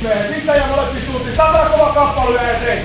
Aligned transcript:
Sitten 0.00 0.56
ja 0.56 0.66
molempi 0.70 1.00
suuntiin. 1.06 1.36
Tämä 1.36 1.70
kova 1.72 1.92
kamppailu 1.92 2.34
ja 2.34 2.50
eteen. 2.50 2.78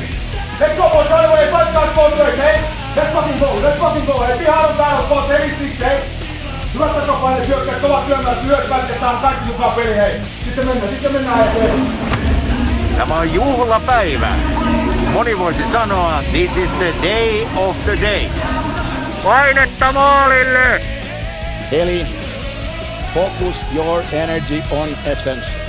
Let's 0.59 0.75
go 0.77 0.89
boys, 0.89 1.09
right 1.09 1.25
away, 1.25 1.47
fight 1.47 1.73
guys 1.73 1.89
both 1.95 2.19
ways, 2.19 2.37
hey? 2.37 2.57
Let's 2.95 3.13
fucking 3.13 3.39
go, 3.39 3.45
let's 3.61 3.79
fucking 3.79 4.05
go, 4.05 4.19
hei. 4.27 4.37
Pihaan 4.37 4.69
on 4.69 4.75
täällä, 4.75 5.01
boys, 5.09 5.29
hei, 5.29 5.50
siksi, 5.59 5.86
hei. 5.86 5.97
Hyvät 6.73 6.95
takapaine, 6.95 7.45
syökkäät, 7.45 7.81
kovat 7.81 8.05
syömät, 8.07 8.43
lyöt, 8.43 8.59
että 8.59 9.00
saan 9.00 9.17
kaikki 9.17 9.45
mukaan 9.45 9.71
peli, 9.71 9.95
hei. 9.95 10.21
Sitten 10.45 10.65
mennään, 10.65 10.89
sitten 10.89 11.11
mennään 11.11 11.47
eteen. 11.47 11.87
Tämä 12.97 13.15
on 13.15 13.33
juhlapäivä. 13.33 14.28
Moni 15.14 15.39
voisi 15.39 15.71
sanoa, 15.71 16.23
this 16.31 16.57
is 16.57 16.71
the 16.71 16.93
day 17.01 17.47
of 17.55 17.75
the 17.86 17.97
days. 18.01 18.31
Painetta 19.23 19.91
maalille! 19.91 20.81
Eli 21.71 22.05
focus 23.14 23.65
your 23.75 24.03
energy 24.11 24.64
on 24.71 24.89
essence. 25.05 25.68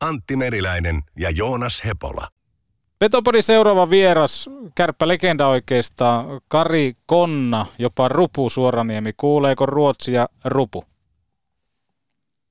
Antti 0.00 0.36
Meriläinen 0.36 1.00
ja 1.18 1.30
Joonas 1.30 1.82
Hepola. 1.84 2.28
Petopodin 2.98 3.42
seuraava 3.42 3.90
vieras, 3.90 4.50
kärppälegenda 4.74 5.46
oikeastaan, 5.46 6.24
Kari 6.48 6.92
Konna, 7.06 7.66
jopa 7.78 8.08
Rupu 8.08 8.50
Suoraniemi. 8.50 9.12
Kuuleeko 9.16 9.66
Ruotsia 9.66 10.26
Rupu? 10.44 10.84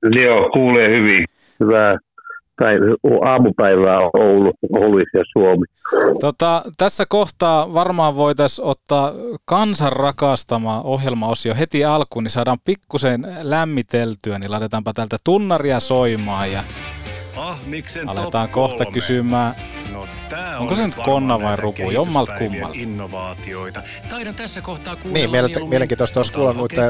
Joo, 0.02 0.50
kuulee 0.52 0.88
hyvin. 0.88 1.24
Hyvää 1.60 1.98
päivä- 2.60 3.30
aamupäivää 3.30 3.98
Oulu, 4.14 4.52
Oulu 4.76 4.98
ja 4.98 5.24
Suomi. 5.32 5.64
Tota, 6.20 6.62
tässä 6.78 7.04
kohtaa 7.08 7.74
varmaan 7.74 8.16
voitaisiin 8.16 8.66
ottaa 8.68 9.12
kansan 9.44 9.92
rakastama 9.92 10.80
ohjelmaosio 10.82 11.54
heti 11.54 11.84
alkuun, 11.84 12.24
niin 12.24 12.30
saadaan 12.30 12.58
pikkusen 12.64 13.26
lämmiteltyä, 13.42 14.38
niin 14.38 14.50
laitetaanpa 14.50 14.92
täältä 14.92 15.16
tunnaria 15.24 15.80
soimaan 15.80 16.52
ja 16.52 16.60
Ahmiksen 17.50 18.08
aletaan 18.08 18.48
top 18.48 18.52
kohta 18.52 18.84
kolme. 18.84 18.94
kysymään 18.94 19.54
No, 19.92 20.06
tää 20.28 20.58
Onko 20.58 20.70
on 20.70 20.76
se 20.76 20.86
nyt 20.86 20.94
konna 20.94 21.40
vai 21.42 21.56
rupu? 21.56 21.90
Jommalta 21.90 22.32
kehityspäivien 22.32 22.60
kummalta. 22.60 22.90
Innovaatioita. 22.90 23.82
Taidan 24.08 24.34
tässä 24.34 24.60
kohtaa 24.60 24.96
kuunnella 24.96 25.18
Niin, 25.18 25.30
mieluummin 25.30 25.68
mielenkiintoista 25.68 26.20
olisi 26.20 26.32
kuulla 26.32 26.52
noita 26.52 26.82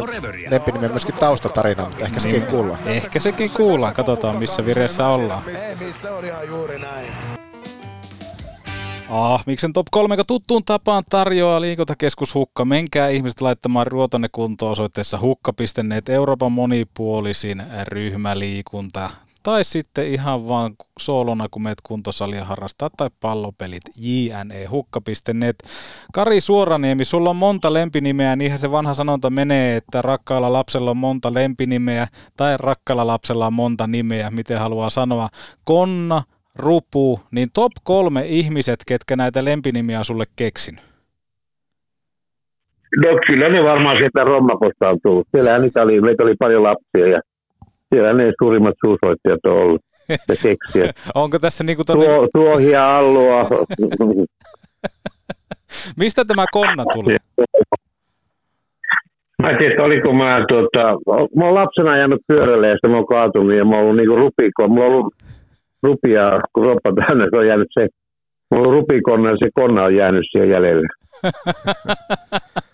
lempinimen 0.50 0.90
myöskin 0.90 1.14
taustatarina, 1.14 1.84
mutta 1.84 2.04
ehkä 2.04 2.20
sekin 2.20 2.42
kuullaan. 2.42 2.88
ehkä 2.88 3.20
sekin 3.20 3.50
kuullaan. 3.50 3.94
Katsotaan 3.94 4.36
missä 4.36 4.66
vireessä 4.66 5.06
ollaan. 5.06 5.42
Ah, 9.08 9.42
miksen 9.46 9.72
top 9.72 9.86
3, 9.90 10.12
joka 10.12 10.24
tuttuun 10.24 10.64
tapaan 10.64 11.04
tarjoaa 11.10 11.60
liikuntakeskus 11.60 12.34
Hukka. 12.34 12.64
Menkää 12.64 13.08
ihmiset 13.08 13.40
laittamaan 13.40 13.86
ruotonne 13.86 14.28
kuntoon 14.32 14.72
osoitteessa 14.72 15.18
hukka.net 15.20 16.08
Euroopan 16.08 16.52
monipuolisin 16.52 17.62
ryhmäliikunta. 17.84 19.10
Tai 19.42 19.64
sitten 19.64 20.06
ihan 20.06 20.48
vaan 20.48 20.72
soolona, 20.98 21.46
kun 21.50 21.62
meet 21.62 21.78
kuntosalia 21.82 22.44
harrastaa, 22.44 22.90
tai 22.96 23.08
pallopelit, 23.20 23.82
jne, 23.96 24.64
hukka.net. 24.64 25.56
Kari 26.14 26.40
Suoraniemi, 26.40 27.04
sulla 27.04 27.30
on 27.30 27.36
monta 27.36 27.72
lempinimeä, 27.72 28.36
niinhän 28.36 28.58
se 28.58 28.70
vanha 28.70 28.94
sanonta 28.94 29.30
menee, 29.30 29.76
että 29.76 30.02
rakkaalla 30.02 30.52
lapsella 30.52 30.90
on 30.90 30.96
monta 30.96 31.34
lempinimeä, 31.34 32.06
tai 32.36 32.56
rakkaalla 32.60 33.06
lapsella 33.06 33.46
on 33.46 33.52
monta 33.52 33.86
nimeä, 33.86 34.30
miten 34.30 34.58
haluaa 34.58 34.90
sanoa. 34.90 35.28
Konna, 35.64 36.22
Rupu, 36.56 37.20
niin 37.30 37.48
top 37.54 37.72
kolme 37.84 38.22
ihmiset, 38.26 38.80
ketkä 38.86 39.16
näitä 39.16 39.44
lempinimiä 39.44 39.98
on 39.98 40.04
sulle 40.04 40.24
keksinyt. 40.36 40.84
No 42.96 43.08
kyllä 43.26 43.48
ne 43.48 43.64
varmaan 43.64 43.96
sieltä 43.96 44.24
Rommakosta 44.24 44.88
on 44.88 44.98
tullut. 45.02 45.28
Siellähän 45.30 45.62
niitä 45.62 45.82
oli, 45.82 46.00
meitä 46.00 46.22
oli 46.22 46.34
paljon 46.38 46.62
lapsia 46.62 47.06
ja 47.08 47.20
siellä 47.94 48.12
ne 48.12 48.32
suurimmat 48.38 48.74
suusoittajat 48.84 49.40
on 49.46 49.52
ollut 49.52 49.80
ja 50.08 50.36
keksijät. 50.42 50.96
Onko 51.14 51.38
tässä 51.38 51.64
niinku 51.64 51.84
tonni, 51.84 52.04
Tuo, 52.06 52.26
tuohia 52.32 52.96
allua. 52.98 53.48
mistä 56.00 56.24
tämä 56.24 56.44
konna 56.52 56.84
tuli? 56.92 57.16
Mä 59.42 59.50
en 59.50 59.58
tiedä, 59.58 59.82
oliko 59.82 60.12
mä 60.12 60.44
tuota, 60.48 60.82
mä 61.36 61.44
oon 61.44 61.54
lapsena 61.54 61.90
ajanut 61.92 62.20
pyörälle 62.26 62.68
ja 62.68 62.74
sitten 62.74 62.90
mä 62.90 62.96
oon 62.96 63.06
kaatunut 63.06 63.54
ja 63.54 63.64
mä 63.64 63.76
oon 63.76 63.84
ollut 63.84 63.96
niinku 63.96 64.16
rupikko. 64.16 64.68
Mulla 64.68 64.86
on 64.86 64.92
ollut 64.92 65.14
rupia, 65.82 66.40
kun 66.52 66.64
roppa 66.64 66.92
täynnä, 66.92 67.26
se 67.30 67.36
on 67.36 67.46
jäänyt 67.46 67.68
se, 67.78 67.88
mulla 68.50 68.62
on 68.62 68.68
ollut 68.68 68.80
rupikonna 68.80 69.30
ja 69.30 69.36
se 69.36 69.48
konna 69.54 69.82
on 69.82 69.96
jäänyt 69.96 70.24
siihen 70.32 70.50
jäljelle. 70.50 70.88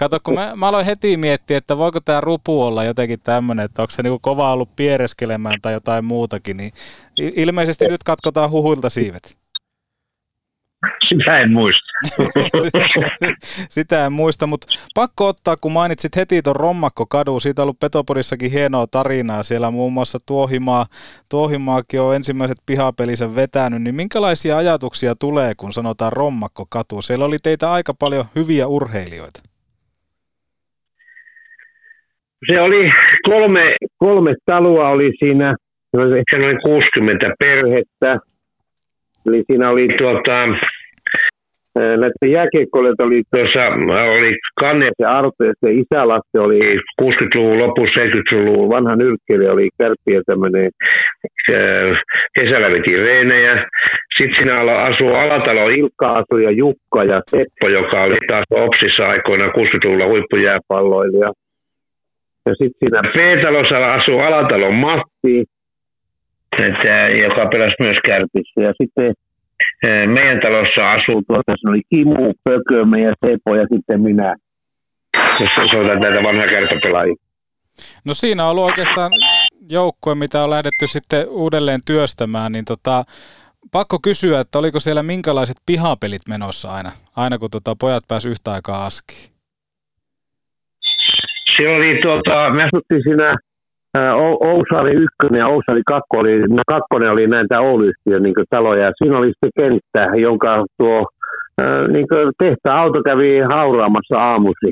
Kato, 0.00 0.18
kun 0.22 0.34
mä, 0.34 0.52
mä 0.56 0.68
aloin 0.68 0.86
heti 0.86 1.16
miettiä, 1.16 1.58
että 1.58 1.78
voiko 1.78 2.00
tämä 2.00 2.20
rupu 2.20 2.62
olla 2.62 2.84
jotenkin 2.84 3.20
tämmöinen, 3.24 3.64
että 3.64 3.82
onko 3.82 3.90
se 3.90 4.02
niinku 4.02 4.18
kova 4.18 4.52
ollut 4.52 4.76
piereskelemään 4.76 5.60
tai 5.62 5.72
jotain 5.72 6.04
muutakin, 6.04 6.56
niin 6.56 6.72
ilmeisesti 7.16 7.88
nyt 7.88 8.02
katkotaan 8.02 8.50
huhuilta 8.50 8.90
siivet. 8.90 9.38
Sitä 11.08 11.40
en 11.40 11.52
muista. 11.52 11.90
Sitä 13.76 14.06
en 14.06 14.12
muista, 14.12 14.46
mutta 14.46 14.66
pakko 14.94 15.26
ottaa, 15.26 15.56
kun 15.56 15.72
mainitsit 15.72 16.16
heti 16.16 16.42
tuon 16.42 16.56
Rommakko-kadun, 16.56 17.40
siitä 17.40 17.62
on 17.62 17.64
ollut 17.64 17.80
Petopodissakin 17.80 18.50
hienoa 18.50 18.86
tarinaa, 18.86 19.42
siellä 19.42 19.70
muun 19.70 19.92
muassa 19.92 20.18
Tuohimaa, 20.26 20.86
Tuohimaakin 21.28 22.00
on 22.00 22.16
ensimmäiset 22.16 22.58
pihapelinsä 22.66 23.34
vetänyt, 23.34 23.82
niin 23.82 23.94
minkälaisia 23.94 24.56
ajatuksia 24.56 25.14
tulee, 25.14 25.54
kun 25.54 25.72
sanotaan 25.72 26.12
Rommakko-katu? 26.12 27.02
Siellä 27.02 27.24
oli 27.24 27.38
teitä 27.42 27.72
aika 27.72 27.94
paljon 27.94 28.24
hyviä 28.36 28.66
urheilijoita. 28.66 29.49
Se 32.48 32.60
oli 32.60 32.90
kolme, 33.22 33.72
kolme 33.98 34.34
taloa 34.46 34.88
oli 34.88 35.12
siinä, 35.18 35.54
oli 35.96 36.18
ehkä 36.18 36.38
noin 36.38 36.58
60 36.62 37.30
perhettä. 37.38 38.18
Eli 39.26 39.42
siinä 39.46 39.70
oli 39.70 39.88
tuota, 39.98 40.46
näiden 41.74 42.30
jääkiekkoilijoita 42.30 43.04
oli 43.04 43.22
tuossa, 43.30 43.66
oli 44.16 44.36
Kannes 44.60 44.94
ja 44.98 45.08
Arto 45.08 45.44
ja 45.44 45.52
se 45.60 45.72
isä 45.72 46.08
Lasse 46.08 46.38
oli 46.38 46.78
60-luvun 47.02 47.58
lopussa, 47.58 48.00
70-luvun 48.00 48.68
vanha 48.68 48.96
nyrkkeilijä, 48.96 49.52
oli 49.52 49.68
kärppiä 49.78 50.20
tämmöinen 50.26 50.70
kesällä 52.38 52.70
veti 52.70 52.96
reenejä. 52.96 53.66
Sitten 54.18 54.36
siinä 54.36 54.54
asuu 54.82 55.14
Alatalo 55.14 55.68
Ilkka 55.68 56.12
asui 56.12 56.44
ja 56.44 56.50
Jukka 56.50 57.04
ja 57.04 57.20
Seppo, 57.26 57.68
joka 57.68 58.02
oli 58.02 58.16
taas 58.28 58.44
Opsissa 58.50 59.04
aikoina 59.04 59.46
60-luvulla 59.46 60.06
huippujääpalloilija. 60.06 61.30
Ja 62.46 62.54
sitten 62.54 62.78
siinä 62.80 63.02
P-talossa 63.02 63.94
asuu 63.94 64.18
Alatalon 64.18 64.74
Matti, 64.74 65.44
että, 66.62 67.08
joka 67.24 67.48
pelasi 67.52 67.74
myös 67.80 67.96
kärpissä. 68.06 68.60
Ja 68.60 68.72
sitten 68.82 69.14
meidän 70.12 70.40
talossa 70.40 70.92
asuu 70.92 71.22
tuota, 71.26 71.52
se 71.60 71.70
oli 71.70 71.82
Kimu, 71.90 72.32
Pökö, 72.44 72.84
meidän 72.84 73.14
Seppo 73.26 73.54
ja 73.54 73.66
sitten 73.74 74.00
minä. 74.00 74.36
Jos 75.40 75.70
soitan 75.70 76.00
näitä 76.00 76.22
vanhoja 76.22 76.48
kärpäpelaajia. 76.48 77.14
No 78.04 78.14
siinä 78.14 78.44
on 78.44 78.50
ollut 78.50 78.64
oikeastaan 78.64 79.10
joukkue, 79.68 80.14
mitä 80.14 80.44
on 80.44 80.50
lähdetty 80.50 80.86
sitten 80.86 81.28
uudelleen 81.28 81.80
työstämään, 81.86 82.52
niin 82.52 82.64
tota, 82.64 83.04
pakko 83.72 83.98
kysyä, 84.02 84.40
että 84.40 84.58
oliko 84.58 84.80
siellä 84.80 85.02
minkälaiset 85.02 85.56
pihapelit 85.66 86.22
menossa 86.28 86.70
aina, 86.70 86.92
aina 87.16 87.38
kun 87.38 87.50
tota 87.50 87.76
pojat 87.80 88.04
pääsi 88.08 88.28
yhtä 88.28 88.52
aikaa 88.52 88.86
askiin? 88.86 89.29
Se 91.60 91.68
oli, 91.68 91.98
tuota, 92.02 92.50
me 92.50 92.62
asuttiin 92.64 93.02
siinä 93.02 93.36
Ousari 94.40 94.92
1 94.92 95.08
ja 95.38 95.46
Ousari 95.46 95.82
2 95.86 96.06
oli, 96.16 96.38
no 96.38 96.62
kakkonen 96.66 97.10
oli 97.10 97.26
näitä 97.26 97.60
Oulu-yhtiön 97.60 98.22
niin 98.22 98.34
taloja. 98.50 98.84
Ja 98.84 98.92
siinä 98.98 99.18
oli 99.18 99.26
sitten 99.26 99.50
kenttä, 99.58 100.16
jonka 100.16 100.64
tuo 100.78 101.06
niin 101.88 102.06
tehtä 102.38 102.74
auto 102.74 103.02
kävi 103.02 103.40
hauraamassa 103.52 104.16
aamusi. 104.18 104.70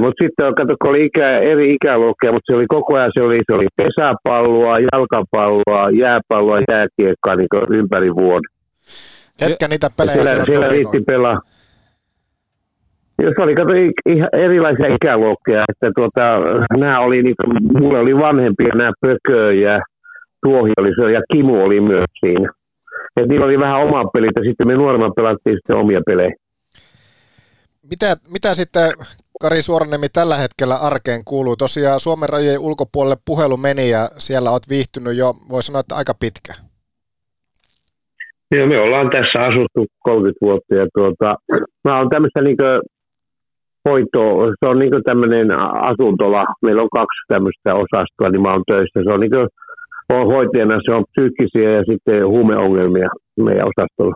Mutta 0.00 0.24
sitten 0.24 0.54
kato, 0.54 0.76
kun 0.82 0.90
oli 0.90 1.04
ikä, 1.04 1.38
eri 1.38 1.74
ikäluokkia, 1.74 2.32
mutta 2.32 2.52
se 2.52 2.56
oli 2.56 2.66
koko 2.66 2.94
ajan, 2.94 3.10
se 3.14 3.22
oli, 3.22 3.40
se 3.46 3.54
oli 3.54 3.66
pesäpalloa, 3.76 4.78
jalkapalloa, 4.92 5.90
jääpalloa, 5.90 6.60
jääkiekkaa 6.68 7.36
niin 7.36 7.48
ympäri 7.70 8.14
vuoden. 8.14 8.50
Ketkä 9.38 9.68
niitä 9.68 9.90
pelejä 9.96 10.14
siellä, 10.14 10.30
siellä 10.30 10.44
siellä 10.44 10.68
riitti 10.68 11.00
pelaa. 11.06 11.38
Jos 13.22 13.34
oli 13.38 13.54
kato, 13.54 13.72
ihan 14.06 14.28
erilaisia 14.32 14.94
ikäluokkia, 14.94 15.64
että 15.68 15.90
tuota, 15.96 16.22
nämä 16.78 17.00
oli, 17.00 17.22
niinku, 17.22 17.42
mulla 17.78 17.98
oli 17.98 18.16
vanhempia, 18.16 18.74
nämä 18.74 18.92
Pökö 19.00 19.54
ja 19.54 19.80
Tuohi 20.42 20.72
oli 20.80 20.92
se, 20.94 21.12
ja 21.12 21.22
Kimu 21.32 21.64
oli 21.64 21.80
myös 21.80 22.10
siinä. 22.20 22.48
Et 23.16 23.28
niillä 23.28 23.46
oli 23.46 23.58
vähän 23.58 23.80
omaa 23.80 24.04
pelit, 24.12 24.36
ja 24.36 24.44
sitten 24.44 24.66
me 24.66 24.74
nuoremmat 24.74 25.12
pelattiin 25.16 25.56
sitten 25.56 25.76
omia 25.76 26.00
pelejä. 26.06 26.34
Mitä, 27.90 28.16
mitä 28.32 28.54
sitten, 28.54 28.90
Kari 29.40 29.62
Suoranemi, 29.62 30.08
tällä 30.08 30.36
hetkellä 30.36 30.76
arkeen 30.76 31.24
kuuluu? 31.24 31.56
Tosiaan 31.56 32.00
Suomen 32.00 32.28
rajojen 32.28 32.60
ulkopuolelle 32.60 33.16
puhelu 33.24 33.56
meni 33.56 33.90
ja 33.90 34.08
siellä 34.18 34.50
olet 34.50 34.68
viihtynyt 34.68 35.16
jo, 35.16 35.26
voi 35.50 35.62
sanoa, 35.62 35.80
että 35.80 35.94
aika 35.94 36.14
pitkä. 36.20 36.52
Joo, 38.54 38.66
me 38.66 38.80
ollaan 38.80 39.10
tässä 39.10 39.38
asuttu 39.48 39.86
30 39.98 40.38
vuotta 40.46 40.74
ja 40.74 40.86
tuota, 40.94 41.34
mä 41.84 41.98
oon 41.98 42.08
tämmöistä 42.08 42.40
niinkö 42.40 42.80
hoitoa, 43.88 44.46
se 44.60 44.66
on 44.70 44.78
niinkö 44.78 45.00
tämmöinen 45.04 45.48
asuntola, 45.92 46.44
meillä 46.62 46.82
on 46.82 46.88
kaksi 46.92 47.20
tämmöistä 47.28 47.74
osastoa, 47.74 48.28
niin 48.30 48.42
mä 48.42 48.52
oon 48.52 48.62
töissä, 48.66 49.00
se 49.04 49.12
on 49.12 49.20
niinkö, 49.20 49.46
on 50.08 50.26
hoitajana, 50.26 50.80
se 50.84 50.92
on 50.94 51.04
psyykkisiä 51.10 51.70
ja 51.70 51.82
sitten 51.90 52.28
huumeongelmia 52.28 53.08
meidän 53.36 53.68
osastolla. 53.72 54.14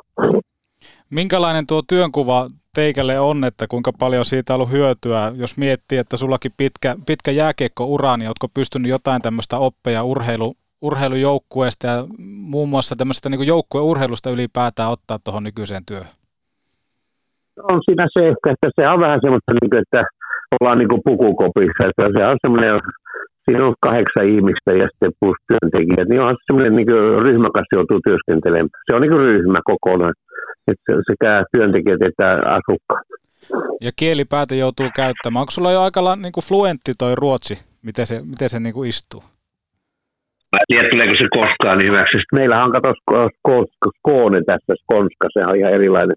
Minkälainen 1.10 1.64
tuo 1.68 1.82
työnkuva 1.88 2.50
teikälle 2.74 3.20
on, 3.20 3.44
että 3.44 3.66
kuinka 3.68 3.92
paljon 3.98 4.24
siitä 4.24 4.54
on 4.54 4.56
ollut 4.56 4.70
hyötyä, 4.70 5.32
jos 5.36 5.58
miettii, 5.58 5.98
että 5.98 6.16
sullakin 6.16 6.52
pitkä, 6.56 6.96
pitkä 7.06 7.30
jääkiekko-ura, 7.30 8.16
niin 8.16 8.28
oletko 8.28 8.48
pystynyt 8.54 8.90
jotain 8.90 9.22
tämmöistä 9.22 9.58
oppeja 9.58 10.04
urheilu, 10.04 10.54
urheilujoukkueesta 10.82 11.86
ja 11.86 12.06
muun 12.18 12.68
muassa 12.68 12.96
tämmöisestä 12.96 13.28
niin 13.28 13.46
joukkueurheilusta 13.46 14.30
ylipäätään 14.30 14.90
ottaa 14.90 15.18
tuohon 15.24 15.44
nykyiseen 15.44 15.82
työhön? 15.86 16.21
On 17.70 17.80
siinä 17.86 18.06
se 18.14 18.20
ehkä, 18.28 18.46
että 18.54 18.68
se 18.76 18.88
on 18.88 19.00
vähän 19.00 19.20
semmoista, 19.22 19.52
niin 19.52 19.82
että 19.82 20.02
ollaan 20.60 20.78
niin 20.78 20.92
kuin 20.92 21.06
pukukopissa, 21.08 21.82
että 21.88 22.04
se 22.16 22.26
on 22.26 22.38
semmoinen, 22.44 22.80
siinä 23.44 23.66
on 23.66 23.74
kahdeksan 23.86 24.28
ihmistä 24.34 24.70
ja 24.80 24.86
sitten 24.90 25.12
plus 25.20 25.38
työntekijät, 25.48 26.08
niin 26.08 26.20
onhan 26.20 26.36
se 26.36 26.44
semmoinen 26.46 26.76
niin 26.76 27.22
ryhmä 27.26 27.48
kanssa 27.54 27.76
joutuu 27.78 28.00
työskentelemään. 28.06 28.68
Se 28.86 28.94
on 28.94 29.02
niin 29.02 29.12
kuin 29.12 29.26
ryhmä 29.30 29.60
kokonaan, 29.70 30.14
että 30.70 30.92
sekä 31.10 31.30
työntekijät 31.52 32.02
että 32.08 32.28
asukkaat. 32.58 33.06
Ja 33.86 33.90
kielipäätä 33.96 34.54
joutuu 34.54 34.88
käyttämään. 34.96 35.40
Onko 35.40 35.50
sulla 35.50 35.72
jo 35.72 35.80
aika 35.82 36.00
niin 36.16 36.36
kuin 36.36 36.48
fluentti 36.48 36.92
toi 36.98 37.14
ruotsi? 37.22 37.54
Miten 37.88 38.06
se, 38.06 38.16
miten 38.32 38.48
se 38.48 38.58
niin 38.60 38.74
kuin 38.74 38.88
istuu? 38.88 39.22
Mä 40.52 40.58
en 40.60 40.68
tiedä, 40.68 40.88
tuleeko 40.90 41.14
se 41.18 41.28
koskaan 41.40 41.78
niin 41.78 41.90
hyväksi. 41.92 42.16
Meillähän 42.32 42.64
on 42.64 42.72
kato 42.72 42.94
Skoone 43.98 44.40
tässä, 44.46 44.72
Skonska, 44.82 45.26
se 45.32 45.40
on 45.46 45.56
ihan 45.56 45.72
erilainen. 45.72 46.16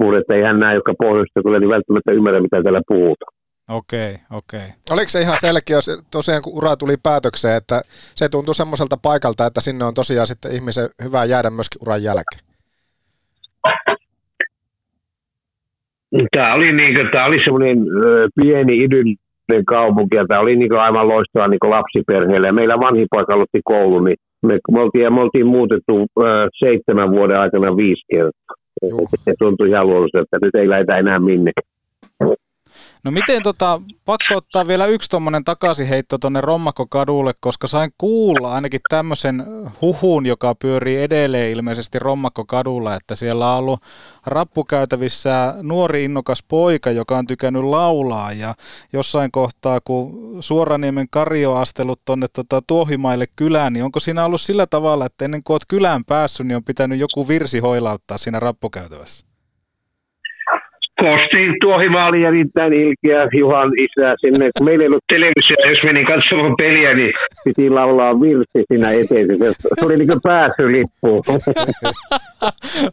Mutta 0.00 0.18
että 0.18 0.34
eihän 0.34 0.60
nämä, 0.60 0.74
jotka 0.74 0.94
pohjoista 0.98 1.42
tulee, 1.42 1.60
niin 1.60 1.76
välttämättä 1.76 2.12
ymmärrä, 2.12 2.40
mitä 2.40 2.62
täällä 2.62 2.80
puhutaan. 2.88 3.32
Okei, 3.70 4.14
okei. 4.30 4.68
Oliko 4.92 5.08
se 5.08 5.20
ihan 5.20 5.36
selkeä, 5.40 5.76
jos 5.76 5.90
tosiaan 6.10 6.42
kun 6.42 6.56
ura 6.58 6.76
tuli 6.76 6.96
päätökseen, 7.02 7.56
että 7.56 7.80
se 8.14 8.28
tuntui 8.28 8.54
semmoiselta 8.54 8.96
paikalta, 9.02 9.46
että 9.46 9.60
sinne 9.60 9.84
on 9.84 9.94
tosiaan 9.94 10.26
sitten 10.26 10.52
ihmisen 10.52 10.88
hyvä 11.04 11.24
jäädä 11.24 11.50
myöskin 11.50 11.82
uran 11.84 12.02
jälkeen? 12.02 12.42
Tämä 16.36 16.54
oli, 16.54 16.72
niin 16.72 16.94
kuin, 16.94 17.08
tämä 17.12 17.24
oli 17.24 17.44
semmoinen 17.44 17.78
pieni 18.36 18.84
idyllinen 18.84 19.64
kaupunki 19.66 20.16
ja 20.16 20.26
tämä 20.28 20.40
oli 20.40 20.56
niin 20.56 20.68
kuin, 20.68 20.80
aivan 20.80 21.08
loistava 21.08 21.48
niin 21.48 21.60
kuin 21.60 21.70
lapsiperheelle. 21.70 22.46
Ja 22.46 22.52
meillä 22.52 22.80
vanhin 22.80 23.06
poika 23.10 23.34
aloitti 23.34 23.60
koulu, 23.64 24.00
niin 24.00 24.16
me, 24.42 24.58
me, 24.72 24.80
oltiin, 24.80 25.14
me 25.14 25.20
oltiin 25.20 25.46
muutettu 25.46 26.06
ö, 26.18 26.48
seitsemän 26.58 27.10
vuoden 27.10 27.40
aikana 27.40 27.76
viisi 27.76 28.02
kertaa. 28.10 28.59
Se 29.24 29.34
tuntui 29.38 29.68
ihan 29.68 29.86
luonnolliselta, 29.86 30.36
että 30.36 30.46
nyt 30.46 30.54
ei 30.54 30.68
lähdetä 30.68 30.98
enää 30.98 31.18
minnekään. 31.18 31.79
No 33.04 33.10
miten 33.10 33.42
tota, 33.42 33.80
pakko 34.04 34.36
ottaa 34.36 34.66
vielä 34.66 34.86
yksi 34.86 35.10
tuommoinen 35.10 35.44
takaisinheitto 35.44 36.18
tuonne 36.18 36.40
Rommakkokadulle, 36.40 37.32
koska 37.40 37.68
sain 37.68 37.90
kuulla 37.98 38.54
ainakin 38.54 38.80
tämmöisen 38.88 39.44
huhun, 39.82 40.26
joka 40.26 40.54
pyörii 40.54 41.02
edelleen 41.02 41.52
ilmeisesti 41.52 41.98
Rommakkokadulla, 41.98 42.94
että 42.94 43.16
siellä 43.16 43.52
on 43.52 43.58
ollut 43.58 43.82
rappukäytävissä 44.26 45.54
nuori 45.62 46.04
innokas 46.04 46.42
poika, 46.48 46.90
joka 46.90 47.18
on 47.18 47.26
tykännyt 47.26 47.64
laulaa 47.64 48.32
ja 48.32 48.54
jossain 48.92 49.30
kohtaa, 49.30 49.78
kun 49.84 50.36
Suoraniemen 50.40 51.06
Kari 51.10 51.46
on 51.46 51.56
astellut 51.56 52.00
tuonne 52.04 52.26
tota, 52.32 52.62
Tuohimaille 52.66 53.26
kylään, 53.36 53.72
niin 53.72 53.84
onko 53.84 54.00
siinä 54.00 54.24
ollut 54.24 54.40
sillä 54.40 54.66
tavalla, 54.66 55.06
että 55.06 55.24
ennen 55.24 55.42
kuin 55.42 55.54
olet 55.54 55.64
kylään 55.68 56.04
päässyt, 56.04 56.46
niin 56.46 56.56
on 56.56 56.64
pitänyt 56.64 56.98
joku 56.98 57.28
virsi 57.28 57.58
hoilauttaa 57.58 58.18
siinä 58.18 58.40
rappukäytävässä? 58.40 59.29
Kosti 61.00 61.42
Tuohimaa 61.60 62.08
oli 62.08 62.24
erittäin 62.24 62.72
ilkeä 62.72 63.28
Juhan 63.32 63.70
isä 63.78 64.14
sinne. 64.20 64.50
Kun 64.58 64.66
meillä 64.66 64.82
ei 64.82 64.88
ollut 64.88 65.04
televisio, 65.08 65.56
jos 65.70 65.82
meni 65.84 66.04
katsomaan 66.04 66.54
peliä, 66.58 66.94
niin 66.94 67.12
piti 67.44 67.70
laulaa 67.70 68.20
virsi 68.20 68.64
siinä 68.68 68.90
eteen. 68.90 69.26
Se 69.80 69.86
oli 69.86 69.96
niin 69.96 70.08
kuin 70.08 70.20
pääsylippu. 70.22 71.22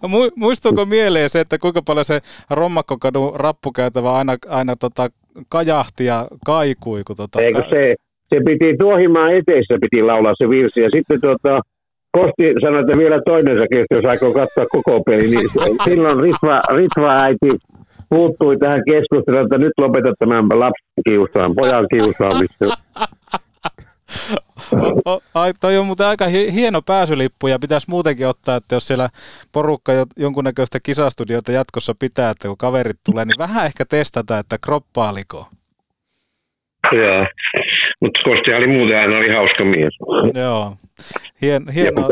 Mu- 0.14 0.32
Muistuuko 0.36 0.86
mieleen 0.86 1.30
se, 1.30 1.40
että 1.40 1.58
kuinka 1.58 1.82
paljon 1.82 2.06
se 2.06 2.20
Rommakkokadun 2.52 3.36
rappukäytävä 3.36 4.12
aina, 4.12 4.36
aina 4.50 4.76
tota 4.76 5.08
kajahti 5.50 6.06
ja 6.06 6.26
kaikui? 6.46 7.04
Kun 7.08 7.16
tota, 7.16 7.42
Eikö 7.42 7.64
se, 7.70 7.96
se 8.30 8.42
piti 8.46 8.78
Tuohimaa 8.80 9.32
eteessä 9.32 9.78
piti 9.82 10.04
laulaa 10.04 10.34
se 10.38 10.50
virsi. 10.50 10.82
Ja 10.82 10.90
sitten 10.90 11.22
tuota, 11.22 11.62
Kosti 12.12 12.54
sanoi, 12.62 12.82
että 12.82 12.98
vielä 12.98 13.22
toinensakin, 13.26 13.86
jos 13.92 14.06
aikoo 14.06 14.34
katsoa 14.34 14.66
koko 14.66 15.04
peli, 15.04 15.28
niin 15.28 15.50
silloin 15.84 16.20
Ritva, 16.20 16.62
Ritva 16.76 17.18
äiti 17.24 17.50
puuttui 18.10 18.58
tähän 18.58 18.82
keskusteluun, 18.90 19.44
että 19.44 19.58
nyt 19.58 19.74
lopetat 19.78 20.16
tämän 20.20 20.46
lapsen 20.60 21.04
kiusaan, 21.10 21.56
pojan 21.56 21.86
kiusaamista. 21.92 22.66
O- 25.06 25.20
Ai, 25.34 25.54
toi 25.62 25.78
on 25.78 25.86
muuten 25.86 26.08
aika 26.08 26.28
hi- 26.28 26.54
hieno 26.54 26.82
pääsylippu 26.82 27.48
ja 27.48 27.60
pitäisi 27.60 27.90
muutenkin 27.90 28.28
ottaa, 28.28 28.56
että 28.56 28.76
jos 28.76 28.88
siellä 28.88 29.10
porukka 29.52 29.94
jo, 29.94 30.06
jonkunnäköistä 30.18 30.80
kisastudiota 30.84 31.52
jatkossa 31.52 31.94
pitää, 32.00 32.30
että 32.30 32.48
kun 32.48 32.58
kaverit 32.58 32.98
tulee, 33.06 33.26
niin 33.26 33.38
vähän 33.40 33.66
ehkä 33.66 33.86
testata, 33.86 34.40
että 34.40 34.58
kroppaaliko. 34.66 35.46
Joo, 36.92 37.26
mutta 38.02 38.20
Kosti 38.24 38.54
oli 38.54 38.68
muuten 38.68 38.98
aina 39.00 39.18
oli 39.18 39.30
hauska 39.34 39.66
mies. 39.66 39.94
Joo. 40.44 40.74
Hien, 41.42 41.64
hienoa, 41.76 42.10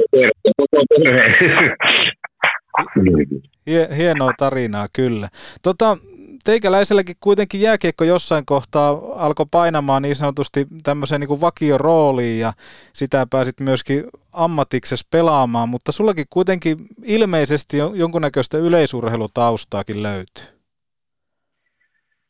hie, 3.68 3.88
hienoa 3.98 4.32
tarinaa, 4.38 4.88
kyllä. 4.94 5.28
Tota, 5.64 5.98
teikäläiselläkin 6.46 7.16
kuitenkin 7.20 7.62
jääkiekko 7.62 8.04
jossain 8.04 8.46
kohtaa 8.46 9.00
alkoi 9.16 9.46
painamaan 9.52 10.02
niin 10.02 10.16
sanotusti 10.16 10.68
tämmöiseen 10.84 11.22
niin 11.22 11.42
vakiorooliin 11.42 12.40
ja 12.40 12.52
sitä 12.94 13.28
pääsit 13.32 13.60
myöskin 13.60 14.04
ammatiksessa 14.34 15.08
pelaamaan, 15.12 15.70
mutta 15.70 15.92
sullakin 15.92 16.26
kuitenkin 16.30 16.78
ilmeisesti 17.06 17.78
jo- 17.78 17.92
jonkunnäköistä 17.94 18.58
yleisurheilutaustaakin 18.58 20.04
löytyy. 20.04 20.56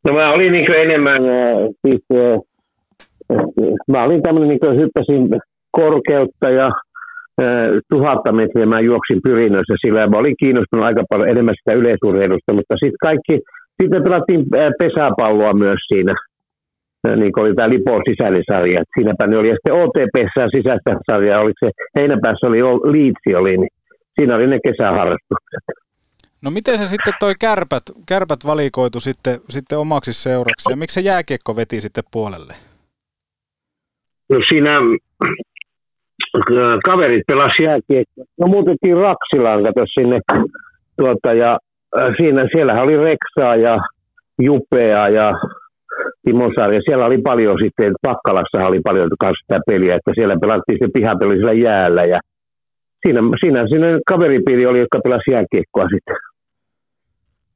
No 0.04 0.14
mä 0.14 0.34
olin 0.34 0.52
niin 0.52 0.72
enemmän, 0.72 1.22
äh, 1.22 1.58
siis, 1.88 2.02
äh, 2.12 2.40
mä 3.88 4.04
olin 4.04 4.22
tämmöinen, 4.22 4.50
niin 4.50 4.80
hyppäsin 4.82 5.30
korkeutta 5.72 6.50
ja 6.50 6.72
tuhatta 7.90 8.32
metriä 8.32 8.66
mä 8.66 8.80
juoksin 8.80 9.20
pyrinnöissä 9.24 9.76
sillä 9.82 10.00
ja 10.02 10.10
mä 10.10 10.18
olin 10.18 10.36
kiinnostunut 10.40 10.86
aika 10.86 11.04
paljon 11.10 11.30
enemmän 11.30 11.56
sitä 11.58 11.78
yleisurheilusta, 11.80 12.54
mutta 12.54 12.76
sitten 12.76 13.04
kaikki, 13.08 13.40
sitten 13.82 14.04
pelattiin 14.04 14.46
pesäpalloa 14.80 15.54
myös 15.54 15.80
siinä, 15.88 16.16
niin 17.16 17.32
kuin 17.32 17.44
oli 17.44 17.56
tämä 17.56 17.70
Lipo 17.70 18.02
sisällissarja, 18.10 18.82
että 18.82 18.96
siinäpä 18.98 19.28
ne 19.28 19.38
oli, 19.38 19.50
ja 19.50 19.56
sitten 19.56 19.78
OTPssä 19.82 20.44
sisäistä 20.58 20.92
sarjaa, 21.12 21.42
oliko 21.42 21.60
se 21.66 21.72
Heinäpäässä 22.00 22.48
oli 22.48 22.62
Ol- 22.62 22.92
Liitsi 22.92 23.36
oli, 23.36 23.58
niin 23.58 23.74
siinä 24.16 24.36
oli 24.36 24.48
ne 24.48 24.60
kesäharrastukset. 24.64 25.64
No 26.44 26.52
miten 26.52 26.78
se 26.78 26.86
sitten 26.86 27.14
toi 27.20 27.34
kärpät, 27.42 27.84
kärpät 28.08 28.40
valikoitu 28.46 29.00
sitten, 29.00 29.36
sitten 29.50 29.78
omaksi 29.78 30.14
seuraksi 30.14 30.72
ja 30.72 30.76
miksi 30.76 30.94
se 30.94 31.02
jääkiekko 31.02 31.56
veti 31.56 31.82
sitten 31.82 32.04
puolelle? 32.12 32.54
No 34.30 34.38
siinä 34.50 34.72
kaverit 36.86 37.24
pelasi 37.28 37.64
jääkiekkoa. 37.64 38.26
No 38.40 38.48
muutettiin 38.48 38.98
Raksilaan, 38.98 39.64
kato 39.64 39.86
sinne. 39.94 40.20
Tuota, 40.98 41.34
ja 41.34 41.60
siinä, 42.18 42.48
siellähän 42.52 42.84
oli 42.84 42.98
Reksaa 42.98 43.56
ja 43.56 43.78
Jupea 44.42 45.10
ja 45.10 45.34
Timo 46.24 46.52
Saari. 46.56 46.76
Ja 46.76 46.82
siellä 46.86 47.06
oli 47.06 47.18
paljon 47.18 47.58
sitten, 47.64 47.94
Pakkalassa 48.02 48.68
oli 48.68 48.80
paljon 48.84 49.10
kanssa 49.20 49.42
sitä 49.42 49.60
peliä, 49.68 49.96
että 49.96 50.12
siellä 50.16 50.36
pelattiin 50.42 50.78
se 50.80 50.88
pihapeli 50.94 51.36
siellä 51.36 51.54
jäällä 51.54 52.06
ja 52.06 52.20
siinä, 53.08 53.22
siinä, 53.40 53.68
siinä 53.68 54.00
kaveripiiri 54.08 54.66
oli, 54.66 54.80
jotka 54.80 55.00
pelasi 55.04 55.32
jääkiekkoa 55.32 55.88
sitten. 55.96 56.16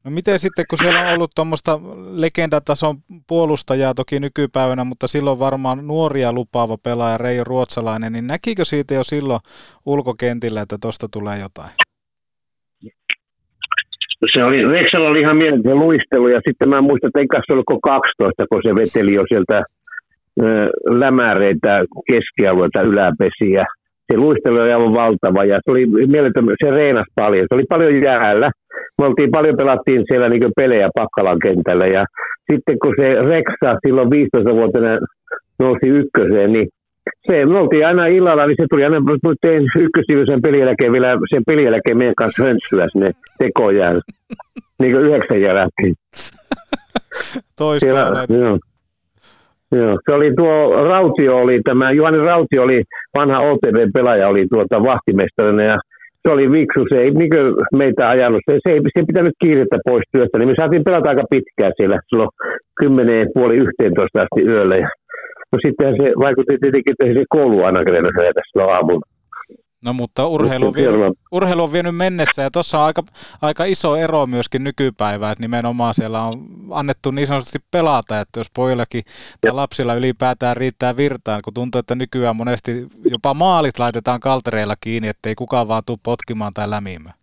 No 0.06 0.12
miten 0.12 0.40
sitten, 0.40 0.66
kun 0.70 0.78
siellä 0.78 1.00
on 1.00 1.14
ollut 1.14 1.32
tuommoista 1.36 1.80
legendatason 2.12 2.96
puolustajaa 3.28 3.94
toki 3.94 4.20
nykypäivänä, 4.20 4.84
mutta 4.84 5.08
silloin 5.08 5.40
varmaan 5.40 5.88
nuoria 5.88 6.34
lupaava 6.34 6.78
pelaaja 6.84 7.18
Reijo 7.18 7.44
Ruotsalainen, 7.44 8.14
niin 8.14 8.28
näkikö 8.28 8.66
siitä 8.66 8.94
jo 8.94 9.04
silloin 9.04 9.40
ulkokentillä, 9.86 10.62
että 10.62 10.78
tuosta 10.82 11.08
tulee 11.14 11.40
jotain? 11.40 11.70
Se 14.34 14.44
oli, 14.44 14.66
Reksalla 14.68 15.10
oli 15.10 15.22
ihan 15.22 15.38
mielenkiintoinen 15.38 15.80
luistelu 15.80 16.28
ja 16.28 16.42
sitten 16.48 16.70
mä 16.70 16.82
muistan, 16.82 17.08
että 17.08 17.20
eikä 17.20 17.42
se 17.46 17.54
ollut 17.54 17.66
12, 17.84 18.46
kun 18.50 18.62
se 18.64 18.76
veteli 18.76 19.14
jo 19.14 19.24
sieltä 19.28 19.58
ö, 19.58 20.44
lämäreitä 20.90 21.84
keskialueita 22.08 22.82
yläpesiä 22.82 23.66
se 24.12 24.18
luistelu 24.18 24.60
oli 24.60 24.74
aivan 24.74 24.94
valtava 24.94 25.46
ja 25.46 25.60
se 25.64 25.72
oli 25.72 25.86
mieletön, 25.86 26.46
se 26.64 26.72
reenasi 26.72 27.12
paljon. 27.16 27.46
Se 27.50 27.56
oli 27.56 27.64
paljon 27.70 28.02
jäällä. 28.02 28.52
Me 28.98 29.06
oltiin 29.06 29.32
paljon, 29.32 29.58
pelattiin 29.58 30.04
siellä 30.08 30.30
niin 30.30 30.52
pelejä 30.56 30.90
Pakkalan 30.96 31.40
kentällä 31.40 31.88
ja 31.88 32.06
sitten 32.52 32.80
kun 32.80 32.94
se 33.00 33.08
Reksa 33.14 33.80
silloin 33.86 34.10
15-vuotena 34.10 35.00
nousi 35.60 35.88
ykköseen, 35.88 36.54
niin 36.54 36.68
se, 37.28 37.46
me 37.46 37.58
oltiin 37.60 37.88
aina 37.88 38.06
illalla, 38.06 38.46
niin 38.46 38.56
se 38.62 38.66
tuli 38.70 38.84
aina, 38.84 39.00
mä 39.00 39.34
tein 39.42 39.64
ykkösiivisen 39.80 40.42
pelin 40.42 40.60
jälkeen 40.60 40.92
vielä 40.92 41.18
sen 41.30 41.44
pelin 41.48 41.66
jälkeen 41.66 41.98
meidän 41.98 42.16
kanssa 42.16 42.44
hönssyä 42.44 42.88
sinne 42.92 43.12
tekojään. 43.38 44.02
niin 44.80 44.92
kuin 44.92 45.06
yhdeksän 45.06 45.42
jälkeen. 45.42 45.94
Toista 47.58 47.90
Joo. 48.30 48.58
Joo, 49.72 49.98
se 50.06 50.16
oli 50.16 50.34
tuo 50.38 50.84
Rautio 50.84 51.38
oli 51.38 51.62
tämä, 51.64 51.92
Juhani 51.92 52.18
Rautio 52.18 52.64
oli 52.64 52.84
vanha 53.18 53.40
OTV-pelaaja, 53.40 54.28
oli 54.28 54.48
tuota 54.52 54.84
vahtimestarina 54.84 55.64
ja 55.64 55.78
se 56.22 56.34
oli 56.34 56.52
viksu, 56.52 56.86
se 56.90 56.98
ei 57.02 57.12
niin 57.12 57.30
meitä 57.76 58.10
ajanut, 58.10 58.42
se, 58.46 58.58
se 58.64 58.74
ei 58.74 58.82
se 58.98 59.04
pitänyt 59.08 59.34
kiirettä 59.42 59.78
pois 59.86 60.04
työstä, 60.12 60.38
niin 60.38 60.50
me 60.50 60.56
saatiin 60.56 60.84
pelata 60.84 61.10
aika 61.10 61.24
pitkään 61.30 61.74
siellä 61.76 62.00
silloin 62.10 62.30
kymmeneen 62.80 63.28
puoli 63.34 63.56
yhteentoista 63.56 64.22
asti 64.22 64.42
yöllä. 64.52 64.78
Ja, 64.78 64.90
no 65.52 65.60
sittenhän 65.66 65.96
se 66.02 66.14
vaikutti 66.20 66.58
tietenkin, 66.62 66.94
että 66.94 67.20
se 67.20 67.26
koulu 67.30 67.64
aina 67.64 67.84
kerennyt 67.84 68.14
silloin 68.52 68.74
aamulla. 68.74 69.19
No 69.86 69.94
mutta 69.94 70.28
urheilu 70.28 70.68
on, 70.68 70.74
vienyt, 70.74 71.18
urheilu 71.32 71.64
on 71.64 71.72
vienyt 71.72 71.96
mennessä 71.96 72.42
ja 72.42 72.52
tuossa 72.52 72.80
on 72.80 72.86
aika, 72.86 73.02
aika 73.42 73.64
iso 73.66 73.96
ero 73.96 74.26
myöskin 74.26 74.64
nykypäivään, 74.64 75.32
että 75.32 75.42
nimenomaan 75.42 75.94
siellä 75.94 76.22
on 76.24 76.38
annettu 76.72 77.12
niin 77.12 77.28
sanotusti 77.28 77.60
pelata, 77.72 78.20
että 78.20 78.40
jos 78.40 78.48
pojillakin 78.56 79.04
tai 79.42 79.52
lapsilla 79.52 79.94
ylipäätään 79.94 80.58
riittää 80.58 80.98
virtaan, 80.98 81.40
kun 81.44 81.54
tuntuu, 81.54 81.80
että 81.80 81.96
nykyään 81.96 82.36
monesti 82.36 82.72
jopa 83.12 83.34
maalit 83.34 83.80
laitetaan 83.80 84.20
kaltereilla 84.20 84.76
kiinni, 84.84 85.08
ettei 85.08 85.36
kukaan 85.36 85.68
vaan 85.68 85.84
tule 85.86 85.98
potkimaan 86.04 86.54
tai 86.54 86.70
lämimään. 86.70 87.16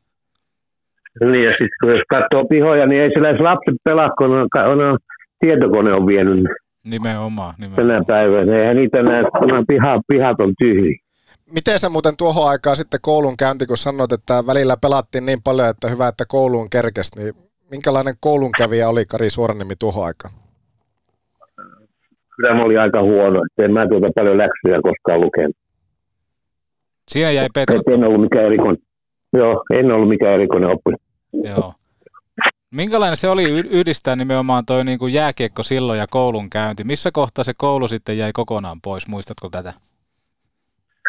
Niin 1.21 1.45
ja 1.45 1.51
sitten 1.51 1.79
kun 1.81 1.91
jos 1.91 2.03
katsoo 2.09 2.45
pihoja, 2.45 2.87
niin 2.87 3.03
ei 3.03 3.11
sillä 3.11 3.29
edes 3.31 3.41
lapset 3.41 3.75
pelaa, 3.85 4.11
kun 4.19 4.31
on, 4.31 4.49
on, 4.73 4.81
on, 4.81 4.99
tietokone 5.41 5.93
on 5.93 6.07
vienyt 6.07 6.45
Nimenomaan, 6.85 7.55
nimenomaan. 7.59 7.87
tänä 7.87 8.05
päivänä. 8.07 8.59
Eihän 8.59 8.77
niitä 8.77 9.03
näe, 9.03 9.23
kun 9.39 9.65
piha, 9.69 10.01
pihat 10.09 10.41
on 10.41 10.55
tyhjiä. 10.59 11.06
Miten 11.55 11.79
sä 11.79 11.89
muuten 11.89 12.17
tuohon 12.17 12.49
aikaan 12.49 12.77
sitten 12.77 13.01
koulun 13.03 13.37
käynti, 13.37 13.67
kun 13.67 13.77
sanoit, 13.77 14.13
että 14.13 14.47
välillä 14.47 14.77
pelattiin 14.77 15.27
niin 15.27 15.43
paljon, 15.43 15.69
että 15.69 15.89
hyvä, 15.89 16.09
että 16.09 16.25
kouluun 16.29 16.71
kerkes, 16.71 17.17
niin 17.17 17.35
minkälainen 17.71 18.15
koulun 18.21 18.51
kävijä 18.59 18.89
oli 18.89 19.07
Kari 19.07 19.31
Suoranimi 19.31 19.75
tuohon 19.79 20.07
aikaan? 20.07 20.35
Kyllä 22.37 22.55
mä 22.55 22.63
olin 22.63 22.81
aika 22.81 23.03
huono, 23.03 23.43
että 23.45 23.65
en 23.65 23.73
mä 23.73 23.89
tuota 23.89 24.07
paljon 24.15 24.39
läksyjä 24.39 24.81
koskaan 24.83 25.21
lukenut. 25.21 25.57
Siinä 27.09 27.31
jäi 27.31 27.49
Petro. 27.55 27.81
En 27.93 28.05
ollut 28.05 28.21
mikään 28.21 28.45
erikoinen. 28.45 28.83
Joo, 29.33 29.65
en 29.75 29.93
ollut 29.93 30.09
mikään 30.09 30.35
erikoinen 30.35 30.71
oppi. 30.71 30.91
Joo. 31.33 31.75
Minkälainen 32.71 33.17
se 33.17 33.29
oli 33.29 33.45
yhdistää 33.51 34.17
nimenomaan 34.17 34.67
toi 34.67 34.85
niin 34.85 34.99
kuin 34.99 35.13
jääkiekko 35.13 35.63
silloin 35.63 35.99
ja 35.99 36.07
koulun 36.11 36.51
käynti? 36.51 36.85
Missä 36.85 37.11
kohtaa 37.13 37.45
se 37.45 37.53
koulu 37.57 37.89
sitten 37.89 38.19
jäi 38.19 38.33
kokonaan 38.33 38.81
pois? 38.81 39.09
Muistatko 39.09 39.49
tätä? 39.51 39.73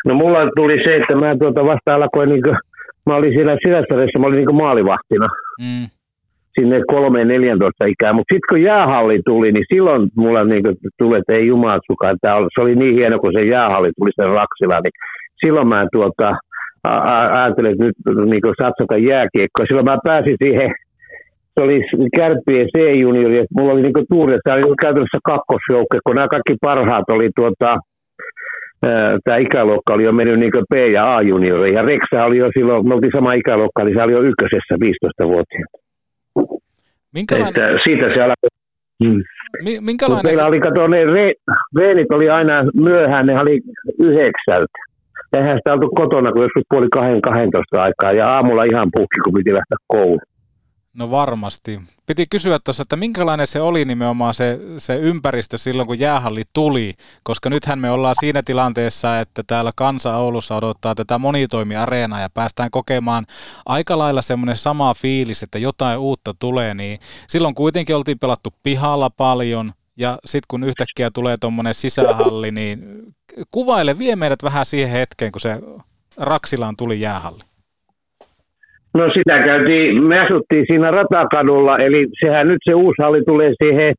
No 0.08 0.14
mulla 0.14 0.40
tuli 0.56 0.78
se, 0.86 0.96
että 0.96 1.16
mä 1.16 1.36
tuota 1.40 1.66
vasta 1.66 1.96
alkoin, 1.96 2.30
niin 2.30 2.44
kuin, 2.44 2.58
mä 3.06 3.16
olin 3.16 3.34
siellä 3.34 3.58
Siläsarissa, 3.64 4.20
mä 4.20 4.28
olin 4.28 4.46
niin 4.46 4.56
maalivahtina. 4.56 5.28
Mm. 5.62 5.88
Sinne 6.60 6.80
3-14 6.80 6.82
ikää. 7.88 8.14
Mutta 8.14 8.34
sitten 8.34 8.50
kun 8.50 8.62
jäähalli 8.62 9.20
tuli, 9.26 9.52
niin 9.52 9.66
silloin 9.74 10.10
mulla 10.16 10.44
niin 10.44 10.64
tuli, 10.98 11.18
että 11.18 11.34
ei 11.34 11.48
jumalasukaan. 11.48 12.18
Se 12.56 12.62
oli 12.62 12.76
niin 12.76 12.96
hieno, 12.96 13.20
kun 13.20 13.34
se 13.34 13.42
jäähalli 13.42 13.92
tuli 13.98 14.12
sen 14.16 14.30
Raksila, 14.30 14.80
niin 14.80 14.98
silloin 15.46 15.68
mä 15.68 15.88
tuota, 15.92 16.36
ajattelin, 16.84 17.72
että 17.72 17.84
nyt 17.84 17.96
niin 18.30 18.42
satsata 18.62 18.98
jääkiekkoa. 18.98 19.66
Silloin 19.66 19.86
mä 19.86 19.98
pääsin 20.04 20.36
siihen 20.44 20.72
se 21.54 21.62
oli 21.64 21.82
kärppien 22.16 22.68
C-juniori, 22.68 23.38
että 23.38 23.56
mulla 23.58 23.74
oli 23.74 23.82
niin 23.82 24.08
tuuri, 24.10 24.34
että 24.34 24.54
oli 24.54 24.76
käytännössä 24.82 25.20
kakkosjoukko, 25.24 25.98
kun 26.06 26.16
nämä 26.16 26.28
kaikki 26.28 26.56
parhaat 26.62 27.10
oli 27.10 27.30
tuota, 27.36 27.78
tämä 29.24 29.38
ikäluokka 29.38 29.94
oli 29.94 30.04
jo 30.04 30.12
mennyt 30.12 30.40
niin 30.40 30.52
B- 30.70 30.94
ja 30.94 31.16
A-junioreihin. 31.16 31.76
Ja 31.76 31.82
Reksa 31.82 32.24
oli 32.24 32.38
jo 32.38 32.50
silloin, 32.54 32.88
me 32.88 32.94
oltiin 32.94 33.12
sama 33.12 33.34
ikäluokka, 33.34 33.84
niin 33.84 33.96
se 33.96 34.04
oli 34.04 34.14
jo 34.14 34.22
ykkösessä 34.22 34.76
15-vuotiaana. 34.76 35.78
Minkälainen... 37.14 37.50
Että 37.50 37.80
siitä 37.86 38.06
se 38.14 38.22
alkoi. 38.22 38.50
Hmm. 39.04 39.24
Minkälainen 39.82 40.26
meillä 40.26 40.44
se... 40.44 40.48
oli, 40.48 40.60
kato, 40.60 40.88
ne 40.88 41.06
re, 41.06 41.34
reenit 41.78 42.12
oli 42.12 42.30
aina 42.30 42.54
myöhään, 42.74 43.26
ne 43.26 43.40
oli 43.40 43.62
yhdeksältä. 44.00 44.80
Eihän 45.34 45.58
sitä 45.58 45.74
oltu 45.74 45.90
kotona 45.90 46.32
kuin 46.32 46.44
joskus 46.44 46.64
puoli 46.70 46.88
kahden, 46.92 47.22
kahdentoista 47.22 47.84
aikaa 47.84 48.12
ja 48.12 48.30
aamulla 48.36 48.64
ihan 48.64 48.90
puhki, 48.94 49.20
kun 49.24 49.34
piti 49.34 49.54
lähteä 49.54 49.78
kouluun. 49.88 50.20
No 50.98 51.12
varmasti. 51.12 51.82
Piti 52.06 52.26
kysyä 52.30 52.60
tuossa, 52.60 52.82
että 52.82 52.96
minkälainen 52.96 53.48
se 53.48 53.62
oli 53.62 53.86
nimenomaan 53.86 54.34
se, 54.34 54.60
se 54.78 54.96
ympäristö 54.96 55.58
silloin, 55.58 55.88
kun 55.88 56.00
jäähalli 56.00 56.44
tuli, 56.54 56.94
koska 57.24 57.50
nythän 57.50 57.80
me 57.80 57.92
ollaan 57.92 58.16
siinä 58.20 58.44
tilanteessa, 58.44 59.20
että 59.20 59.44
täällä 59.48 59.72
Kansa 59.76 60.18
Oulussa 60.18 60.56
odottaa 60.56 60.96
tätä 60.96 61.18
monitoimiareenaa 61.18 62.22
ja 62.22 62.30
päästään 62.30 62.72
kokemaan 62.72 63.26
aika 63.66 63.98
lailla 63.98 64.22
semmoinen 64.22 64.58
sama 64.58 64.94
fiilis, 64.94 65.44
että 65.44 65.60
jotain 65.60 66.00
uutta 66.00 66.34
tulee, 66.40 66.74
niin 66.74 67.00
silloin 67.28 67.56
kuitenkin 67.56 67.96
oltiin 67.96 68.20
pelattu 68.20 68.54
pihalla 68.64 69.10
paljon, 69.10 69.74
ja 69.98 70.18
sitten 70.26 70.48
kun 70.48 70.64
yhtäkkiä 70.64 71.12
tulee 71.12 71.38
tuommoinen 71.38 71.74
sisähalli, 71.74 72.52
niin 72.52 73.04
kuvaile, 73.52 73.98
vie 73.98 74.16
meidät 74.16 74.44
vähän 74.44 74.66
siihen 74.66 74.92
hetkeen, 74.92 75.32
kun 75.32 75.42
se 75.42 75.62
Raksilaan 76.18 76.78
tuli 76.78 77.02
jäähalli. 77.02 77.57
No 78.98 79.06
sitä 79.18 79.36
käytiin, 79.50 80.04
me 80.04 80.20
asuttiin 80.20 80.66
siinä 80.68 80.92
Ratakadulla, 80.92 81.78
eli 81.78 82.08
sehän 82.22 82.48
nyt 82.48 82.62
se 82.64 82.74
uusi 82.74 83.02
halli 83.02 83.22
tulee 83.28 83.52
siihen, 83.64 83.94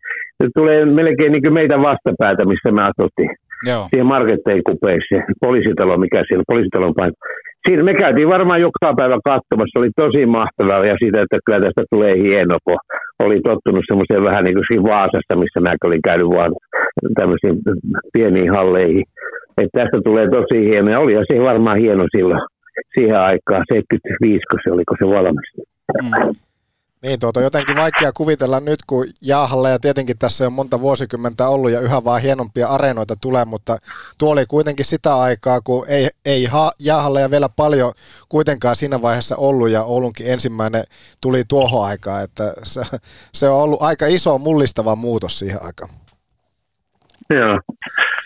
tulee 0.57 0.85
melkein 0.85 1.33
niin 1.33 1.43
kuin 1.43 1.53
meitä 1.53 1.77
vastapäätä, 1.89 2.45
missä 2.45 2.71
me 2.73 2.83
asuttiin. 2.83 3.31
Joo. 3.67 3.83
Siihen 3.91 4.07
Markettein 4.07 4.63
kupeeseen, 4.69 5.25
poliisitalo, 5.41 5.97
mikä 5.97 6.25
siellä, 6.29 6.45
poliisitalon 6.47 6.95
paikka. 6.95 7.27
Siinä 7.69 7.83
me 7.83 7.95
käytiin 7.95 8.29
varmaan 8.29 8.61
joka 8.61 8.95
päivä 8.97 9.19
katsomassa, 9.25 9.79
oli 9.79 9.91
tosi 9.97 10.27
mahtavaa 10.27 10.87
ja 10.87 10.97
siitä, 10.99 11.23
että 11.23 11.39
kyllä 11.47 11.61
tästä 11.61 11.83
tulee 11.91 12.15
hieno, 12.23 12.57
kun 12.65 12.79
oli 13.25 13.41
tottunut 13.41 13.85
semmoiseen 13.89 14.25
vähän 14.25 14.45
niin 14.45 14.55
kuin 14.55 14.69
siinä 14.69 14.89
Vaasasta, 14.91 15.41
missä 15.43 15.61
mä 15.61 15.75
olin 15.85 16.03
käynyt 16.09 16.29
vaan 16.29 16.53
tämmöisiin 17.19 17.57
pieniin 18.13 18.51
halleihin. 18.51 19.05
Että 19.61 19.81
tästä 19.81 19.99
tulee 20.05 20.27
tosi 20.31 20.59
hieno 20.69 20.91
ja 20.91 21.01
oli 21.01 21.13
ja 21.13 21.25
se 21.29 21.43
varmaan 21.43 21.79
hieno 21.79 22.05
silloin 22.17 22.41
siihen 22.95 23.21
aikaan, 23.21 23.65
75, 23.69 24.43
kun 24.51 24.61
se 24.65 24.73
oli, 24.73 24.85
kun 24.85 24.97
se 25.01 25.07
valmistui. 25.07 25.65
Mm. 26.03 26.35
Niin, 27.03 27.21
tuota 27.21 27.41
jotenkin 27.41 27.77
vaikea 27.77 28.13
kuvitella 28.13 28.61
nyt, 28.61 28.79
kun 28.87 29.07
ja 29.23 29.49
tietenkin 29.79 30.19
tässä 30.19 30.47
on 30.47 30.53
monta 30.53 30.81
vuosikymmentä 30.81 31.49
ollut 31.49 31.71
ja 31.71 31.81
yhä 31.81 32.05
vaan 32.05 32.23
hienompia 32.23 32.69
areenoita 32.69 33.17
tulee, 33.21 33.45
mutta 33.45 33.79
tuo 34.19 34.33
oli 34.33 34.47
kuitenkin 34.47 34.85
sitä 34.85 35.17
aikaa, 35.17 35.61
kun 35.61 35.85
ei, 35.89 36.09
ei 36.25 36.45
ha, 36.45 36.71
ja 36.79 37.31
vielä 37.31 37.49
paljon 37.57 37.93
kuitenkaan 38.29 38.77
siinä 38.77 39.03
vaiheessa 39.03 39.37
ollut 39.37 39.69
ja 39.69 39.83
Oulunkin 39.83 40.33
ensimmäinen 40.33 40.85
tuli 41.21 41.43
tuohon 41.49 41.85
aikaan, 41.85 42.25
että 42.25 42.53
se, 42.63 42.81
se 43.35 43.49
on 43.49 43.63
ollut 43.63 43.83
aika 43.83 44.07
iso 44.07 44.39
mullistava 44.39 44.97
muutos 44.97 45.39
siihen 45.39 45.63
aikaan. 45.63 45.91
Joo. 47.31 47.61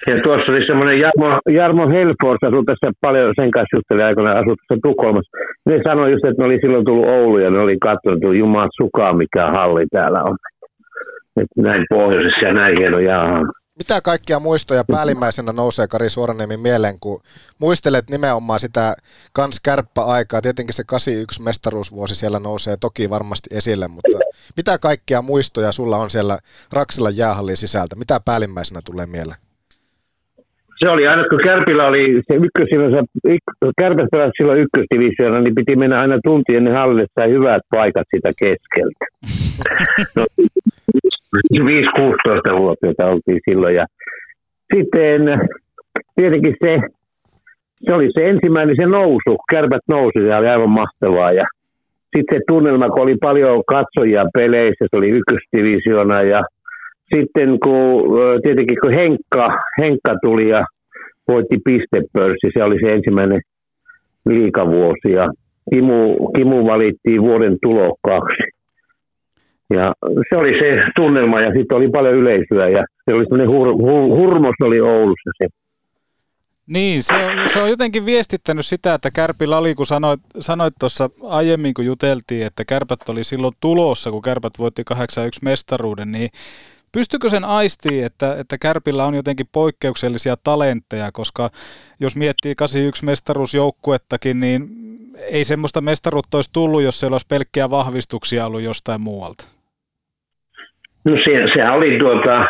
Ja 0.06 0.16
tuossa 0.22 0.52
oli 0.52 0.66
semmoinen 0.66 1.00
Jarmo, 1.00 1.40
Jarmo 1.50 1.88
Helfors, 1.88 2.42
asui 2.46 2.64
tässä 2.64 2.90
paljon, 3.00 3.34
sen 3.40 3.50
kanssa 3.50 3.76
juttelin 3.76 4.04
aikoinaan, 4.04 4.38
asui 4.38 4.56
tässä 4.56 4.80
Tukholmassa. 4.82 5.30
Ne 5.66 5.80
sanoi 5.84 6.10
just, 6.12 6.24
että 6.24 6.42
ne 6.42 6.46
oli 6.46 6.58
silloin 6.60 6.84
tullut 6.84 7.08
Oulu 7.08 7.38
ja 7.38 7.50
ne 7.50 7.58
oli 7.58 7.76
katsonut, 7.80 8.16
että 8.16 8.38
Jumalat 8.38 8.70
sukaa, 8.76 9.12
mikä 9.12 9.50
halli 9.50 9.86
täällä 9.92 10.22
on. 10.22 10.36
Että 11.36 11.62
näin 11.62 11.84
pohjoisessa 11.90 12.46
ja 12.46 12.52
näin 12.52 12.78
hieno 12.78 12.98
jaahan. 12.98 13.46
mitä 13.78 14.00
kaikkia 14.00 14.38
muistoja 14.40 14.84
päällimmäisenä 14.92 15.52
nousee 15.52 15.86
Kari 15.88 16.10
Suoraniemen 16.10 16.60
mieleen, 16.60 17.00
kun 17.00 17.20
muistelet 17.60 18.10
nimenomaan 18.10 18.60
sitä 18.60 18.94
kans 19.32 19.60
kärppäaikaa. 19.60 20.42
Tietenkin 20.42 20.74
se 20.74 20.84
81 20.86 21.42
mestaruusvuosi 21.42 22.14
siellä 22.14 22.38
nousee 22.38 22.76
toki 22.80 23.10
varmasti 23.10 23.56
esille, 23.56 23.88
mutta 23.88 24.18
mitä 24.56 24.78
kaikkia 24.78 25.22
muistoja 25.22 25.72
sulla 25.72 25.96
on 25.96 26.10
siellä 26.10 26.38
Raksilla 26.72 27.10
jäähallin 27.10 27.56
sisältä? 27.56 27.96
Mitä 27.96 28.20
päällimmäisenä 28.24 28.80
tulee 28.84 29.06
mieleen? 29.06 29.51
Se 30.82 30.88
oli 30.88 31.06
aina, 31.06 31.24
kun 31.30 31.40
Kärpillä 31.44 31.86
oli 31.86 32.22
se 32.26 32.34
ykkösivä, 32.34 32.84
Kärpät 33.78 34.06
pelasi 34.10 34.32
silloin 34.36 34.60
ykkösdivisioona, 34.60 35.40
niin 35.40 35.54
piti 35.54 35.76
mennä 35.76 36.00
aina 36.00 36.18
tunti 36.24 36.56
ennen 36.56 36.74
hallille 36.74 37.06
sai 37.14 37.30
hyvät 37.30 37.62
paikat 37.70 38.06
sitä 38.16 38.30
keskeltä. 38.38 39.04
No, 40.16 40.24
5-16-vuotiaita 41.54 43.06
oltiin 43.06 43.40
silloin 43.50 43.74
ja 43.74 43.86
sitten 44.74 45.22
tietenkin 46.14 46.56
se, 46.64 46.78
se 47.84 47.94
oli 47.94 48.08
se 48.14 48.28
ensimmäinen 48.28 48.76
se 48.76 48.86
nousu, 48.86 49.38
kärpät 49.50 49.80
nousi, 49.88 50.18
se 50.18 50.36
oli 50.36 50.48
aivan 50.48 50.70
mahtavaa 50.70 51.32
ja 51.32 51.46
sitten 52.16 52.38
se 52.38 52.42
tunnelma, 52.48 52.90
kun 52.90 53.02
oli 53.02 53.16
paljon 53.20 53.62
katsojia 53.68 54.24
peleissä, 54.34 54.86
se 54.90 54.96
oli 54.96 55.08
ykkösdivisioona 55.08 56.22
ja 56.22 56.42
sitten 57.16 57.58
kun 57.60 58.04
tietenkin 58.42 58.76
kun 58.82 58.92
Henkka, 58.92 59.48
Henkka 59.80 60.14
tuli 60.22 60.48
ja 60.48 60.64
voitti 61.28 61.56
pistepörssi, 61.64 62.50
se 62.54 62.64
oli 62.64 62.78
se 62.80 62.92
ensimmäinen 62.92 63.40
liikavuosi 64.26 65.12
ja 65.12 65.28
Kimu, 65.70 66.30
Kimu 66.36 66.66
valittiin 66.66 67.22
vuoden 67.22 67.56
tulokkaaksi. 67.62 68.42
Ja 69.70 69.92
se 70.28 70.36
oli 70.36 70.58
se 70.58 70.82
tunnelma 70.96 71.40
ja 71.40 71.52
sitten 71.56 71.76
oli 71.76 71.88
paljon 71.88 72.14
yleisöä 72.14 72.68
ja 72.68 72.84
se 73.04 73.14
oli 73.14 73.24
semmoinen 73.24 73.48
hur, 73.48 73.68
hur, 73.68 74.18
hurmos 74.18 74.54
oli 74.60 74.80
Oulussa 74.80 75.30
se. 75.38 75.46
Niin, 76.66 77.02
se 77.02 77.14
on, 77.14 77.48
se 77.48 77.62
on 77.62 77.70
jotenkin 77.70 78.06
viestittänyt 78.06 78.66
sitä, 78.66 78.94
että 78.94 79.10
Kärpi 79.10 79.46
Lali, 79.46 79.74
kun 79.74 79.86
sanoit, 79.86 80.20
sanoit 80.40 80.74
tuossa 80.80 81.10
aiemmin, 81.22 81.74
kun 81.74 81.84
juteltiin, 81.84 82.46
että 82.46 82.64
Kärpät 82.64 83.08
oli 83.08 83.24
silloin 83.24 83.54
tulossa, 83.60 84.10
kun 84.10 84.22
Kärpät 84.22 84.52
voitti 84.58 84.84
81 84.84 85.40
mestaruuden, 85.44 86.12
niin 86.12 86.28
Pystykö 86.94 87.28
sen 87.28 87.44
aistiin, 87.44 88.06
että, 88.06 88.36
että 88.40 88.56
Kärpillä 88.62 89.04
on 89.04 89.14
jotenkin 89.14 89.46
poikkeuksellisia 89.52 90.34
talentteja, 90.44 91.10
koska 91.12 91.50
jos 92.00 92.16
miettii 92.16 92.54
81 92.54 93.04
mestaruusjoukkuettakin, 93.04 94.40
niin 94.40 94.60
ei 95.30 95.44
semmoista 95.44 95.80
mestaruutta 95.80 96.38
olisi 96.38 96.50
tullut, 96.52 96.82
jos 96.82 97.00
siellä 97.00 97.14
olisi 97.14 97.26
pelkkiä 97.30 97.70
vahvistuksia 97.70 98.46
ollut 98.46 98.62
jostain 98.62 99.00
muualta. 99.00 99.44
No 101.04 101.12
se, 101.24 101.30
se 101.54 101.70
oli 101.70 101.98
tuota, 101.98 102.46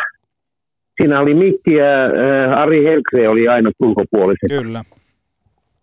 siinä 1.01 1.19
oli 1.19 1.33
Mikki 1.33 1.73
ja 1.73 2.05
äh, 2.05 2.59
Ari 2.61 2.83
Helkre 2.83 3.29
oli 3.29 3.47
aina 3.47 3.71
ulkopuoliset. 3.79 4.49
Kyllä. 4.49 4.83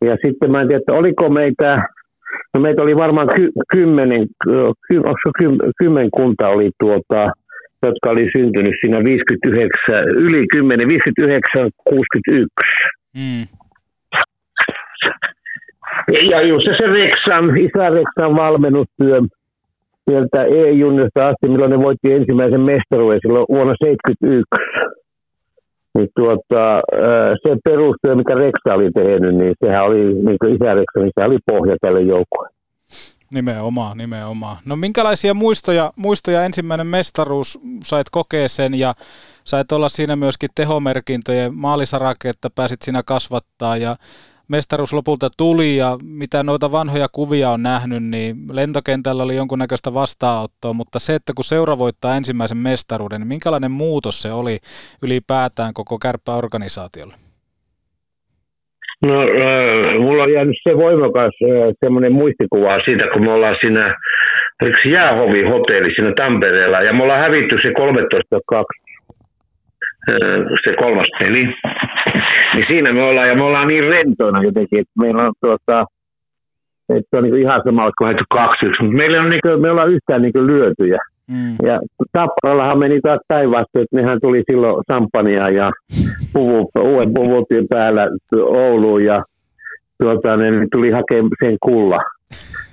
Ja 0.04 0.16
sitten 0.24 0.50
mä 0.50 0.60
en 0.60 0.66
tiedä, 0.66 0.78
että 0.78 0.92
oliko 0.92 1.28
meitä, 1.28 1.88
no 2.54 2.60
meitä 2.60 2.82
oli 2.82 2.96
varmaan 2.96 3.28
ky, 3.36 3.50
kymmenen, 3.72 4.26
ky, 4.88 5.00
ky, 5.38 5.48
kymmenkunta 5.78 6.48
oli 6.48 6.70
tuota, 6.80 7.32
jotka 7.82 8.10
oli 8.10 8.28
syntynyt 8.36 8.74
siinä 8.80 9.04
59, 9.04 10.08
yli 10.08 10.46
10, 10.46 10.88
59, 10.88 11.70
61. 11.84 12.46
Mm. 13.16 13.46
Ja 16.30 16.42
just 16.42 16.64
se 16.64 16.86
Reksan, 16.86 17.56
isä 17.56 17.90
Reksan 17.90 18.36
valmennustyö 18.36 19.20
sieltä 20.04 20.44
E-junnosta 20.44 21.28
asti, 21.28 21.48
milloin 21.48 21.70
ne 21.70 21.78
voitti 21.78 22.12
ensimmäisen 22.12 22.60
mestaruuden 22.60 23.20
silloin 23.22 23.46
vuonna 23.48 23.74
1971. 23.80 24.90
Niin 25.94 26.08
tuota, 26.16 26.82
se 27.42 27.56
perustyö, 27.64 28.14
mikä 28.14 28.34
Reksa 28.34 28.74
oli 28.74 28.90
tehnyt, 28.94 29.34
niin 29.34 29.54
sehän 29.64 29.84
oli, 29.84 30.04
niin 30.14 30.38
kuin 30.40 30.54
isä 30.54 30.74
Reksa, 30.74 30.98
niin 31.00 31.12
se 31.14 31.24
oli 31.24 31.38
pohja 31.46 31.76
tälle 31.80 32.00
joukkueelle. 32.00 32.59
Nimenomaan, 33.30 33.98
nimenomaan. 33.98 34.56
No 34.64 34.76
minkälaisia 34.76 35.34
muistoja, 35.34 35.92
muistoja 35.96 36.44
ensimmäinen 36.44 36.86
mestaruus 36.86 37.58
sait 37.84 38.10
kokea 38.10 38.48
sen 38.48 38.74
ja 38.74 38.94
sait 39.44 39.72
olla 39.72 39.88
siinä 39.88 40.16
myöskin 40.16 40.50
tehomerkintöjen 40.54 41.54
maalisaraketta, 41.54 42.50
pääsit 42.50 42.82
siinä 42.82 43.02
kasvattaa 43.02 43.76
ja 43.76 43.96
mestaruus 44.48 44.92
lopulta 44.92 45.30
tuli 45.36 45.76
ja 45.76 45.98
mitä 46.02 46.42
noita 46.42 46.72
vanhoja 46.72 47.08
kuvia 47.12 47.50
on 47.50 47.62
nähnyt, 47.62 48.04
niin 48.04 48.36
lentokentällä 48.50 49.22
oli 49.22 49.36
jonkunnäköistä 49.36 49.94
vastaanottoa, 49.94 50.72
mutta 50.72 50.98
se, 50.98 51.14
että 51.14 51.32
kun 51.36 51.44
seura 51.44 51.78
voittaa 51.78 52.16
ensimmäisen 52.16 52.58
mestaruuden, 52.58 53.20
niin 53.20 53.28
minkälainen 53.28 53.70
muutos 53.70 54.22
se 54.22 54.32
oli 54.32 54.58
ylipäätään 55.02 55.74
koko 55.74 55.98
kärppäorganisaatiolle? 55.98 57.29
No, 59.06 59.22
äh, 59.22 59.98
mulla 59.98 60.22
on 60.22 60.32
jäänyt 60.32 60.56
se 60.62 60.76
voimakas 60.76 61.34
äh, 61.44 61.74
semmoinen 61.84 62.12
muistikuva 62.12 62.78
siitä, 62.84 63.06
kun 63.12 63.24
me 63.24 63.32
ollaan 63.32 63.56
siinä, 63.60 63.96
oliko 64.62 64.78
Jäähovi 64.88 65.42
hotelli 65.42 65.94
siinä 65.94 66.12
Tampereella, 66.16 66.80
ja 66.80 66.92
me 66.92 67.02
ollaan 67.02 67.20
hävitty 67.20 67.56
se 67.62 67.68
13-2, 67.68 67.72
äh, 70.10 70.46
se 70.64 70.76
kolmas 70.76 71.06
peli. 71.20 71.44
Niin 72.54 72.66
siinä 72.68 72.92
me 72.92 73.02
ollaan, 73.02 73.28
ja 73.28 73.34
me 73.34 73.42
ollaan 73.42 73.68
niin 73.68 73.84
rentoina 73.84 74.42
jotenkin, 74.42 74.80
että 74.80 75.00
meillä 75.00 75.22
on 75.22 75.32
tuota, 75.40 75.84
että 76.96 77.18
on 77.18 77.22
niin 77.24 77.36
ihan 77.36 77.60
sama, 77.64 77.90
kun 77.98 78.06
hävitty 78.06 78.24
2 78.30 78.66
mutta 78.66 78.96
meillä 78.96 79.22
on 79.22 79.30
niin 79.30 79.40
kuin, 79.42 79.60
me 79.60 79.70
ollaan 79.70 79.92
yhtään 79.92 80.22
niin 80.22 80.46
lyötyjä. 80.46 80.98
Mm. 81.30 81.56
Ja 81.62 81.80
Tapparallahan 82.12 82.78
meni 82.78 83.00
taas 83.00 83.20
päinvastoin, 83.28 83.82
että 83.82 83.96
nehän 83.96 84.20
tuli 84.20 84.42
silloin 84.50 84.84
sampania 84.92 85.50
ja 85.50 85.70
puvu, 86.32 86.70
uuden 86.78 87.14
puvutien 87.14 87.68
päällä 87.68 88.08
Ouluun 88.32 89.04
ja 89.04 89.24
tuota, 90.02 90.36
ne 90.36 90.66
tuli 90.72 90.90
hakemaan 90.90 91.30
sen 91.44 91.56
kulla. 91.62 91.98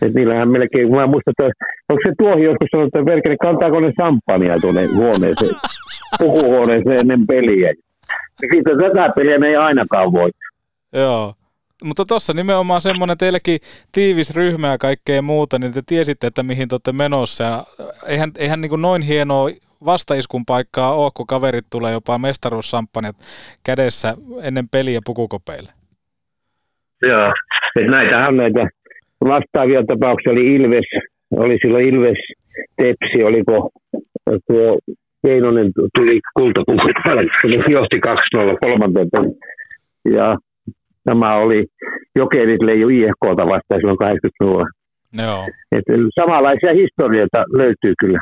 Et 0.01 0.13
niillähän 0.13 0.49
melkein, 0.49 0.91
mä 0.91 1.07
muistan, 1.07 1.33
että 1.39 1.65
onko 1.89 2.01
se 2.05 2.13
tuohi 2.17 2.43
joskus 2.43 2.67
sanonut, 2.71 2.87
että 2.95 3.05
verkeli, 3.05 3.37
kantaako 3.37 3.79
ne 3.79 3.91
sampania 3.97 4.59
tuonne 4.59 4.85
huoneeseen, 4.85 5.55
pukuhuoneeseen 6.19 6.99
ennen 6.99 7.27
peliä. 7.27 7.73
Ja 8.41 8.47
sitten 8.53 8.77
tätä 8.77 9.13
peliä 9.15 9.37
ne 9.37 9.47
ei 9.47 9.55
ainakaan 9.55 10.11
voi. 10.11 10.29
Joo. 10.93 11.33
Mutta 11.83 12.03
tuossa 12.07 12.33
nimenomaan 12.33 12.81
semmoinen 12.81 13.17
teillekin 13.17 13.59
tiivis 13.91 14.35
ryhmä 14.35 14.67
ja 14.67 14.77
kaikkea 14.77 15.21
muuta, 15.21 15.59
niin 15.59 15.73
te 15.73 15.81
tiesitte, 15.85 16.27
että 16.27 16.43
mihin 16.43 16.67
te 16.67 16.75
olette 16.75 16.91
menossa. 16.91 17.43
Ja 17.43 17.63
eihän, 18.07 18.31
eihän 18.37 18.61
niin 18.61 18.69
kuin 18.69 18.81
noin 18.81 19.01
hienoa 19.01 19.49
vastaiskun 19.85 20.45
paikkaa 20.45 20.95
ole, 20.95 21.11
kun 21.13 21.27
kaverit 21.27 21.65
tulee 21.71 21.93
jopa 21.93 22.17
mestaruussamppanjat 22.17 23.15
kädessä 23.65 24.13
ennen 24.43 24.69
peliä 24.69 24.99
pukukopeille. 25.05 25.71
Joo, 27.05 27.33
että 27.75 27.91
näitähän 27.91 28.37
näitä 28.37 28.67
vastaavia 29.23 29.83
tapauksia 29.83 30.31
oli 30.31 30.55
Ilves, 30.55 30.85
oli 31.31 31.57
silloin 31.61 31.87
Ilves 31.87 32.17
Tepsi, 32.77 33.23
oliko 33.23 33.69
tuo 34.47 34.79
Keinonen 35.27 35.71
tuli 35.97 36.19
kultapuku 36.33 36.87
se 37.41 37.71
johti 37.71 37.97
2-0 37.97 37.99
kolmanteen 38.61 39.07
ja 40.13 40.37
tämä 41.09 41.35
oli 41.35 41.65
Jokerit 42.15 42.61
leiju 42.61 42.89
IFKta 42.89 43.43
vastaan 43.53 43.79
silloin 43.79 43.97
80-luvulla. 44.03 44.67
Joo. 45.23 45.43
Et 45.71 45.85
samanlaisia 46.15 46.73
historioita 46.73 47.39
löytyy 47.57 47.93
kyllä. 47.99 48.19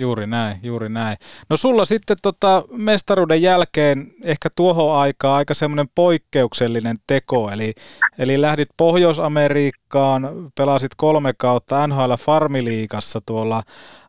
Juuri 0.00 0.26
näin, 0.26 0.56
juuri 0.62 0.88
näin. 0.88 1.16
No 1.50 1.56
sulla 1.56 1.84
sitten 1.84 2.16
tota 2.22 2.62
mestaruuden 2.76 3.42
jälkeen 3.42 4.06
ehkä 4.24 4.48
tuohon 4.56 4.96
aikaan 4.96 5.36
aika 5.36 5.54
semmoinen 5.54 5.86
poikkeuksellinen 5.94 6.96
teko, 7.06 7.50
eli, 7.52 7.72
eli 8.18 8.40
lähdit 8.40 8.68
Pohjois-Amerikkaan, 8.76 10.22
pelasit 10.56 10.90
kolme 10.96 11.32
kautta 11.38 11.86
NHL 11.86 12.14
Farmiliikassa 12.18 13.20
tuolla 13.26 13.62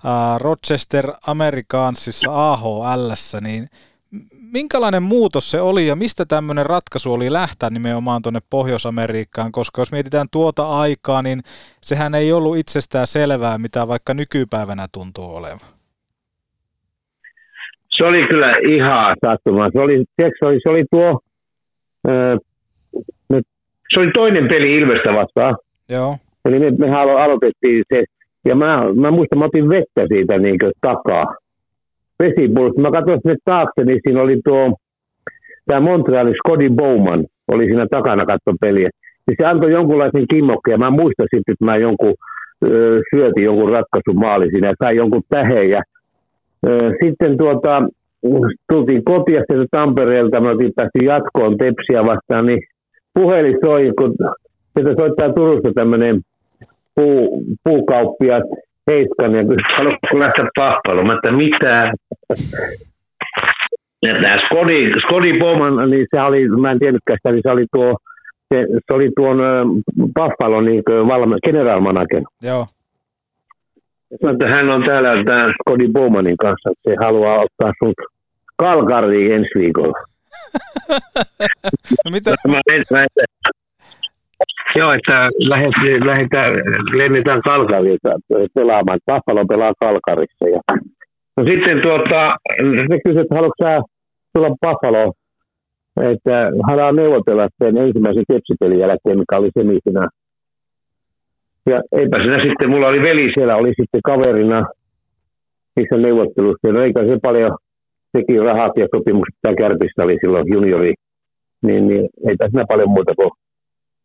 ää, 0.05 0.37
Rochester 0.37 1.11
Amerikansissa 1.27 2.51
AHL, 2.51 3.11
niin 3.41 3.67
minkälainen 4.53 5.03
muutos 5.03 5.51
se 5.51 5.61
oli 5.61 5.87
ja 5.87 5.95
mistä 5.95 6.25
tämmöinen 6.25 6.65
ratkaisu 6.65 7.13
oli 7.13 7.31
lähteä 7.31 7.69
nimenomaan 7.69 8.21
tuonne 8.21 8.39
Pohjois-Amerikkaan, 8.49 9.51
koska 9.51 9.81
jos 9.81 9.91
mietitään 9.91 10.27
tuota 10.31 10.67
aikaa, 10.67 11.21
niin 11.21 11.39
sehän 11.81 12.15
ei 12.15 12.33
ollut 12.33 12.57
itsestään 12.57 13.07
selvää, 13.07 13.57
mitä 13.57 13.87
vaikka 13.87 14.13
nykypäivänä 14.13 14.85
tuntuu 14.93 15.35
olevan. 15.35 15.59
Se 17.89 18.05
oli 18.05 18.27
kyllä 18.27 18.57
ihan 18.69 19.15
sattuma. 19.25 19.69
Se 19.73 19.79
oli, 19.79 20.03
se 20.39 20.45
oli, 20.45 20.59
se 20.63 20.69
oli 20.69 20.85
tuo, 20.91 21.19
se 23.93 23.99
oli 23.99 24.11
toinen 24.13 24.47
peli 24.47 24.77
Ilvestä 24.77 25.13
vastaan. 25.13 25.55
Joo. 25.89 26.17
Eli 26.45 26.59
me, 26.59 26.71
me 26.71 26.95
aloitettiin 26.95 27.83
se, 27.93 28.03
ja 28.45 28.55
mä, 28.55 28.93
mä 28.95 29.11
muistan, 29.11 29.39
mä 29.39 29.45
otin 29.45 29.69
vettä 29.69 30.07
siitä 30.07 30.37
niin 30.37 30.59
takaa 30.81 31.25
vesipullosta. 32.23 32.81
Mä 32.81 32.91
katsoin 32.91 33.19
sinne 33.21 33.35
taakse, 33.45 33.83
niin 33.83 33.99
siinä 34.03 34.21
oli 34.21 34.37
tuo, 34.45 34.77
tämä 35.65 35.79
Montrealin 35.79 36.35
Scotty 36.41 36.69
Bowman 36.69 37.25
oli 37.47 37.65
siinä 37.65 37.87
takana 37.91 38.25
katson 38.25 38.57
peliä. 38.61 38.89
Niin 39.27 39.35
se 39.41 39.45
antoi 39.45 39.71
jonkunlaisen 39.71 40.27
kimmokkeen. 40.27 40.79
Mä 40.79 40.89
muistan 40.89 41.27
sitten, 41.35 41.53
että 41.53 41.65
mä 41.65 41.77
jonkun 41.77 42.13
syötin 43.15 43.43
jonkun 43.43 43.71
ratkaisumaali 43.71 44.49
siinä 44.49 44.67
ja 44.67 44.73
sai 44.83 44.95
jonkun 44.95 45.21
tähden. 45.29 45.69
Ja, 45.69 45.81
sitten 47.03 47.37
tuota, 47.37 47.83
tultiin 48.71 49.03
kotia 49.03 49.43
sieltä 49.47 49.67
Tampereelta, 49.71 50.41
me 50.41 50.49
oltiin 50.49 50.71
päästy 50.75 50.99
jatkoon 51.05 51.57
Tepsiä 51.57 52.05
vastaan, 52.05 52.45
niin 52.45 52.59
puhelin 53.13 53.57
soi, 53.65 53.91
kun 53.97 54.15
sieltä 54.73 55.01
soittaa 55.01 55.33
Turusta 55.33 55.73
tämmöinen 55.73 56.21
puu, 56.95 57.43
puukauppias 57.63 58.43
Heiskan 58.87 59.35
ja 59.35 59.43
kysyi, 59.43 59.77
haluatko 59.77 60.19
lähteä 60.19 60.45
pahpailuun? 60.57 61.07
Mä 61.07 61.13
että 61.13 61.31
mitä? 61.31 61.91
Ja 64.05 64.13
tämä 64.21 64.37
Skodi, 64.45 64.89
Skodi 65.05 65.39
Bowman, 65.39 65.89
niin 65.89 66.07
se 66.15 66.21
oli, 66.21 66.47
mä 66.47 66.71
en 66.71 66.79
tiennytkään 66.79 67.17
sitä, 67.19 67.31
niin 67.31 67.41
se 67.43 67.49
oli 67.49 67.65
tuo, 67.71 67.97
se, 68.53 68.65
se 68.87 68.93
oli 68.93 69.09
tuon 69.15 69.37
Buffalo 69.97 70.61
niin 70.61 70.83
valme, 71.07 71.37
general 71.45 71.79
manager. 71.79 72.21
Joo. 72.43 72.65
Sanoin, 74.21 74.35
että 74.35 74.55
hän 74.55 74.69
on 74.69 74.83
täällä 74.83 75.23
tämän 75.23 75.53
Scotty 75.53 75.87
Bowmanin 75.93 76.37
kanssa, 76.37 76.69
että 76.71 76.89
se 76.89 76.95
haluaa 77.05 77.39
ottaa 77.39 77.71
sut 77.83 77.95
Kalkariin 78.55 79.31
ensi 79.31 79.49
viikolla. 79.55 79.93
no 82.05 82.11
mitä? 82.11 82.35
Mä 82.47 82.61
en, 82.73 82.83
mä 82.91 83.03
en, 83.03 83.09
Joo, 84.75 84.93
että 84.93 85.29
lähdetään, 86.05 86.53
lennetään 86.95 87.41
Kalkariin 87.41 87.99
pelaamaan. 88.55 88.99
Buffalo 89.11 89.45
pelaa 89.45 89.73
Kalkarissa. 89.79 90.47
Ja... 90.47 90.61
No 91.37 91.43
sitten 91.43 91.81
tuota, 91.81 92.35
se 92.89 92.99
kysyi, 93.03 93.21
että 93.21 93.35
haluatko 93.35 93.63
sä 93.63 93.81
tulla 94.33 94.49
Buffalo, 94.65 95.13
että 96.11 96.51
haluaa 96.67 96.91
neuvotella 96.91 97.47
sen 97.63 97.77
ensimmäisen 97.77 98.23
kepsipelin 98.31 98.79
jälkeen, 98.79 99.19
mikä 99.19 99.37
oli 99.37 99.49
semifinä 99.53 100.07
ja 101.65 101.81
eipä 101.91 102.17
siinä 102.17 102.43
sitten, 102.43 102.69
mulla 102.69 102.87
oli 102.87 103.01
veli 103.01 103.31
siellä, 103.33 103.55
oli 103.55 103.73
sitten 103.79 104.01
kaverina 104.05 104.65
niissä 105.75 105.97
neuvottelussa. 105.97 106.67
No 106.67 106.81
eikä 106.83 107.05
se 107.05 107.17
paljon 107.21 107.57
teki 108.13 108.39
rahat 108.39 108.71
ja 108.77 108.87
sopimukset, 108.95 109.35
tämä 109.41 109.55
Kärpissä 109.55 110.03
oli 110.03 110.17
silloin 110.21 110.53
juniori, 110.53 110.93
niin, 111.61 111.87
niin 111.87 112.09
eipä 112.29 112.49
siinä 112.49 112.65
paljon 112.67 112.89
muuta 112.89 113.15
kuin 113.15 113.31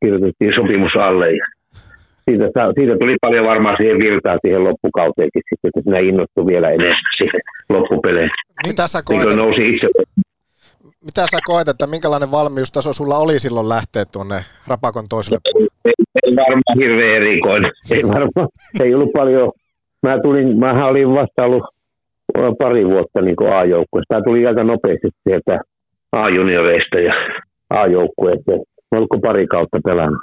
kirjoitettiin 0.00 0.52
sopimus 0.54 0.96
alle. 0.96 1.30
Ja 1.30 1.46
siitä, 2.24 2.44
siitä 2.74 2.94
tuli 2.98 3.16
paljon 3.20 3.46
varmaan 3.46 3.76
siihen 3.76 3.98
virtaa 4.00 4.38
siihen 4.42 4.64
loppukauteenkin 4.64 5.42
sitten, 5.48 5.68
että 5.68 5.80
sinä 5.84 5.98
innostui 5.98 6.46
vielä 6.46 6.68
enemmän 6.70 6.96
siihen 7.18 7.40
loppupeleen. 7.68 8.30
Mitä 8.66 8.86
sä 8.86 9.00
koet, 9.04 9.26
niin 9.26 9.36
nousi 9.36 9.70
itse. 9.70 9.88
Mitä 11.04 11.26
sä 11.30 11.38
koet, 11.44 11.68
että 11.68 11.86
minkälainen 11.86 12.30
valmiustaso 12.30 12.92
sulla 12.92 13.18
oli 13.18 13.38
silloin 13.38 13.68
lähteä 13.68 14.04
tuonne 14.04 14.38
Rapakon 14.68 15.08
toiselle 15.08 15.38
puolelle? 15.52 15.76
ei 16.26 16.36
varmaan 16.36 16.78
hirveän 16.80 17.16
erikoinen. 17.16 17.72
Ei 17.90 18.02
varmaan, 18.02 18.48
ei 18.80 18.94
ollut 18.94 19.12
paljon. 19.12 19.52
Mä 20.02 20.18
tulin, 20.22 20.58
mähän 20.58 20.86
olin 20.86 21.14
vasta 21.14 21.44
ollut 21.44 21.64
pari 22.58 22.86
vuotta 22.86 23.20
niin 23.20 23.36
A-joukkueesta. 23.58 24.08
Tämä 24.08 24.24
tuli 24.24 24.46
aika 24.46 24.64
nopeasti 24.64 25.08
sieltä 25.24 25.60
A-junioreista 26.12 26.98
ja 26.98 27.12
A-joukkueesta. 27.70 28.52
Oliko 28.92 29.18
pari 29.18 29.46
kautta 29.46 29.78
pelannut? 29.84 30.20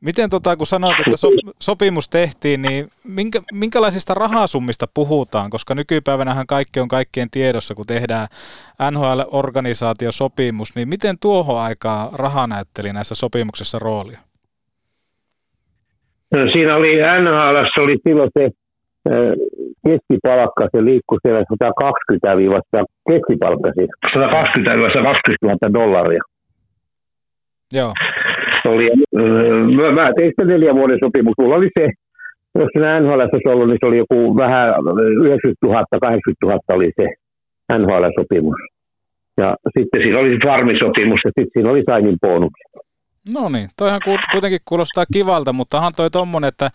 Miten 0.00 0.30
tota, 0.30 0.56
kun 0.56 0.66
sanoit, 0.66 1.00
että 1.00 1.16
so, 1.16 1.28
sopimus 1.60 2.08
tehtiin, 2.08 2.62
niin 2.62 2.88
minkä, 3.14 3.40
minkälaisista 3.52 4.14
rahasummista 4.14 4.86
puhutaan? 4.94 5.50
Koska 5.50 5.74
nykypäivänähän 5.74 6.46
kaikki 6.46 6.80
on 6.80 6.88
kaikkien 6.88 7.30
tiedossa, 7.30 7.74
kun 7.74 7.84
tehdään 7.88 8.26
NHL-organisaatiosopimus, 8.90 10.76
niin 10.76 10.88
miten 10.88 11.16
tuohon 11.22 11.60
aikaa 11.60 12.08
raha 12.12 12.46
näytteli 12.46 12.92
näissä 12.92 13.14
sopimuksissa 13.14 13.78
roolia? 13.78 14.18
No, 16.34 16.40
siinä 16.52 16.76
oli 16.76 16.92
NHL, 17.22 17.82
oli 17.82 17.96
silloin 18.08 18.30
se 18.38 18.50
keskipalkka, 19.86 20.68
se 20.72 20.84
liikkui 20.84 21.18
siellä 21.22 21.40
120 21.40 22.28
keskipalkka 23.08 23.70
siis, 23.78 23.90
120 24.14 25.36
000 25.42 25.72
dollaria. 25.80 26.22
Joo. 27.74 27.92
Oli, 28.64 28.90
mä, 29.76 29.92
mä 29.92 30.12
tein 30.16 30.30
sitä 30.30 30.44
neljän 30.44 30.76
vuoden 30.76 30.98
sopimus. 31.04 31.34
Mulla 31.38 31.54
oli 31.54 31.70
se, 31.78 31.84
jos 32.58 32.68
siinä 32.72 33.00
NHL 33.00 33.20
olisi 33.20 33.48
ollut, 33.48 33.68
niin 33.68 33.78
se 33.80 33.86
oli 33.86 33.98
joku 33.98 34.36
vähän 34.36 34.68
90 34.68 35.66
000, 35.66 35.84
80 36.00 36.46
000 36.46 36.58
oli 36.68 36.90
se 36.96 37.06
NHL-sopimus. 37.78 38.60
Ja 39.36 39.56
sitten 39.78 40.02
siinä 40.02 40.18
oli 40.18 40.38
farmisopimus 40.44 41.20
ja 41.24 41.30
sitten 41.38 41.50
siinä 41.52 41.70
oli 41.70 41.82
signing 41.88 42.18
bonus. 42.20 42.52
No 43.34 43.48
niin, 43.48 43.68
toihan 43.76 44.00
kuitenkin 44.32 44.60
kuulostaa 44.64 45.04
kivalta, 45.12 45.52
mutta 45.52 45.76
onhan 45.76 45.92
toi 45.96 46.10
tommonen, 46.10 46.48
että 46.48 46.68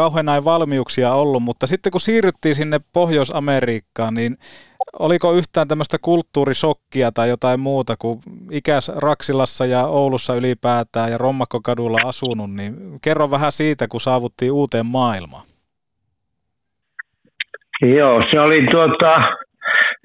kauhean 0.00 0.28
ei 0.28 0.44
valmiuksia 0.44 1.10
ollut, 1.22 1.42
mutta 1.42 1.66
sitten 1.66 1.92
kun 1.92 2.00
siirryttiin 2.00 2.54
sinne 2.54 2.78
Pohjois-Amerikkaan, 2.92 4.14
niin 4.14 4.32
oliko 5.06 5.32
yhtään 5.32 5.68
tämmöistä 5.68 5.96
kulttuurisokkia 6.02 7.08
tai 7.12 7.28
jotain 7.28 7.60
muuta, 7.60 7.94
kun 7.98 8.16
ikäs 8.60 8.92
Raksilassa 9.06 9.64
ja 9.66 9.82
Oulussa 9.86 10.34
ylipäätään 10.40 11.10
ja 11.12 11.18
Rommakkokadulla 11.18 11.98
asunut, 12.10 12.50
niin 12.58 12.72
kerro 13.04 13.30
vähän 13.30 13.52
siitä, 13.52 13.84
kun 13.88 14.00
saavuttiin 14.00 14.52
uuteen 14.52 14.86
maailmaan. 14.86 15.44
Joo, 17.98 18.22
se 18.30 18.40
oli 18.40 18.66
tuota, 18.70 19.12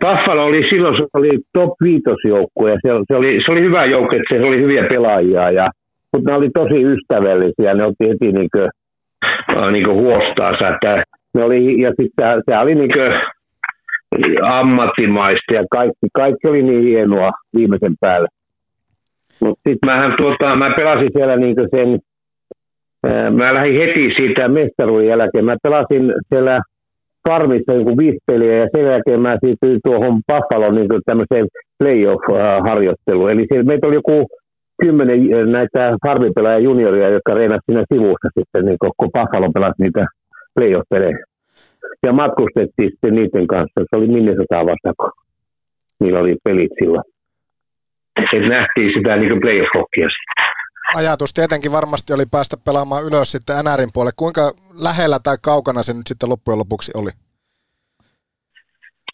Buffalo 0.01 0.43
oli 0.45 0.61
silloin 0.69 0.95
se 0.97 1.03
oli 1.13 1.33
top 1.53 1.71
5 1.83 2.03
joukkue 2.27 2.71
ja 2.71 2.77
se, 2.83 2.89
se, 3.07 3.15
oli, 3.15 3.31
se 3.45 3.51
oli 3.51 3.61
hyvä 3.61 3.85
joukkue, 3.85 4.19
se 4.29 4.41
oli 4.49 4.59
hyviä 4.63 4.83
pelaajia 4.91 5.51
ja 5.51 5.67
mutta 6.13 6.29
ne 6.29 6.37
oli 6.37 6.49
tosi 6.59 6.77
ystävällisiä, 6.93 7.73
ne 7.73 7.83
otti 7.85 8.05
heti 8.09 8.31
niin 8.31 8.49
kuin, 8.53 8.69
niin 9.71 9.85
kuin 9.85 9.97
huostaansa, 9.97 10.69
että 10.69 11.03
ne 11.33 11.43
oli, 11.43 11.81
ja 11.81 11.91
sitten 12.01 12.41
se 12.45 12.57
oli 12.57 12.75
niin 12.75 12.91
kuin 12.93 13.13
ammattimaista 14.43 15.53
ja 15.53 15.63
kaikki, 15.71 16.07
kaikki 16.13 16.47
oli 16.47 16.63
niin 16.63 16.83
hienoa 16.83 17.31
viimeisen 17.55 17.93
päälle. 17.99 18.27
Mutta 19.41 19.61
sitten 19.69 19.89
mähän 19.89 20.13
tuota, 20.17 20.55
mä 20.55 20.73
pelasin 20.75 21.09
siellä 21.13 21.35
niin 21.35 21.55
sen, 21.75 21.99
mä 23.33 23.53
lähdin 23.53 23.81
heti 23.81 24.13
siitä 24.17 24.47
mestaruuden 24.47 25.07
jälkeen. 25.07 25.45
Mä 25.45 25.55
pelasin 25.63 26.13
siellä 26.29 26.61
farmissa 27.29 27.73
joku 27.73 27.97
viisi 27.97 28.17
peliä 28.25 28.57
ja 28.57 28.67
sen 28.75 28.85
jälkeen 28.85 29.21
mä 29.21 29.37
siirtyin 29.39 29.79
tuohon 29.83 30.21
Buffaloon 30.27 30.75
niin 30.75 30.87
tämmöiseen 31.05 31.47
playoff-harjoitteluun. 31.79 33.31
Eli 33.31 33.47
meitä 33.63 33.87
oli 33.87 33.95
joku 33.95 34.27
kymmenen 34.83 35.19
äh, 35.19 35.47
näitä 35.57 35.81
farmipelaajia 36.05 36.67
junioria, 36.69 37.09
jotka 37.09 37.33
reenasivat 37.33 37.65
siinä 37.65 37.83
sivussa 37.93 38.29
sitten, 38.37 38.65
niin 38.65 38.77
kun 38.81 39.11
Buffalo 39.13 39.51
pelasi 39.51 39.81
niitä 39.83 40.05
playoff-pelejä. 40.55 41.17
Ja 42.03 42.13
matkustettiin 42.13 42.89
sitten 42.91 43.15
niiden 43.15 43.47
kanssa. 43.47 43.79
Se 43.89 43.95
oli 43.97 44.07
Minnesota 44.07 44.65
vasta, 44.69 44.89
kun 44.99 45.11
niillä 45.99 46.19
oli 46.19 46.35
pelit 46.43 46.71
silloin. 46.79 47.03
Et 48.33 48.49
nähtiin 48.49 48.93
sitä 48.95 49.15
niin 49.15 49.41
playoff-hokkia 49.43 50.09
Ajatus 50.95 51.33
tietenkin 51.33 51.71
varmasti 51.71 52.13
oli 52.13 52.25
päästä 52.31 52.57
pelaamaan 52.65 53.03
ylös 53.03 53.31
sitten 53.31 53.55
NRin 53.65 53.89
puolelle. 53.93 54.11
Kuinka 54.17 54.51
lähellä 54.85 55.19
tai 55.23 55.37
kaukana 55.41 55.83
se 55.83 55.93
nyt 55.93 56.07
sitten 56.07 56.29
loppujen 56.29 56.59
lopuksi 56.59 56.91
oli? 56.95 57.09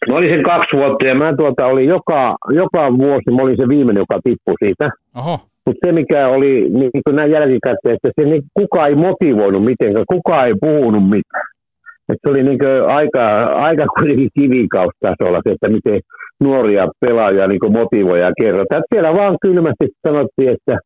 Mä 0.08 0.16
olin 0.16 0.30
sen 0.30 0.44
kaksi 0.44 0.76
vuotta 0.76 1.06
ja 1.06 1.14
mä 1.14 1.36
tuota 1.36 1.66
oli 1.66 1.86
joka, 1.86 2.36
joka 2.48 2.92
vuosi, 2.98 3.30
mä 3.30 3.42
olin 3.42 3.56
se 3.56 3.68
viimeinen, 3.68 4.00
joka 4.00 4.20
tippui 4.24 4.54
siitä. 4.64 4.90
Oho. 5.18 5.49
Mutta 5.66 5.86
se, 5.86 5.92
mikä 5.92 6.28
oli 6.28 6.66
niin 6.70 6.90
kuin 7.04 7.16
näin 7.16 7.30
jälkikäteen, 7.30 7.94
että 7.94 8.10
se 8.20 8.28
niin, 8.28 8.42
kukaan 8.54 8.88
ei 8.88 8.94
motivoinut 8.94 9.64
mitenkään, 9.64 10.04
kukaan 10.12 10.46
ei 10.46 10.54
puhunut 10.60 11.04
mitään. 11.04 11.46
Et 12.12 12.18
se 12.22 12.30
oli 12.30 12.42
niin 12.42 12.58
aika, 12.86 13.44
aika 13.44 13.86
kuitenkin 13.86 14.28
kivikaustasolla 14.38 15.40
se, 15.44 15.50
että 15.52 15.68
miten 15.68 16.00
nuoria 16.40 16.88
pelaajia 17.00 17.46
niin 17.46 17.72
motivoja 17.72 18.26
ja 18.26 18.32
kerrotaan. 18.40 18.82
Siellä 18.94 19.14
vaan 19.14 19.36
kylmästi 19.40 19.86
sanottiin, 20.08 20.48
että 20.48 20.78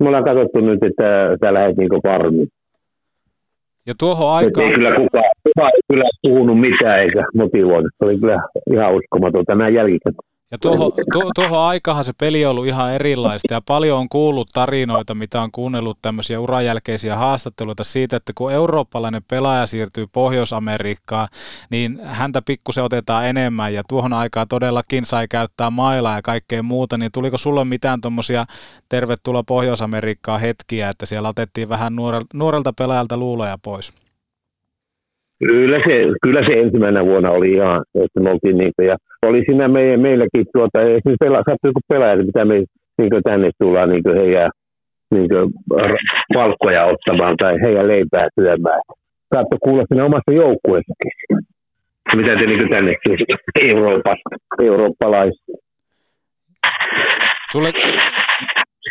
me 0.00 0.08
ollaan 0.08 0.24
katsottu 0.24 0.60
nyt, 0.60 0.82
että 0.82 1.36
sä 1.40 1.54
lähdet 1.54 1.76
niin 1.76 2.02
farmiin. 2.02 2.48
Ja 3.86 3.94
tuohon 3.98 4.34
aikaan... 4.34 4.66
Ei 4.66 4.74
kyllä 4.74 4.90
kukaan, 4.96 5.24
kukaan 5.44 5.70
ei 5.74 5.80
kyllä 5.92 6.04
puhunut 6.22 6.60
mitään 6.60 7.00
eikä 7.00 7.24
motivoinut. 7.34 7.90
Se 7.98 8.04
oli 8.04 8.18
kyllä 8.18 8.38
ihan 8.72 8.94
uskomatonta 8.94 9.54
näin 9.54 9.74
jälkikäteen. 9.74 10.27
Ja 10.50 10.58
tuohon, 10.58 10.92
tuo, 11.12 11.30
tuohon 11.34 11.58
aikahan 11.58 12.04
se 12.04 12.12
peli 12.12 12.44
on 12.44 12.50
ollut 12.50 12.66
ihan 12.66 12.92
erilaista. 12.92 13.54
Ja 13.54 13.60
paljon 13.60 13.98
on 13.98 14.08
kuullut 14.08 14.48
tarinoita, 14.52 15.14
mitä 15.14 15.42
on 15.42 15.52
kuunnellut 15.52 15.98
tämmöisiä 16.02 16.40
urajälkeisiä 16.40 17.16
haastatteluita 17.16 17.84
siitä, 17.84 18.16
että 18.16 18.32
kun 18.34 18.52
eurooppalainen 18.52 19.22
pelaaja 19.28 19.66
siirtyy 19.66 20.06
Pohjois-Amerikkaan, 20.06 21.28
niin 21.70 22.00
häntä 22.04 22.42
pikkusen 22.42 22.84
otetaan 22.84 23.26
enemmän. 23.26 23.74
Ja 23.74 23.82
tuohon 23.88 24.12
aikaan 24.12 24.48
todellakin 24.48 25.06
sai 25.06 25.28
käyttää 25.28 25.70
mailaa 25.70 26.16
ja 26.16 26.22
kaikkea 26.22 26.62
muuta, 26.62 26.98
niin 26.98 27.12
tuliko 27.12 27.38
sulle 27.38 27.64
mitään 27.64 28.00
tuommoisia 28.00 28.44
tervetuloa 28.88 29.42
Pohjois-Amerikkaan 29.42 30.40
hetkiä, 30.40 30.88
että 30.88 31.06
siellä 31.06 31.28
otettiin 31.28 31.68
vähän 31.68 31.92
nuorelta 32.34 32.72
pelaajalta 32.72 33.16
luuloja 33.16 33.58
pois? 33.62 33.92
Kyllä 35.38 35.78
se, 35.86 35.94
kyllä 36.22 36.42
se 36.46 36.60
ensimmäisenä 36.60 37.04
vuonna 37.04 37.30
oli 37.30 37.52
ihan, 37.52 37.84
että 38.04 38.20
me 38.20 38.30
oltiin 38.30 38.58
niin, 38.58 38.72
ja 38.82 38.96
oli 39.26 39.42
siinä 39.46 39.68
me, 39.68 39.96
meilläkin 39.96 40.46
tuota, 40.52 40.80
esimerkiksi 40.80 41.16
pela, 41.20 41.36
sattuu 41.36 41.68
joku 41.68 41.80
pelaaja, 41.88 42.16
mitä 42.16 42.44
me 42.44 42.54
niin 42.98 43.22
tänne 43.24 43.50
tullaan 43.58 43.90
niin 43.90 44.02
heidän 44.14 44.50
niin 45.10 45.28
palkkoja 46.34 46.84
ottamaan 46.84 47.36
tai 47.36 47.56
heidän 47.62 47.88
leipää 47.88 48.28
syömään. 48.40 48.80
Saatto 49.34 49.56
kuulla 49.62 49.84
siinä 49.88 50.04
omassa 50.04 50.32
joukkueessakin. 50.32 51.12
mitä 52.16 52.36
te 52.36 52.46
niin 52.46 52.70
tännekin 52.70 53.18
Euroopasta, 53.60 54.36
eurooppalaista. 54.62 55.52
Sulle, 57.52 57.72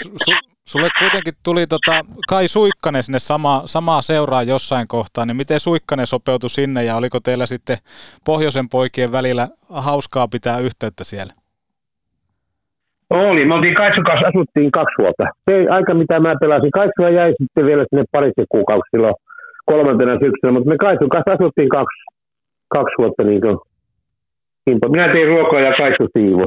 su, 0.02 0.10
su, 0.26 0.32
sulle 0.68 0.90
kuitenkin 1.00 1.34
tuli 1.44 1.68
tota 1.68 1.96
Kai 2.30 2.48
Suikkanen 2.48 3.04
sinne 3.04 3.20
sama, 3.20 3.62
samaa 3.66 4.02
seuraa 4.02 4.44
jossain 4.44 4.88
kohtaa, 4.88 5.26
niin 5.26 5.38
miten 5.38 5.60
Suikkanen 5.60 6.08
sopeutui 6.08 6.50
sinne 6.50 6.84
ja 6.84 6.96
oliko 6.96 7.20
teillä 7.20 7.46
sitten 7.46 7.78
pohjoisen 8.26 8.70
poikien 8.70 9.12
välillä 9.12 9.48
hauskaa 9.70 10.28
pitää 10.28 10.58
yhteyttä 10.60 11.04
siellä? 11.04 11.34
Oli, 13.10 13.46
me 13.46 13.54
oltiin 13.54 13.76
Kaitsun 13.76 14.04
kanssa, 14.04 14.28
asuttiin 14.28 14.72
kaksi 14.72 14.96
vuotta. 15.02 15.24
Se 15.46 15.54
aika 15.70 15.94
mitä 15.94 16.20
mä 16.20 16.36
pelasin, 16.40 16.72
Kaitsua 16.72 17.10
jäi 17.10 17.34
sitten 17.42 17.66
vielä 17.66 17.86
sinne 17.90 18.04
parissa 18.12 18.44
kuukausi 18.50 18.90
silloin 18.92 19.16
kolmantena 19.66 20.14
syksynä, 20.24 20.52
mutta 20.52 20.70
me 20.70 20.78
Kaitsun 20.78 21.10
kanssa 21.10 21.32
asuttiin 21.32 21.70
kaksi, 21.70 22.00
kaksi 22.68 22.96
vuotta 22.98 23.24
niin 23.24 23.42
kuin 23.42 23.58
Kimpo. 24.68 24.90
Minä 24.90 25.12
tein 25.12 25.28
ruokaa 25.28 25.60
ja 25.60 25.74
Kaitsu 25.78 26.08
siivo. 26.14 26.46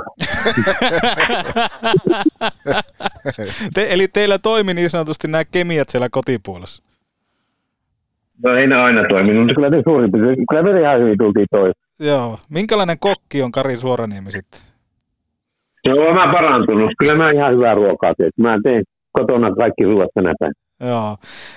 Te, 3.74 3.86
eli 3.90 4.08
teillä 4.08 4.38
toimi 4.42 4.74
niin 4.74 4.90
sanotusti 4.90 5.28
nämä 5.28 5.44
kemiat 5.44 5.88
siellä 5.88 6.08
kotipuolessa? 6.10 6.82
No 8.44 8.54
ei 8.54 8.66
ne 8.66 8.76
aina 8.76 9.08
toiminut, 9.08 9.42
mutta 9.42 9.54
kyllä 9.54 9.70
te 9.70 9.82
suurin 9.84 10.12
piirtein, 10.12 10.46
kyllä 10.50 10.62
me 10.62 10.80
ihan 10.80 11.00
hyvin 11.00 11.18
tultiin 11.18 11.46
toi. 11.50 11.72
Joo. 12.00 12.38
Minkälainen 12.50 12.98
kokki 12.98 13.42
on 13.42 13.52
Kari 13.52 13.76
Suoraniemi 13.76 14.32
sitten? 14.32 14.60
Joo, 15.84 16.14
mä 16.14 16.32
parantunut. 16.32 16.90
Kyllä 16.98 17.14
mä 17.14 17.30
ihan 17.30 17.52
hyvää 17.52 17.74
ruokaa 17.74 18.14
teen. 18.14 18.30
Mä 18.36 18.58
teen 18.62 18.84
kotona 19.12 19.54
kaikki 19.54 19.84
ruoat 19.84 20.10
tänä 20.14 20.34
päivänä. 20.38 20.54
Joo. 20.80 21.16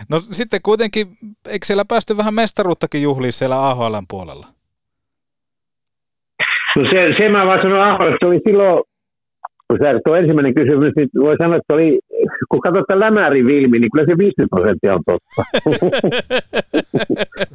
No 0.10 0.20
sitten 0.20 0.60
kuitenkin, 0.64 1.08
eikö 1.48 1.66
siellä 1.66 1.86
päästy 1.86 2.18
vähän 2.18 2.34
mestaruuttakin 2.34 3.02
juhliin 3.02 3.34
siellä 3.34 3.70
AHLn 3.70 4.06
puolella? 4.10 4.48
No 6.76 6.84
se, 6.92 7.14
se 7.18 7.30
mä 7.30 7.46
vaan 7.46 7.62
sanon 7.62 7.82
AHL, 7.82 8.14
että 8.14 8.28
oli 8.28 8.40
silloin, 8.48 8.84
kun 9.68 9.78
sä 9.80 10.00
tuo 10.06 10.16
ensimmäinen 10.16 10.54
kysymys, 10.54 10.94
niin 10.96 11.10
voi 11.20 11.38
sanoa, 11.38 11.58
että 11.58 11.74
oli, 11.74 12.00
kun 12.50 12.60
katsotaan 12.60 13.00
lämäri 13.00 13.46
Vilmi, 13.46 13.80
niin 13.80 13.92
kyllä 13.92 14.06
se 14.06 14.18
50 14.18 14.56
prosenttia 14.56 14.96
on 14.96 15.04
totta. 15.06 15.42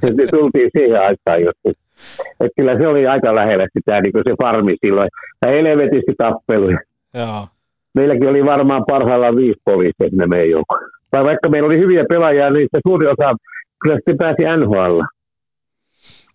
se 0.16 0.26
tultiin 0.30 0.70
siihen 0.76 1.00
aikaan 1.00 1.42
just. 1.42 1.78
Että 2.40 2.56
kyllä 2.56 2.78
se 2.78 2.86
oli 2.86 3.06
aika 3.06 3.34
lähellä 3.34 3.66
sitä, 3.78 4.00
niin 4.00 4.12
kuin 4.12 4.24
se 4.26 4.34
farmi 4.42 4.76
silloin. 4.84 5.08
Ja 5.46 5.52
helvetisti 5.52 6.14
tappeluja. 6.18 6.78
Joo. 7.14 7.46
Meilläkin 7.94 8.28
oli 8.28 8.44
varmaan 8.44 8.84
parhaillaan 8.88 9.36
viisi 9.36 9.60
poliisia 9.64 10.08
sinne 10.08 10.26
meidän 10.26 10.50
joukkoon. 10.50 10.90
Tai 11.10 11.24
vaikka 11.24 11.48
meillä 11.48 11.66
oli 11.66 11.78
hyviä 11.78 12.04
pelaajia, 12.08 12.50
niin 12.50 12.68
se 12.70 12.80
suuri 12.86 13.06
osa 13.06 13.36
kyllä 13.82 13.96
sitten 13.96 14.18
pääsi 14.18 14.42
NHL. 14.42 15.00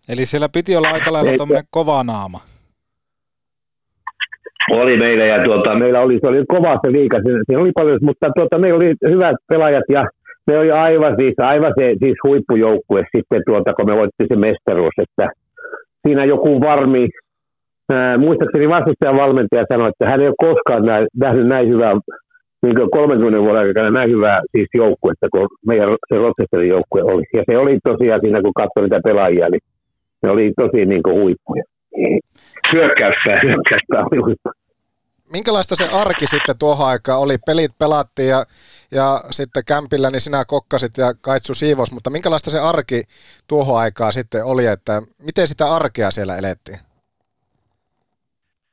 Eli 0.10 0.26
siellä 0.26 0.50
piti 0.50 0.76
olla 0.76 0.89
aika 0.89 1.13
lailla 1.13 1.32
tuommoinen 1.38 1.67
kova 1.72 2.04
naama. 2.04 2.39
Oli 4.81 4.97
meillä 4.97 5.25
ja 5.25 5.43
tuota, 5.43 5.75
meillä 5.75 6.01
oli, 6.01 6.19
se 6.21 6.27
oli 6.27 6.43
kova 6.47 6.79
se 6.86 6.91
liika, 6.91 7.17
siinä 7.45 7.62
oli 7.62 7.71
paljon, 7.75 7.99
mutta 8.01 8.29
tuota, 8.36 8.57
meillä 8.57 8.77
oli 8.77 8.93
hyvät 9.07 9.36
pelaajat 9.49 9.83
ja 9.89 10.05
me 10.47 10.57
oli 10.57 10.71
aivan 10.71 11.15
siis, 11.15 11.33
aivan 11.38 11.73
se 11.79 11.95
siis 11.99 12.17
huippujoukkue 12.23 13.03
sitten 13.17 13.41
tuota, 13.45 13.73
kun 13.73 13.86
me 13.86 13.95
voitti 13.95 14.25
se 14.27 14.36
mestaruus, 14.36 14.93
että 14.97 15.29
siinä 16.07 16.25
joku 16.25 16.62
varmi, 16.62 17.07
ää, 17.89 18.17
muistaakseni 18.17 18.69
vastustajan 18.69 19.17
valmentaja 19.17 19.65
sanoi, 19.67 19.89
että 19.89 20.09
hän 20.09 20.21
ei 20.21 20.27
ole 20.27 20.36
koskaan 20.38 20.86
näin, 20.86 21.07
nähnyt 21.19 21.47
näin 21.47 21.69
hyvää, 21.69 21.93
niin 22.63 22.75
30 22.91 23.39
vuoden 23.41 23.62
aikana 23.62 23.91
näin 23.91 24.12
hyvää 24.12 24.41
siis 24.51 24.67
joukkuetta, 24.73 25.27
kun 25.31 25.47
meidän 25.67 25.89
se 26.09 26.17
Rochesterin 26.17 26.69
joukkue 26.69 27.03
oli. 27.03 27.23
Ja 27.33 27.43
se 27.45 27.57
oli 27.57 27.79
tosiaan 27.83 28.21
siinä, 28.21 28.41
kun 28.41 28.53
katsoi 28.55 28.83
niitä 28.83 28.99
pelaajia, 29.03 29.49
niin 29.49 29.62
ne 30.23 30.29
oli 30.29 30.51
tosi 30.57 30.86
niin 30.86 31.03
kuin 31.03 31.21
huippuja. 31.21 31.63
Hyökkäyspää, 32.73 33.39
hyökkäyspää 33.43 34.03
oli 34.12 34.21
huippu. 34.21 34.49
Minkälaista 35.31 35.75
se 35.75 35.83
arki 36.01 36.27
sitten 36.27 36.55
tuohon 36.59 36.88
aikaan 36.88 37.19
oli? 37.19 37.36
Pelit 37.45 37.71
pelattiin 37.79 38.29
ja, 38.29 38.45
ja 38.91 39.19
sitten 39.31 39.63
kämpillä 39.67 40.09
niin 40.09 40.21
sinä 40.21 40.43
kokkasit 40.47 40.97
ja 40.97 41.13
Kaitsu 41.21 41.53
siivos, 41.53 41.91
mutta 41.91 42.09
minkälaista 42.09 42.49
se 42.49 42.59
arki 42.59 43.03
tuohon 43.47 43.79
aikaan 43.79 44.13
sitten 44.13 44.45
oli, 44.45 44.65
että 44.65 45.01
miten 45.25 45.47
sitä 45.47 45.65
arkea 45.65 46.12
siellä 46.12 46.38
elettiin? 46.38 46.77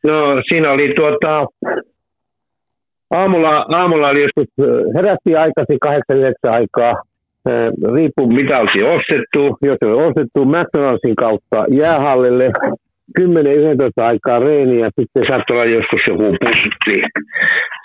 No 0.05 0.43
siinä 0.49 0.73
oli 0.73 0.95
tuota, 0.97 1.47
aamulla, 3.11 3.67
aamulla 3.79 4.09
oli 4.09 4.23
joskus, 4.23 4.55
herättiin 4.95 5.39
aikaisin 5.39 5.79
8-9 6.51 6.51
aikaa, 6.51 6.95
riippuu 7.95 8.27
mitä 8.27 8.59
oltiin 8.59 8.87
ostettu, 8.87 9.59
jos 9.63 9.79
oli 9.83 10.07
ostettu 10.09 10.45
McDonaldsin 10.45 11.17
kautta 11.17 11.65
jäähallille, 11.71 12.53
10-11 13.19 14.03
aikaa 14.03 14.39
reeni 14.39 14.81
ja 14.81 14.91
sitten 15.01 15.25
saattoi 15.29 15.57
olla 15.57 15.65
joskus 15.65 16.01
joku 16.09 16.23
putti. 16.23 17.03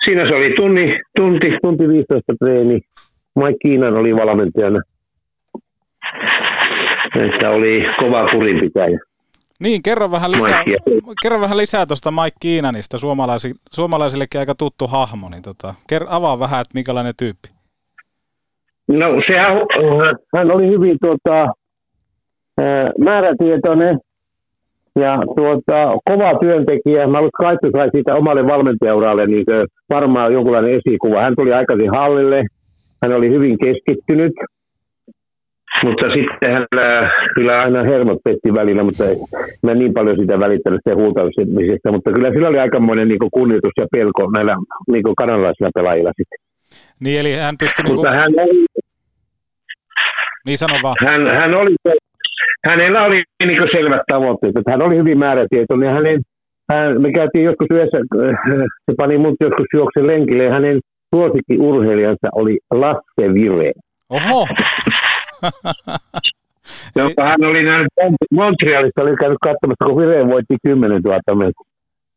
Siinä 0.04 0.28
se 0.28 0.34
oli 0.34 0.54
tunni, 0.56 0.98
tunti, 1.16 1.46
tunti 1.62 1.88
15 1.88 2.32
treeni. 2.38 2.80
Mike 3.36 3.58
Kiinan 3.62 3.96
oli 3.96 4.16
valmentajana. 4.16 4.80
Että 7.14 7.50
oli 7.50 7.82
kova 7.98 8.28
kurinpitäjä. 8.30 8.98
Niin, 9.60 9.82
kerro 9.82 10.10
vähän 10.10 10.32
lisää, 10.32 10.64
kerro 11.22 11.40
vähän 11.40 11.56
lisää 11.56 11.86
tuosta 11.86 12.10
Mike 12.10 12.36
Kiinanista, 12.40 12.98
suomalaisi, 12.98 13.54
suomalaisillekin 13.72 14.40
aika 14.40 14.54
tuttu 14.54 14.86
hahmo, 14.86 15.28
niin 15.28 15.42
tota, 15.42 15.74
kerro, 15.88 16.06
avaa 16.10 16.38
vähän, 16.38 16.60
että 16.60 16.74
minkälainen 16.74 17.14
tyyppi. 17.18 17.48
No 18.88 19.06
sehän, 19.26 19.56
hän 20.36 20.50
oli 20.50 20.66
hyvin 20.66 20.96
tuota, 21.00 21.52
määrätietoinen, 22.98 23.98
ja 24.96 25.18
tuota, 25.36 25.98
kova 26.04 26.38
työntekijä. 26.40 27.06
Mä 27.06 27.20
luulen, 27.20 27.54
että 27.54 27.78
sai 27.78 27.88
siitä 27.92 28.14
omalle 28.14 28.46
valmentajauralle 28.46 29.26
niin 29.26 29.44
varmaan 29.90 30.32
jonkunlainen 30.32 30.74
esikuva. 30.74 31.22
Hän 31.22 31.36
tuli 31.36 31.52
aikaisin 31.52 31.90
hallille. 31.90 32.44
Hän 33.02 33.12
oli 33.12 33.30
hyvin 33.30 33.56
keskittynyt. 33.58 34.32
Mutta 35.84 36.06
sitten 36.14 36.52
hän 36.52 36.66
kyllä 37.34 37.60
aina 37.60 37.82
hermot 37.82 38.18
petti 38.24 38.54
välillä, 38.54 38.82
mutta 38.84 39.04
mä 39.62 39.74
niin 39.74 39.94
paljon 39.94 40.16
sitä 40.20 40.40
välittänyt 40.40 40.80
sen 40.88 40.96
huutamisesta. 40.96 41.92
Mutta 41.92 42.12
kyllä 42.12 42.30
sillä 42.30 42.48
oli 42.48 42.58
aikamoinen 42.58 43.08
niin 43.08 43.30
kunnioitus 43.32 43.72
ja 43.76 43.86
pelko 43.92 44.30
näillä 44.30 44.56
niin 44.88 45.02
kanalaisilla 45.16 45.70
pelaajilla 45.74 46.12
sitten. 46.16 46.38
Niin, 47.00 47.20
eli 47.20 47.32
hän 47.32 47.54
pystyi... 47.58 47.84
Mutta 47.84 48.10
niin 48.10 48.32
kuin... 48.32 48.38
hän 48.38 48.48
oli... 48.48 48.66
Niin 50.46 50.58
sano 50.58 50.74
vaan. 50.82 50.96
Hän, 51.04 51.26
hän 51.26 51.54
oli 51.54 51.74
hänellä 52.68 53.04
oli 53.04 53.24
niin 53.44 53.68
selvät 53.72 54.02
tavoitteet, 54.12 54.56
että 54.56 54.70
hän 54.70 54.82
oli 54.82 54.96
hyvin 54.96 55.18
määrätietoinen. 55.18 55.94
Hänen, 55.94 56.20
hän, 56.70 57.02
me 57.02 57.12
käytiin 57.12 57.44
joskus 57.44 57.66
yhdessä, 57.70 57.98
se 58.86 58.94
pani 58.96 59.18
mut 59.18 59.34
joskus 59.40 59.66
juoksen 59.74 60.06
lenkille 60.06 60.44
ja 60.44 60.52
hänen 60.52 60.80
suosikkiurheilijansa 61.14 62.28
oli 62.32 62.58
Lasse 62.70 63.34
Vire. 63.34 63.72
Oho! 64.10 64.48
Joka 66.96 67.24
hän 67.24 67.44
oli 67.44 67.62
näin 67.62 67.86
Montrealissa, 68.30 69.02
oli 69.02 69.16
käynyt 69.16 69.38
katsomassa, 69.42 69.84
kun 69.84 69.96
Vire 69.96 70.26
voitti 70.26 70.56
10 70.62 71.02
000 71.02 71.20
metriä. 71.34 71.52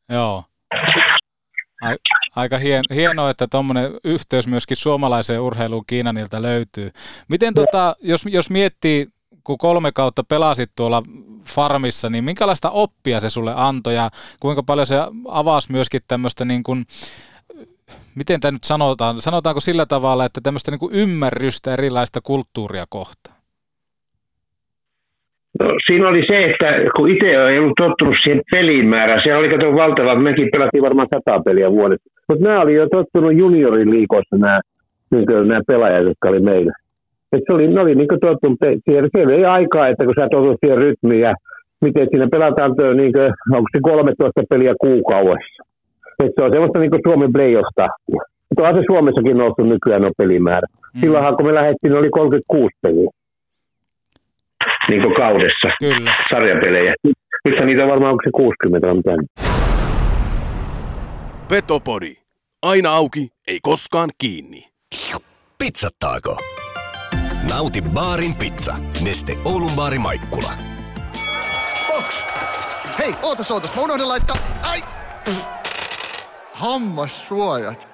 Joo. 0.10 0.44
Aika 2.36 2.58
hien, 2.58 2.84
hienoa, 2.94 3.30
että 3.30 3.46
tuommoinen 3.52 3.92
yhteys 4.04 4.48
myöskin 4.48 4.78
suomalaiseen 4.78 5.42
urheiluun 5.42 5.84
Kiinanilta 5.88 6.42
löytyy. 6.42 6.90
Miten 7.30 7.54
tota, 7.54 7.96
jos, 8.02 8.26
jos 8.26 8.50
miettii 8.50 9.08
kun 9.44 9.58
kolme 9.58 9.92
kautta 9.92 10.24
pelasit 10.24 10.70
tuolla 10.76 11.02
farmissa, 11.56 12.10
niin 12.10 12.24
minkälaista 12.24 12.70
oppia 12.70 13.20
se 13.20 13.30
sulle 13.30 13.54
antoi 13.56 13.96
ja 13.96 14.10
kuinka 14.40 14.64
paljon 14.64 14.88
se 14.88 14.96
avasi 15.28 15.72
myöskin 15.72 16.02
tämmöistä 16.08 16.46
niin 16.46 16.64
kuin, 16.64 16.84
miten 18.16 18.40
tämä 18.40 18.52
nyt 18.52 18.64
sanotaan, 18.64 19.22
sanotaanko 19.22 19.60
sillä 19.60 19.86
tavalla, 19.86 20.26
että 20.26 20.42
tämmöistä 20.44 20.72
niin 20.72 20.80
kuin 20.80 20.96
ymmärrystä 20.96 21.74
erilaista 21.74 22.20
kulttuuria 22.24 22.86
kohtaan? 22.90 23.40
No, 25.60 25.68
siinä 25.86 26.08
oli 26.08 26.24
se, 26.28 26.46
että 26.46 26.68
kun 26.96 27.10
itse 27.10 27.26
ei 27.26 27.60
ollut 27.60 27.78
tottunut 27.78 28.16
siihen 28.24 28.42
pelin 28.52 28.88
määrään, 28.88 29.22
se 29.24 29.36
oli 29.36 29.50
kato 29.50 29.76
valtava, 29.76 30.16
mekin 30.16 30.50
pelattiin 30.52 30.84
varmaan 30.84 31.08
sata 31.14 31.44
peliä 31.44 31.72
vuodessa, 31.72 32.10
mutta 32.30 32.44
nämä 32.44 32.62
oli 32.62 32.74
jo 32.74 32.90
tottunut 32.90 33.38
juniorin 33.38 33.92
liikoissa 33.92 34.36
nämä, 34.38 34.60
niin 35.12 35.26
nämä 35.48 35.62
pelaajat, 35.68 36.08
jotka 36.08 36.30
oli 36.30 36.40
meillä. 36.40 36.74
Et 37.34 37.44
se 37.46 37.54
oli, 37.54 37.68
ne 37.68 37.82
oli 37.82 37.96
niin 37.96 38.08
tottunut 38.22 38.60
siihen. 38.86 39.10
Se 39.12 39.34
ei 39.34 39.46
aikaa, 39.46 39.88
että 39.88 40.06
kun 40.06 40.14
sä 40.18 40.28
totut 40.32 40.58
siihen 40.60 40.78
rytmiin 40.78 41.22
ja 41.22 41.34
miten 41.82 42.08
siinä 42.10 42.28
pelataan, 42.32 42.72
niin 42.96 43.14
kuin, 43.14 43.32
onko 43.58 43.68
se 43.72 43.80
13 43.82 44.44
peliä 44.50 44.74
kuukaudessa. 44.82 45.64
Et 46.24 46.32
se 46.36 46.44
on 46.44 46.52
semmoista 46.52 46.80
niin 46.80 47.06
Suomen 47.08 47.34
playoff-tahtia. 47.34 48.22
Onhan 48.58 48.76
se 48.76 48.84
Suomessakin 48.86 49.38
noussut 49.38 49.68
nykyään 49.68 50.06
on 50.06 50.12
pelimäärä. 50.18 50.68
Mm. 50.72 51.02
Silloinhan 51.02 51.36
kun 51.36 51.46
me 51.46 51.54
lähdettiin, 51.54 51.94
oli 51.94 52.10
36 52.10 52.76
peliä. 52.82 53.10
Niin 54.90 55.02
kuin 55.02 55.16
kaudessa. 55.16 55.68
Kyllä. 55.80 56.12
Sarjapelejä. 56.32 56.94
Nyt 57.46 57.66
niitä 57.66 57.84
on 57.84 57.90
varmaan, 57.90 58.12
onko 58.12 58.24
se 58.24 58.32
60 58.34 58.92
on 58.92 59.04
tänne. 59.04 59.26
Petopodi. 61.50 62.16
Aina 62.62 62.92
auki, 62.92 63.30
ei 63.48 63.60
koskaan 63.62 64.10
kiinni. 64.18 64.66
Pizzattaako? 65.58 66.38
Nauti 67.50 67.82
baarin 67.82 68.36
pizza. 68.36 68.76
Neste 69.02 69.38
Oulun 69.46 69.72
baari 69.72 70.00
Maikkula. 70.00 70.54
Yksi. 72.00 72.24
Hei, 73.00 73.16
ootas 73.22 73.52
ootas, 73.52 73.76
mä 73.76 73.82
unohdin 73.82 74.08
laittaa... 74.08 74.38
Ai! 74.62 74.84
Hammassuojat. 76.54 77.90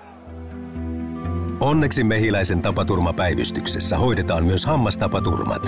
Onneksi 1.60 2.04
Mehiläisen 2.04 2.62
tapaturmapäivystyksessä 2.62 3.98
hoidetaan 3.98 4.46
myös 4.46 4.66
hammastapaturmat. 4.66 5.62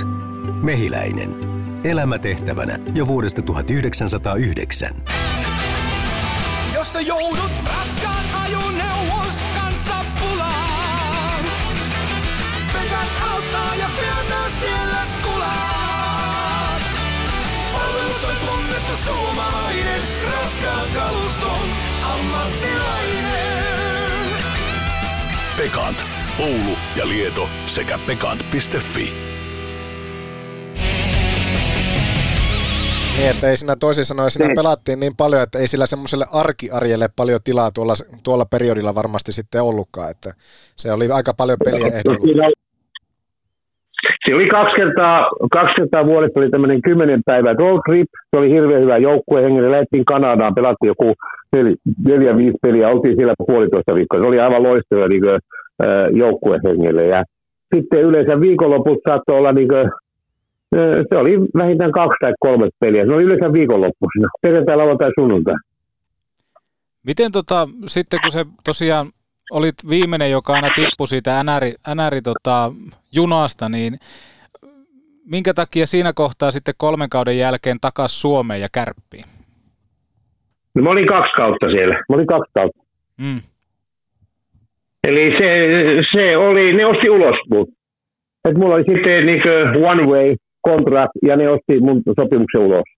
Mehiläinen. 0.63 1.35
Elämä 1.83 2.19
tehtävänä 2.19 2.79
jo 2.95 3.07
vuodesta 3.07 3.41
1909. 3.41 4.91
Jos 6.73 6.93
sä 6.93 7.01
joudut 7.01 7.51
raskaan 7.65 8.25
ajoneuvos 8.43 8.96
ja 13.79 13.87
tunnettu 18.45 18.97
suomalainen, 19.05 20.01
raskaan 20.31 20.91
kaluston 20.93 21.69
ammattilainen. 22.03 23.47
Pekant. 25.57 26.05
Oulu 26.39 26.77
ja 26.95 27.07
Lieto 27.07 27.49
sekä 27.65 27.99
pekant.fi. 28.05 29.13
Niin, 33.17 33.29
että 33.29 33.49
ei 33.49 33.57
siinä 33.57 33.75
toisin 33.75 34.05
sanoen, 34.05 34.31
siinä 34.31 34.55
pelattiin 34.55 34.99
niin 34.99 35.15
paljon, 35.15 35.43
että 35.43 35.59
ei 35.59 35.67
sillä 35.67 35.85
semmoiselle 35.85 36.25
arkiarjelle 36.31 37.09
paljon 37.15 37.39
tilaa 37.43 37.71
tuolla, 37.71 37.93
tuolla 38.23 38.45
periodilla 38.45 38.95
varmasti 38.95 39.31
sitten 39.31 39.61
ollutkaan, 39.61 40.11
että 40.11 40.33
se 40.75 40.91
oli 40.91 41.11
aika 41.11 41.33
paljon 41.33 41.57
peliä 41.65 41.87
ehdolla. 41.87 42.66
Se 44.25 44.35
oli 44.35 44.47
kaksi 44.47 44.75
kertaa, 44.75 45.29
kaksi 45.51 45.75
kertaa 45.75 46.05
vuodessa 46.05 46.39
oli 46.39 46.49
tämmöinen 46.49 46.81
kymmenen 46.81 47.21
päivän 47.25 47.59
road 47.59 47.81
trip. 47.89 48.07
Se 48.29 48.37
oli 48.37 48.49
hirveän 48.49 48.81
hyvä 48.81 48.97
joukkue. 48.97 49.43
Hengelle 49.43 49.71
lähdettiin 49.71 50.05
Kanadaan, 50.05 50.55
pelattiin 50.55 50.87
joku 50.87 51.13
nel, 51.53 51.75
neljä, 52.05 52.37
viisi 52.37 52.57
peliä. 52.61 52.89
Oltiin 52.89 53.15
siellä 53.15 53.33
puolitoista 53.47 53.95
viikkoa. 53.95 54.19
Se 54.19 54.25
oli 54.25 54.39
aivan 54.39 54.63
loistava 54.63 55.07
niin 55.07 55.21
kuin, 55.21 55.39
joukkue 56.17 56.59
hengelle. 56.63 57.05
Ja 57.05 57.23
sitten 57.75 58.01
yleensä 58.01 58.39
viikonloput 58.39 58.99
saattoi 59.07 59.37
olla 59.37 59.51
niin 59.51 59.67
kuin, 59.67 59.89
se 61.09 61.17
oli 61.17 61.39
vähintään 61.57 61.91
kaksi 61.91 62.17
tai 62.21 62.33
kolme 62.39 62.69
peliä. 62.79 63.05
Se 63.05 63.13
oli 63.13 63.23
yleensä 63.23 63.53
viikonloppuisena. 63.53 64.29
Perjantai, 64.41 64.77
lauantai, 64.77 65.11
sunnuntai. 65.19 65.55
Miten 67.07 67.31
tota, 67.31 67.67
sitten 67.87 68.19
kun 68.21 68.31
se 68.31 68.45
tosiaan 68.65 69.07
olit 69.51 69.75
viimeinen, 69.89 70.31
joka 70.31 70.53
aina 70.53 70.69
tippui 70.75 71.07
siitä 71.07 71.43
NR, 71.43 71.95
NR 71.95 72.21
tota, 72.23 72.71
junasta, 73.15 73.69
niin 73.69 73.93
minkä 75.31 75.53
takia 75.53 75.85
siinä 75.87 76.13
kohtaa 76.13 76.51
sitten 76.51 76.73
kolmen 76.77 77.09
kauden 77.09 77.37
jälkeen 77.37 77.77
takas 77.81 78.21
Suomeen 78.21 78.61
ja 78.61 78.67
Kärppiin? 78.71 79.23
No, 80.75 80.83
mä 80.83 80.89
olin 80.89 81.07
kaksi 81.07 81.31
kautta 81.37 81.69
siellä. 81.69 81.95
Mä 82.09 82.15
olin 82.15 82.27
kaksi 82.27 82.51
kautta. 82.53 82.83
Mm. 83.17 83.41
Eli 85.07 85.31
se, 85.39 85.49
se 86.11 86.37
oli, 86.37 86.73
ne 86.73 86.85
osti 86.85 87.09
ulos 87.09 87.35
mut. 87.49 87.69
Et 88.49 88.57
mulla 88.57 88.75
oli 88.75 88.83
sitten 88.93 89.25
niin 89.25 89.41
one 89.85 90.03
way 90.03 90.35
contract 90.67 91.11
ja 91.23 91.35
ne 91.35 91.49
osti 91.49 91.79
mun 91.79 92.03
sopimuksen 92.19 92.61
ulos. 92.61 92.96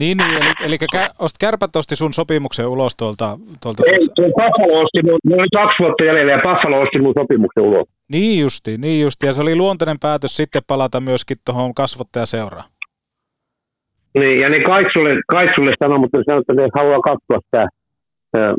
Niin, 0.00 0.16
niin 0.18 0.34
eli, 0.42 0.52
eli 0.66 0.76
kä, 0.92 1.08
ost, 1.18 1.36
kärpät 1.40 1.76
osti 1.76 1.96
sun 1.96 2.12
sopimuksen 2.12 2.66
ulos 2.66 2.96
tuolta... 2.96 3.38
tuolta 3.62 3.82
Ei, 3.86 4.06
se 4.06 4.22
Buffalo 4.38 4.80
osti 4.82 5.00
mun, 5.02 5.38
oli 5.38 5.48
kaksi 5.54 5.82
vuotta 5.82 6.04
jäljellä 6.04 6.32
ja 6.32 6.42
Buffalo 6.46 6.80
osti 6.80 6.98
mun 7.00 7.14
sopimuksen 7.18 7.64
ulos. 7.64 7.88
Niin 8.12 8.40
justi, 8.40 8.78
niin 8.78 9.02
justi. 9.04 9.26
Ja 9.26 9.32
se 9.32 9.42
oli 9.42 9.56
luontainen 9.56 9.96
päätös 10.02 10.36
sitten 10.36 10.62
palata 10.66 11.00
myöskin 11.00 11.36
tuohon 11.44 11.74
kasvattajaseuraan. 11.74 12.68
Niin, 14.18 14.40
ja 14.40 14.48
ne 14.48 14.60
kaikki 14.60 14.92
sulle, 14.96 15.10
kaikki 15.28 15.54
sulle 15.54 15.72
sanoi, 15.78 15.98
mutta 15.98 16.18
ne 16.18 16.24
sanoi, 16.26 16.40
että 16.40 16.54
ne 16.54 16.68
haluaa 16.74 17.00
katsoa 17.00 17.38
sitä. 17.44 17.66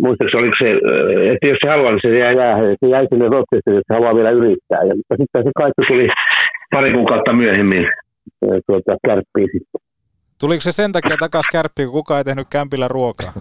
Muistaakseni 0.02 0.42
oliko 0.42 0.58
se, 0.64 0.70
että 1.32 1.48
jos 1.48 1.58
se 1.64 1.70
haluaa, 1.70 1.92
niin 1.92 2.02
se 2.02 2.20
jää 2.20 2.32
jää. 2.32 2.58
Se 2.80 2.88
jäi 2.96 3.08
sinne 3.10 3.28
Rochesteriin, 3.36 3.80
että 3.80 3.90
se 3.90 3.98
haluaa 3.98 4.16
vielä 4.16 4.32
yrittää. 4.40 4.82
Ja, 4.88 4.94
mutta 4.96 5.16
sitten 5.22 5.44
se 5.44 5.52
kaikki 5.62 5.82
tuli 5.88 6.08
pari 6.74 6.94
kuukautta 6.94 7.34
myöhemmin 7.34 7.86
tuota, 8.68 8.92
kärppiin 9.08 9.50
sitten. 9.54 9.87
Tuliko 10.38 10.62
se 10.62 10.72
sen 10.72 10.92
takia 10.92 11.18
takaisin 11.20 11.50
kärppiin, 11.52 11.88
kun 11.88 11.94
kukaan 11.94 12.18
ei 12.18 12.24
tehnyt 12.24 12.48
kämpillä 12.50 12.88
ruokaa? 12.88 13.34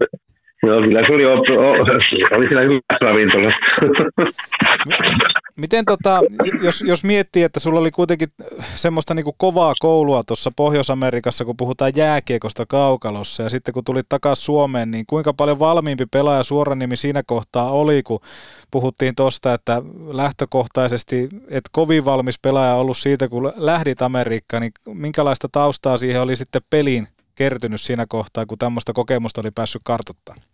Joo, 0.62 0.80
kyllä 0.80 1.02
se 1.06 1.12
oli, 1.12 1.24
oli 1.24 2.48
siellä 2.48 2.62
hyvässä 2.62 2.98
ravintolassa. 3.00 3.58
Miten 5.56 5.84
tota, 5.84 6.20
jos, 6.62 6.84
jos 6.86 7.04
miettii, 7.04 7.42
että 7.42 7.60
sulla 7.60 7.80
oli 7.80 7.90
kuitenkin 7.90 8.28
semmoista 8.74 9.14
niinku 9.14 9.34
kovaa 9.38 9.72
koulua 9.80 10.22
tuossa 10.26 10.52
Pohjois-Amerikassa, 10.56 11.44
kun 11.44 11.56
puhutaan 11.56 11.92
jääkiekosta 11.96 12.66
kaukalossa, 12.66 13.42
ja 13.42 13.48
sitten 13.48 13.74
kun 13.74 13.84
tulit 13.84 14.06
takaisin 14.08 14.44
Suomeen, 14.44 14.90
niin 14.90 15.06
kuinka 15.06 15.34
paljon 15.34 15.58
valmiimpi 15.58 16.06
pelaaja 16.12 16.42
suoranimi 16.42 16.96
siinä 16.96 17.22
kohtaa 17.26 17.70
oli, 17.70 18.02
kun 18.02 18.20
puhuttiin 18.70 19.14
tuosta, 19.14 19.54
että 19.54 19.82
lähtökohtaisesti, 20.12 21.28
että 21.50 21.70
kovin 21.72 22.04
valmis 22.04 22.38
pelaaja 22.42 22.74
ollut 22.74 22.96
siitä, 22.96 23.28
kun 23.28 23.52
lähdit 23.56 24.02
Amerikkaan, 24.02 24.60
niin 24.60 24.72
minkälaista 24.94 25.48
taustaa 25.52 25.98
siihen 25.98 26.22
oli 26.22 26.36
sitten 26.36 26.62
peliin 26.70 27.08
kertynyt 27.34 27.80
siinä 27.80 28.06
kohtaa, 28.08 28.46
kun 28.46 28.58
tämmöistä 28.58 28.92
kokemusta 28.92 29.40
oli 29.40 29.50
päässyt 29.54 29.82
kartoittamaan? 29.84 30.47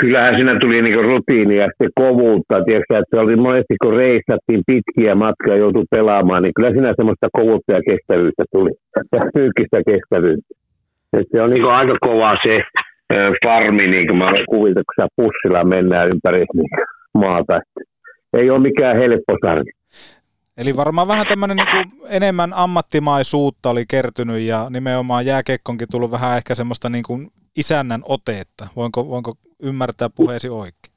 Kyllähän 0.00 0.34
siinä 0.34 0.58
tuli 0.60 0.82
niinku 0.82 1.02
rutiinia 1.02 1.62
ja 1.62 1.88
kovuutta, 1.94 2.64
tiedätkö, 2.64 2.98
että 2.98 3.16
se 3.16 3.18
oli 3.18 3.36
monesti 3.36 3.74
kun 3.82 3.96
reissattiin 3.96 4.62
pitkiä 4.66 5.14
matkoja 5.14 5.56
joutui 5.56 5.84
pelaamaan, 5.90 6.42
niin 6.42 6.54
kyllä 6.56 6.70
siinä 6.70 6.94
semmoista 6.96 7.28
kovuutta 7.32 7.72
ja 7.72 7.80
kestävyyttä 7.88 8.44
tuli, 8.52 8.70
psyykkistä 9.32 9.78
kestävyyttä. 9.90 10.54
Et 11.12 11.26
se 11.30 11.42
on 11.42 11.50
niinku 11.50 11.68
aika 11.68 11.96
kova 12.00 12.36
se 12.42 12.62
farmi, 13.44 13.86
niin 13.86 14.06
kuin 14.06 14.18
mä 14.18 14.28
olen 14.28 14.44
kuvita, 14.48 14.80
kun 14.86 14.94
sä 15.04 15.08
pussilla 15.16 15.64
mennään 15.64 16.08
ympäri 16.08 16.44
maata. 17.14 17.60
Ei 18.32 18.50
ole 18.50 18.58
mikään 18.58 18.96
helppo 18.96 19.36
sarja. 19.46 19.72
Eli 20.58 20.76
varmaan 20.76 21.08
vähän 21.08 21.26
tämmöinen 21.26 21.56
niin 21.56 21.86
enemmän 22.08 22.52
ammattimaisuutta 22.54 23.70
oli 23.70 23.84
kertynyt 23.90 24.40
ja 24.40 24.66
nimenomaan 24.70 25.26
jääkekkonkin 25.26 25.88
tullut 25.90 26.10
vähän 26.10 26.36
ehkä 26.36 26.54
semmoista 26.54 26.88
niin 26.88 27.04
kuin 27.06 27.28
isännän 27.56 28.00
oteetta. 28.08 28.66
Voinko, 28.76 29.08
voinko 29.08 29.34
ymmärtää 29.68 30.08
puheesi 30.16 30.48
oikein? 30.48 30.94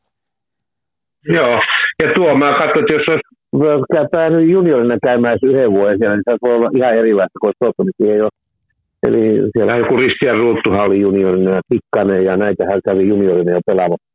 Joo, 1.25 1.61
ja 2.03 2.13
tuo 2.15 2.35
mä 2.35 2.53
katsoin, 2.57 2.79
että 2.79 2.93
jos 2.93 3.07
olisi 3.09 4.09
päänyt 4.11 4.49
juniorina 4.49 4.97
käymään 5.03 5.37
yhden 5.43 5.71
vuoden 5.71 5.97
siellä, 5.97 6.15
niin 6.15 6.23
se 6.29 6.37
voi 6.41 6.55
olla 6.55 6.69
ihan 6.77 6.97
erilaista, 6.97 7.39
kun 7.41 7.53
Tottomissa 7.59 8.03
ei 8.03 8.21
ole. 8.21 8.29
Eli 9.07 9.49
siellä 9.51 9.77
joku 9.77 9.97
Ristian 9.97 10.37
Ruuttuhan 10.37 10.85
oli 10.85 10.99
juniorina 10.99 11.51
ja 11.55 11.61
Pikkanen 11.69 12.25
ja 12.25 12.37
näitähän 12.37 12.81
kävi 12.85 13.07
juniorina 13.07 13.51
jo 13.51 13.59
pelaamassa. 13.65 14.07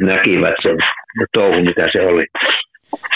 Näkivät 0.00 0.54
sen 0.62 0.76
touhu, 1.32 1.60
mitä 1.60 1.88
se 1.92 2.00
oli 2.06 2.24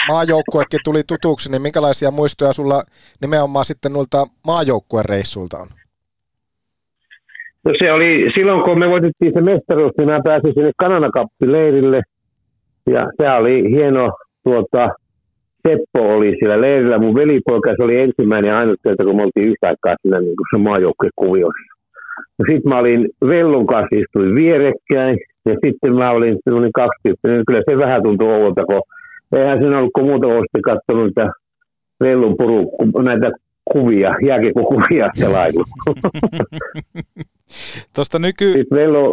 maajoukkuekin 0.07 0.79
tuli 0.83 1.01
tutuksi, 1.07 1.51
niin 1.51 1.61
minkälaisia 1.61 2.11
muistoja 2.11 2.53
sulla 2.53 2.83
nimenomaan 3.21 3.65
sitten 3.65 3.93
noilta 3.93 4.25
maajoukkuereissuilta 4.47 5.57
on? 5.57 5.67
No 7.65 7.71
se 7.79 7.91
oli, 7.91 8.31
silloin 8.35 8.63
kun 8.63 8.79
me 8.79 8.89
voitettiin 8.89 9.33
se 9.33 9.41
mestaruus, 9.41 9.91
niin 9.97 10.09
mä 10.09 10.19
pääsin 10.23 10.53
sinne 10.53 10.71
Kananakappi-leirille. 10.83 12.01
Ja 12.89 13.07
se 13.17 13.29
oli 13.29 13.71
hieno, 13.71 14.11
tuota, 14.43 14.89
Seppo 15.67 16.15
oli 16.15 16.35
siellä 16.39 16.61
leirillä. 16.61 16.99
Mun 16.99 17.15
velipoika, 17.15 17.75
se 17.77 17.83
oli 17.83 17.99
ensimmäinen 17.99 18.53
ainut 18.53 18.79
kerta, 18.83 19.03
kun 19.03 19.15
me 19.15 19.23
oltiin 19.23 19.47
yhtä 19.47 19.67
aikaa 19.67 19.95
siinä 20.01 20.19
niin 20.19 20.35
kuin 20.37 20.47
se 20.51 20.57
maajoukkuekuviossa. 20.63 21.73
No 22.39 22.45
sitten 22.49 22.69
mä 22.69 22.79
olin 22.79 23.09
Vellun 23.27 23.67
kanssa 23.67 23.95
istuin 23.95 24.35
vierekkäin 24.35 25.17
ja 25.45 25.55
sitten 25.65 25.95
mä 25.95 26.11
olin 26.11 26.37
semmoinen 26.43 26.71
kaksityyppinen. 26.71 27.45
Kyllä 27.47 27.61
se 27.69 27.77
vähän 27.77 28.03
tuntui 28.03 28.33
oudolta, 28.33 28.63
kun 28.65 28.81
eihän 29.35 29.59
siinä 29.59 29.77
ollut 29.77 29.93
kuin 29.93 30.07
muuta 30.07 30.27
vuosi 30.27 30.61
katsonut 30.63 31.05
niitä 31.05 31.31
Vellun 31.99 32.37
puru, 32.37 32.71
näitä 33.03 33.31
kuvia, 33.71 34.15
jääkiekokuvia 34.25 35.09
selailu. 35.13 35.63
Tuosta 37.95 38.19
nyky... 38.19 38.53
Vello, 38.71 39.11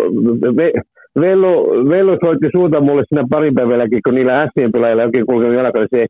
ve, 0.57 0.73
Vello, 1.21 1.67
Vello 1.89 2.19
soitti 2.25 2.49
suuta 2.53 2.81
mulle 2.81 3.05
siinä 3.09 3.25
parin 3.31 3.55
päivälläkin, 3.55 4.01
kun 4.05 4.15
niillä 4.15 4.43
ässien 4.43 4.73
pelaajilla 4.73 5.03
oikein 5.03 5.27
kulkenut 5.27 5.57
jalkalla, 5.57 5.87
se 5.91 6.07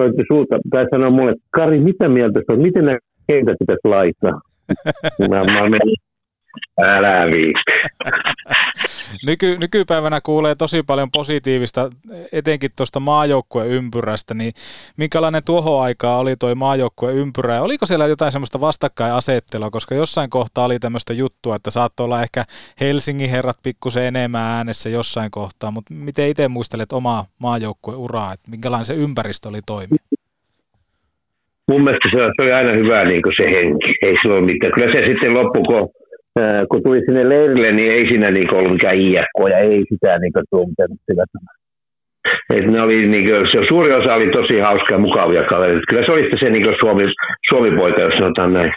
soitti 0.00 0.22
suuta, 0.28 0.58
tai 0.70 0.86
sanoi 0.90 1.10
mulle, 1.10 1.34
Kari, 1.50 1.80
mitä 1.80 2.08
mieltä 2.08 2.40
se 2.46 2.52
on, 2.52 2.62
miten 2.62 2.84
nämä 2.84 2.98
kentät 3.26 3.56
pitäisi 3.58 3.88
laittaa? 3.88 4.40
mä, 5.30 5.42
mä 5.52 5.68
menin, 5.68 5.96
Älä 6.80 7.26
Nyky, 9.26 9.58
nykypäivänä 9.58 10.20
kuulee 10.20 10.54
tosi 10.54 10.82
paljon 10.82 11.10
positiivista, 11.10 11.90
etenkin 12.32 12.70
tuosta 12.76 13.00
maajoukkueympyrästä, 13.00 14.34
niin 14.34 14.52
minkälainen 14.96 15.44
tuohon 15.44 15.82
aikaa 15.82 16.18
oli 16.18 16.36
tuo 16.36 16.54
maajoukkueympyrä, 16.54 17.54
ja 17.54 17.62
oliko 17.62 17.86
siellä 17.86 18.06
jotain 18.06 18.32
semmoista 18.32 18.60
vastakkainasettelua, 18.60 19.70
koska 19.70 19.94
jossain 19.94 20.30
kohtaa 20.30 20.64
oli 20.64 20.78
tämmöistä 20.78 21.12
juttua, 21.12 21.56
että 21.56 21.70
saattoi 21.70 22.04
olla 22.04 22.22
ehkä 22.22 22.44
Helsingin 22.80 23.30
herrat 23.30 23.58
pikkusen 23.62 24.04
enemmän 24.04 24.42
äänessä 24.42 24.88
jossain 24.88 25.30
kohtaa, 25.30 25.70
mutta 25.70 25.94
miten 25.94 26.28
itse 26.28 26.48
muistelet 26.48 26.92
omaa 26.92 27.24
maajoukkueuraa, 27.38 28.32
että 28.32 28.50
minkälainen 28.50 28.86
se 28.86 28.94
ympäristö 28.94 29.48
oli 29.48 29.60
toimia? 29.66 29.98
mun 31.68 31.84
mielestä 31.84 32.08
se, 32.12 32.18
se 32.36 32.42
oli 32.42 32.52
aina 32.52 32.72
hyvä 32.72 33.04
niin 33.04 33.22
se 33.36 33.50
henki, 33.50 33.94
ei 34.02 34.16
sillä 34.22 34.34
ole 34.34 34.44
mitään. 34.44 34.72
Kyllä 34.72 34.92
se 34.92 35.06
sitten 35.06 35.34
loppu, 35.34 35.62
kun, 35.62 35.88
kun 36.70 36.82
tuli 36.82 37.00
sinne 37.04 37.28
leirille, 37.28 37.72
niin 37.72 37.92
ei 37.92 38.08
siinä 38.08 38.30
niin 38.30 38.54
ollut 38.54 38.72
mikään 38.72 39.00
iäkkoa 39.00 39.48
ja 39.48 39.58
ei 39.58 39.84
sitä 39.88 40.18
niin 40.18 40.32
tuntenut 40.50 40.98
Et 42.54 42.66
ne 42.66 42.82
oli, 42.82 43.06
niin 43.06 43.24
kuin, 43.24 43.46
se 43.52 43.68
suuri 43.68 43.92
osa 43.92 44.14
oli 44.14 44.30
tosi 44.30 44.58
hauska 44.58 44.94
ja 44.94 44.98
mukavia 44.98 45.44
kavereita. 45.44 45.82
Kyllä 45.88 46.06
se 46.06 46.12
oli 46.12 46.30
se 46.40 46.50
niin 46.50 46.76
Suomi, 46.80 47.02
Suomi-poika, 47.48 48.00
jos 48.00 48.14
sanotaan 48.18 48.52
näin. 48.52 48.72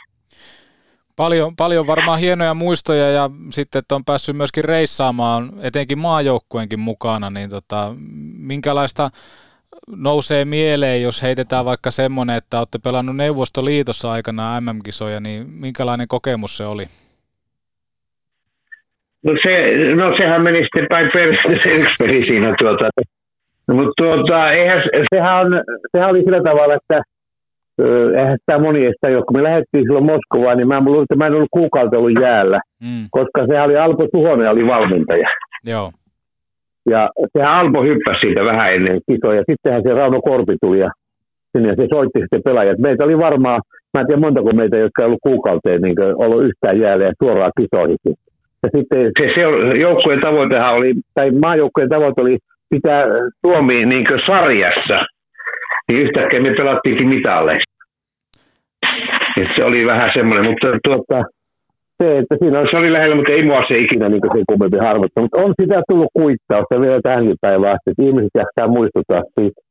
Paljon, 1.16 1.56
paljon 1.56 1.88
varmaan 1.88 2.20
hienoja 2.20 2.54
muistoja 2.54 3.10
ja 3.10 3.30
sitten, 3.50 3.80
että 3.80 3.96
on 3.96 4.06
päässyt 4.06 4.38
myöskin 4.38 4.64
reissaamaan, 4.64 5.50
etenkin 5.62 6.00
maajoukkueenkin 6.00 6.80
mukana, 6.80 7.30
niin 7.30 7.50
tota, 7.50 7.96
minkälaista 8.38 9.10
nousee 9.96 10.46
mieleen, 10.46 11.02
jos 11.02 11.22
heitetään 11.22 11.66
vaikka 11.66 11.92
semmoinen, 11.92 12.36
että 12.36 12.60
olette 12.60 12.80
pelannut 12.84 13.16
Neuvostoliitossa 13.16 14.12
aikana 14.12 14.62
MM-kisoja, 14.62 15.20
niin 15.20 15.50
minkälainen 15.50 16.08
kokemus 16.08 16.58
se 16.58 16.66
oli? 16.66 16.88
No, 19.28 19.34
se, 19.44 19.54
no 19.96 20.18
sehän 20.18 20.42
meni 20.42 20.60
sitten 20.64 20.86
päin 20.90 21.10
se 21.64 21.70
yksi 21.76 21.96
peli 22.00 22.22
siinä. 22.28 22.56
Tuota. 22.60 22.90
Mutta 23.72 23.94
tuota, 23.98 24.52
eihän, 24.52 24.82
sehän, 25.14 25.46
on, 25.46 25.62
sehän 25.92 26.10
oli 26.10 26.24
sillä 26.24 26.44
tavalla, 26.44 26.74
että 26.74 27.02
eihän 28.18 28.38
sitä 28.40 28.60
moni 28.60 28.88
ole. 28.88 29.24
Kun 29.26 29.38
me 29.38 29.44
lähdettiin 29.44 29.84
silloin 29.84 30.06
Moskovaan, 30.06 30.58
niin 30.58 30.68
mä, 30.68 30.80
luulin, 30.80 31.04
että 31.04 31.16
mä 31.16 31.28
en 31.28 31.34
ollut 31.34 31.52
kuukautta 31.52 31.98
ollut 31.98 32.22
jäällä, 32.22 32.60
mm. 32.84 33.08
koska 33.12 33.46
sehän 33.48 33.66
oli 33.66 33.78
Alpo 33.78 34.08
Suhonen 34.16 34.50
oli 34.50 34.68
valmentaja. 34.68 35.28
Joo. 35.66 35.92
Ja 36.90 37.10
sehän 37.34 37.54
Alpo 37.54 37.84
hyppäsi 37.84 38.20
siitä 38.22 38.46
vähän 38.46 38.74
ennen 38.74 39.00
kisoja. 39.12 39.44
Sittenhän 39.52 39.84
se 39.84 39.94
Rauno 39.94 40.22
Korpi 40.22 40.56
tuli 40.62 40.80
ja 40.80 40.90
sinne 41.52 41.76
se 41.76 41.88
soitti 41.90 42.20
sitten 42.20 42.44
pelaajat. 42.44 42.78
Meitä 42.78 43.04
oli 43.04 43.18
varmaan, 43.18 43.62
mä 43.94 44.02
en 44.02 44.08
tiedä 44.08 44.22
montako 44.22 44.52
meitä, 44.54 44.78
jotka 44.78 45.02
ei 45.02 45.06
ollut 45.06 45.28
kuukauteen 45.30 45.82
niin 45.82 45.96
ollut 46.16 46.44
yhtään 46.44 46.80
jäällä 46.80 47.06
ja 47.06 47.14
suoraan 47.24 47.52
kisoihin. 47.62 47.98
Ja 48.64 48.70
sitten 48.78 49.12
se, 49.20 49.34
se 49.36 49.42
joukkueen 49.78 50.22
tavoitehan 50.22 50.74
oli, 50.74 50.94
tai 51.14 51.32
maajoukkueen 51.32 51.90
tavoite 51.90 52.22
oli 52.22 52.38
pitää 52.70 53.04
Suomi 53.46 53.86
niin 53.86 54.06
sarjassa. 54.26 55.06
Niin 55.88 56.02
yhtäkkiä 56.02 56.42
me 56.42 56.54
pelattiinkin 56.58 57.10
mitalleista. 57.10 57.74
se 59.56 59.64
oli 59.64 59.86
vähän 59.86 60.12
semmoinen, 60.14 60.46
mutta 60.46 60.68
tuota, 60.84 61.24
se, 61.98 62.18
että 62.18 62.36
siinä 62.40 62.60
se 62.72 62.78
oli 62.78 62.94
lähellä, 62.94 63.16
mutta 63.16 63.32
ei 63.32 63.46
mua 63.46 63.64
se 63.68 63.78
ikinä 63.78 64.10
niin 64.10 64.22
sen 64.34 64.44
kummempi 64.50 64.78
harvoittaa. 64.78 65.24
Mutta 65.24 65.38
on 65.38 65.54
sitä 65.62 65.82
tullut 65.90 66.12
kuittausta 66.14 66.82
vielä 66.82 67.02
tähänkin 67.02 67.36
päivään 67.42 67.74
asti, 67.74 67.92
että 67.92 68.04
ihmiset 68.04 68.32
jaksaa 68.34 68.68
muistuttaa 68.68 69.24
siitä. 69.40 69.62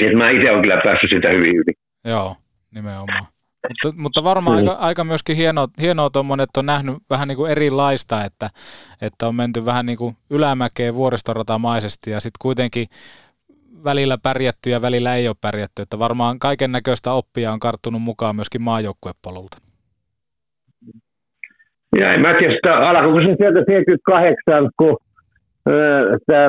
Et 0.00 0.14
mä 0.18 0.30
itse 0.30 0.50
olen 0.50 0.62
kyllä 0.62 0.80
päässyt 0.84 1.10
sitä 1.10 1.28
hyvin 1.28 1.52
hyvin. 1.52 1.76
Joo, 2.04 2.34
nimenomaan. 2.74 3.33
Mutta, 3.68 4.02
mutta 4.02 4.24
varmaan 4.24 4.62
mm. 4.62 4.68
aika, 4.68 4.80
aika 4.80 5.04
myöskin 5.04 5.36
hienoa, 5.36 5.68
hienoa 5.80 6.10
tuommoinen, 6.10 6.44
että 6.44 6.60
on 6.60 6.66
nähnyt 6.66 6.96
vähän 7.10 7.28
niin 7.28 7.36
kuin 7.36 7.50
erilaista, 7.50 8.24
että, 8.24 8.50
että 9.02 9.26
on 9.26 9.34
menty 9.34 9.64
vähän 9.64 9.86
niin 9.86 9.98
kuin 9.98 10.14
ylämäkeen 10.30 10.94
vuoristoratamaisesti 10.94 12.10
ja 12.10 12.20
sitten 12.20 12.38
kuitenkin 12.42 12.86
välillä 13.84 14.18
pärjätty 14.22 14.70
ja 14.70 14.82
välillä 14.82 15.14
ei 15.14 15.28
ole 15.28 15.36
pärjätty. 15.40 15.82
Että 15.82 15.98
varmaan 15.98 16.38
kaiken 16.38 16.72
näköistä 16.72 17.12
oppia 17.12 17.52
on 17.52 17.60
karttunut 17.60 18.02
mukaan 18.02 18.36
myöskin 18.36 18.62
maajoukkuepolulta. 18.62 19.56
Ja 22.00 22.12
en 22.14 22.20
mä 22.20 22.34
tiedä 22.38 22.54
sitä 22.54 22.76
alkuun, 22.76 23.22
se 23.22 23.36
sieltä 23.38 23.58
78, 23.66 24.70
kun 24.78 24.96
tämä 26.26 26.48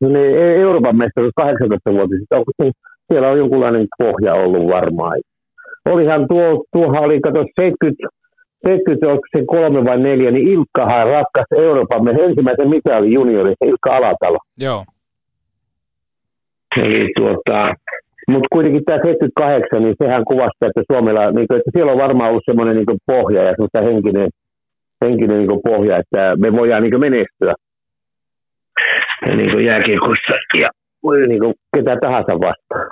niin 0.00 0.38
Euroopan 0.38 0.96
mestaruus 0.96 1.32
18 1.36 1.90
vuotta 1.90 2.16
sitten, 2.18 2.72
siellä 3.12 3.28
on 3.28 3.38
jonkunlainen 3.38 3.86
pohja 3.98 4.34
ollut 4.34 4.68
varmaan. 4.68 5.16
Olihan 5.88 6.28
tuo, 6.28 6.64
tuohan 6.72 7.04
oli, 7.04 7.20
kato 7.20 7.44
70, 7.60 8.08
70 8.64 9.08
onko 9.08 9.22
se 9.36 9.44
kolme 9.46 9.84
vai 9.84 9.98
neljä, 9.98 10.30
niin 10.30 10.48
Ilkkahan 10.48 11.06
rakkas 11.06 11.46
Euroopan 11.56 12.20
ensimmäisen 12.20 12.68
mitalin 12.68 13.12
juniori, 13.12 13.54
Ilkka 13.64 13.96
Alatalo. 13.96 14.38
Joo. 14.58 14.84
Eli 16.76 17.08
tuota, 17.16 17.74
mutta 18.28 18.48
kuitenkin 18.52 18.84
tämä 18.84 18.98
78, 18.98 19.82
niin 19.82 19.94
sehän 20.02 20.24
kuvastaa, 20.24 20.68
että 20.68 20.82
Suomella, 20.92 21.30
niin 21.30 21.48
kuin, 21.48 21.58
että 21.58 21.70
siellä 21.72 21.92
on 21.92 21.98
varmaan 21.98 22.30
ollut 22.30 22.42
semmoinen 22.46 22.76
niin 22.76 22.98
pohja 23.06 23.42
ja 23.42 23.50
semmoista 23.50 23.80
henkinen, 23.80 24.28
henkinen 25.04 25.38
niin 25.38 25.60
pohja, 25.64 25.96
että 25.98 26.36
me 26.36 26.52
voidaan 26.52 26.82
niin 26.82 27.00
menestyä 27.00 27.54
niin 29.26 29.64
jääkiekossa 29.64 30.34
ja 30.60 30.70
niin 31.28 31.40
kuin 31.40 31.54
ketä 31.76 31.96
tahansa 32.00 32.32
vastaan. 32.32 32.90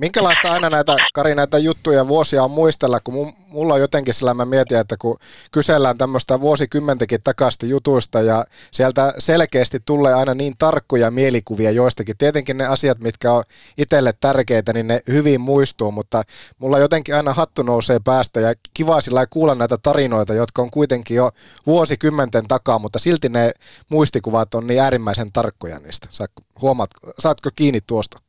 Minkälaista 0.00 0.52
aina 0.52 0.70
näitä, 0.70 0.96
Kari, 1.14 1.34
näitä 1.34 1.58
juttuja 1.58 2.08
vuosia 2.08 2.44
on 2.44 2.50
muistella, 2.50 3.00
kun 3.00 3.32
mulla 3.48 3.74
on 3.74 3.80
jotenkin 3.80 4.14
sillä 4.14 4.34
mä 4.34 4.44
mietin, 4.44 4.78
että 4.78 4.96
kun 4.98 5.18
kysellään 5.52 5.98
tämmöistä 5.98 6.40
vuosikymmentäkin 6.40 7.20
takaisin 7.24 7.68
jutuista 7.68 8.20
ja 8.20 8.44
sieltä 8.70 9.14
selkeästi 9.18 9.80
tulee 9.84 10.14
aina 10.14 10.34
niin 10.34 10.54
tarkkoja 10.58 11.10
mielikuvia 11.10 11.70
joistakin. 11.70 12.16
Tietenkin 12.16 12.56
ne 12.58 12.66
asiat, 12.66 12.98
mitkä 12.98 13.32
on 13.32 13.44
itselle 13.78 14.14
tärkeitä, 14.20 14.72
niin 14.72 14.86
ne 14.86 15.00
hyvin 15.08 15.40
muistuu, 15.40 15.92
mutta 15.92 16.22
mulla 16.58 16.78
jotenkin 16.78 17.14
aina 17.14 17.32
hattu 17.32 17.62
nousee 17.62 17.98
päästä 18.04 18.40
ja 18.40 18.54
kiva 18.74 19.00
sillä 19.00 19.26
kuulla 19.26 19.54
näitä 19.54 19.78
tarinoita, 19.78 20.34
jotka 20.34 20.62
on 20.62 20.70
kuitenkin 20.70 21.14
jo 21.14 21.30
vuosikymmenten 21.66 22.48
takaa, 22.48 22.78
mutta 22.78 22.98
silti 22.98 23.28
ne 23.28 23.52
muistikuvat 23.90 24.54
on 24.54 24.66
niin 24.66 24.80
äärimmäisen 24.80 25.32
tarkkoja 25.32 25.78
niistä. 25.78 26.08
Saatko, 26.10 26.42
huomaat, 26.62 26.90
saatko 27.18 27.50
kiinni 27.56 27.80
tuosta? 27.86 28.25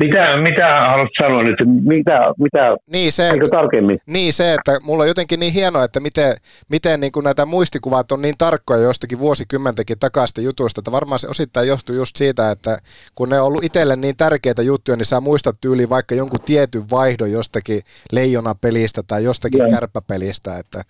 Mitä, 0.00 0.36
mitä 0.36 0.66
haluat 0.90 1.08
sanoa 1.22 1.42
nyt? 1.42 1.56
Mitä, 1.84 2.18
mitä 2.38 2.76
niin 2.92 3.12
se, 3.12 3.28
että, 3.28 3.50
tarkemmin? 3.50 3.98
Niin 4.06 4.32
se, 4.32 4.54
että 4.54 4.78
mulla 4.82 5.02
on 5.02 5.08
jotenkin 5.08 5.40
niin 5.40 5.52
hienoa, 5.52 5.84
että 5.84 6.00
miten, 6.00 6.36
miten 6.68 7.00
niin 7.00 7.12
kuin 7.12 7.24
näitä 7.24 7.46
muistikuvat 7.46 8.12
on 8.12 8.22
niin 8.22 8.34
tarkkoja 8.38 8.82
jostakin 8.82 9.18
vuosikymmentäkin 9.18 9.98
takaisin 9.98 10.44
jutuista, 10.44 10.80
että 10.80 10.92
varmaan 10.92 11.18
se 11.18 11.28
osittain 11.28 11.68
johtuu 11.68 11.94
just 11.94 12.16
siitä, 12.16 12.50
että 12.50 12.78
kun 13.14 13.28
ne 13.28 13.40
on 13.40 13.46
ollut 13.46 13.64
itselle 13.64 13.96
niin 13.96 14.16
tärkeitä 14.16 14.62
juttuja, 14.62 14.96
niin 14.96 15.04
sä 15.04 15.20
muistat 15.20 15.54
tyyli 15.60 15.88
vaikka 15.88 16.14
jonkun 16.14 16.40
tietyn 16.40 16.90
vaihdon 16.90 17.32
jostakin 17.32 17.82
leijonapelistä 18.12 19.02
tai 19.02 19.24
jostakin 19.24 19.60
ja. 19.60 19.68
kärppäpelistä, 19.68 20.58
että 20.58 20.82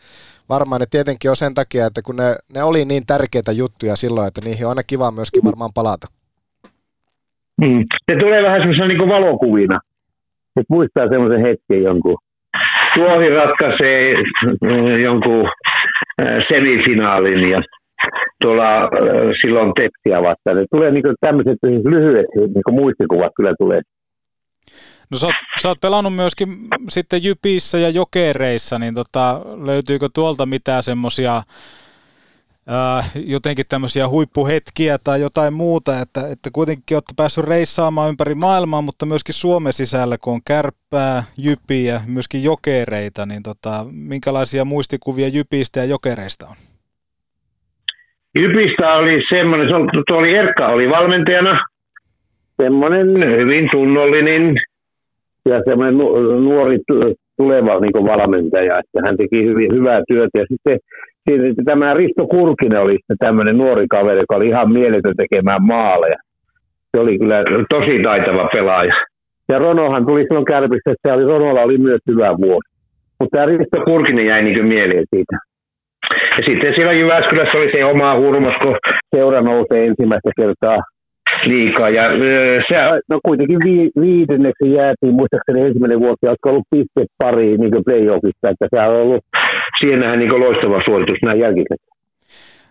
varmaan 0.48 0.80
ne 0.80 0.86
tietenkin 0.90 1.30
on 1.30 1.36
sen 1.36 1.54
takia, 1.54 1.86
että 1.86 2.02
kun 2.02 2.16
ne, 2.16 2.36
ne 2.54 2.62
oli 2.62 2.84
niin 2.84 3.06
tärkeitä 3.06 3.52
juttuja 3.52 3.96
silloin, 3.96 4.28
että 4.28 4.40
niihin 4.44 4.66
on 4.66 4.70
aina 4.70 4.82
kiva 4.82 5.10
myöskin 5.10 5.44
varmaan 5.44 5.70
palata. 5.74 6.19
Mm. 7.60 7.84
Se 8.12 8.18
tulee 8.18 8.42
vähän 8.42 8.60
semmoisena 8.60 8.88
niin 8.88 9.08
valokuvina. 9.08 9.80
Et 10.56 10.66
muistaa 10.68 11.08
semmoisen 11.08 11.40
hetken 11.40 11.82
jonkun. 11.82 12.16
Tuohi 12.94 13.28
ratkaisee 13.28 14.14
äh, 14.14 15.00
jonkun 15.02 15.48
äh, 16.22 16.26
semifinaalin 16.48 17.50
ja 17.50 17.62
tuolla 18.42 18.76
äh, 18.82 18.88
silloin 19.40 19.72
tepsiä 19.74 20.22
vastaan. 20.22 20.56
Ne 20.56 20.64
tulee 20.70 20.90
niin 20.90 21.04
tämmöiset 21.20 21.58
lyhyet 21.62 22.26
niin 22.34 22.74
muistikuvat 22.80 23.32
kyllä 23.36 23.54
tulee. 23.58 23.80
No 25.10 25.18
sä 25.18 25.26
oot, 25.26 25.34
sä 25.60 25.68
oot 25.68 25.80
pelannut 25.80 26.16
myöskin 26.16 26.48
sitten 26.88 27.24
Jypissä 27.24 27.78
ja 27.78 27.88
Jokereissa, 27.88 28.78
niin 28.78 28.94
tota, 28.94 29.40
löytyykö 29.64 30.08
tuolta 30.14 30.46
mitään 30.46 30.82
semmoisia 30.82 31.42
äh, 32.70 33.10
jotenkin 33.26 33.64
tämmöisiä 33.68 34.08
huippuhetkiä 34.08 34.96
tai 35.04 35.20
jotain 35.20 35.54
muuta, 35.54 35.92
että, 36.02 36.20
että 36.32 36.50
kuitenkin 36.52 36.96
olette 36.96 37.14
päässyt 37.16 37.44
reissaamaan 37.44 38.08
ympäri 38.08 38.34
maailmaa, 38.34 38.82
mutta 38.82 39.06
myöskin 39.06 39.34
Suomen 39.34 39.72
sisällä, 39.72 40.16
kun 40.20 40.32
on 40.32 40.40
kärppää, 40.46 41.22
jypiä, 41.38 42.00
myöskin 42.14 42.44
jokereita, 42.44 43.26
niin 43.26 43.42
tota, 43.42 43.84
minkälaisia 43.92 44.64
muistikuvia 44.64 45.28
jypistä 45.28 45.80
ja 45.80 45.86
jokereista 45.86 46.46
on? 46.50 46.56
Jypistä 48.38 48.92
oli 48.92 49.22
semmoinen, 49.30 49.68
tuo 50.08 50.18
oli 50.18 50.34
Erkka 50.34 50.66
oli 50.66 50.90
valmentajana, 50.90 51.64
semmoinen 52.62 53.06
hyvin 53.40 53.68
tunnollinen 53.70 54.54
ja 55.44 55.62
semmoinen 55.64 55.98
nuori 56.44 56.78
tuleva 57.36 57.80
niin 57.80 58.06
valmentaja, 58.12 58.78
että 58.78 58.98
hän 59.06 59.16
teki 59.16 59.44
hyvin 59.44 59.72
hyvää 59.74 60.00
työtä. 60.08 60.38
Ja 60.38 60.44
sitten 60.48 60.78
sitten 61.28 61.64
tämä 61.64 61.94
Risto 61.94 62.26
Kurkinen 62.26 62.80
oli 62.80 62.98
tämmöinen 63.18 63.58
nuori 63.58 63.86
kaveri, 63.90 64.20
joka 64.20 64.36
oli 64.36 64.48
ihan 64.48 64.72
mieletön 64.72 65.14
tekemään 65.16 65.62
maaleja. 65.62 66.16
Se 66.90 67.00
oli 67.00 67.18
kyllä 67.18 67.44
tosi 67.70 68.02
taitava 68.02 68.48
pelaaja. 68.52 68.94
Ja 69.48 69.58
Ronohan 69.58 70.06
tuli 70.06 70.22
silloin 70.22 70.44
kärpistä, 70.44 70.90
että 70.90 71.14
oli, 71.14 71.24
Ronolla 71.24 71.60
oli 71.60 71.78
myös 71.78 72.00
hyvä 72.10 72.36
vuosi. 72.36 72.70
Mutta 73.20 73.36
tämä 73.36 73.46
Risto 73.46 73.84
Kurkinen 73.84 74.26
jäi 74.26 74.42
niin 74.42 74.66
mieleen 74.66 75.04
siitä. 75.14 75.36
Ja 76.36 76.42
sitten 76.46 76.74
siellä 76.76 76.92
Jyväskylässä 76.92 77.58
oli 77.58 77.70
se 77.72 77.84
oma 77.84 78.18
hurmos, 78.18 78.54
kun 78.62 78.76
seura 79.16 79.40
nousee 79.40 79.86
ensimmäistä 79.86 80.30
kertaa 80.36 80.78
liikaa. 81.46 81.90
Ja 81.90 82.02
se, 82.68 82.74
no 83.08 83.20
kuitenkin 83.24 83.58
vi, 83.64 83.90
viidenneksi 84.00 84.72
jäätiin, 84.72 85.14
muistaakseni 85.14 85.60
ensimmäinen 85.60 86.00
vuosi, 86.00 86.18
jotka 86.22 86.50
ollut 86.50 86.70
piste 86.70 87.06
pari 87.18 87.56
niin 87.58 87.84
playoffista, 87.84 88.50
että 88.50 88.66
se 88.70 88.80
on 88.80 88.94
ollut 88.94 89.24
siinähän 89.80 90.18
niin 90.18 90.40
loistava 90.40 90.82
suoritus 90.84 91.18
näin 91.22 91.40
jälkikäteen. 91.40 91.90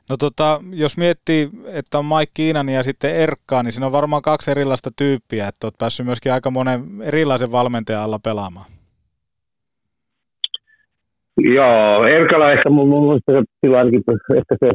No 0.10 0.18
tota, 0.18 0.60
jos 0.74 0.98
miettii, 0.98 1.50
että 1.74 1.98
on 2.00 2.06
Mike 2.06 2.32
Kiinan 2.34 2.70
ja 2.70 2.84
sitten 2.84 3.16
Erkkaa, 3.16 3.64
niin 3.64 3.72
siinä 3.72 3.86
on 3.86 3.92
varmaan 3.92 4.22
kaksi 4.22 4.52
erilaista 4.52 4.90
tyyppiä, 4.98 5.48
että 5.48 5.68
olet 5.68 5.78
päässyt 5.80 6.06
myöskin 6.06 6.34
aika 6.34 6.52
monen 6.52 6.80
erilaisen 7.04 7.52
valmentajan 7.52 8.04
alla 8.04 8.20
pelaamaan. 8.24 8.66
Joo, 11.38 12.08
Erkala 12.08 12.52
ehkä 12.52 12.70
mun 12.70 12.90
mun 12.90 13.04
mielestä 13.04 13.32
se, 13.32 14.38
ehkä 14.38 14.56
se 14.60 14.72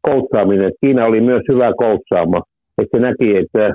koutsaaminen, 0.00 0.72
Kiina 0.80 1.04
oli 1.04 1.20
myös 1.20 1.42
hyvä 1.52 1.72
koutsaama. 1.78 2.40
Että 2.82 2.98
näki, 2.98 3.36
että 3.36 3.74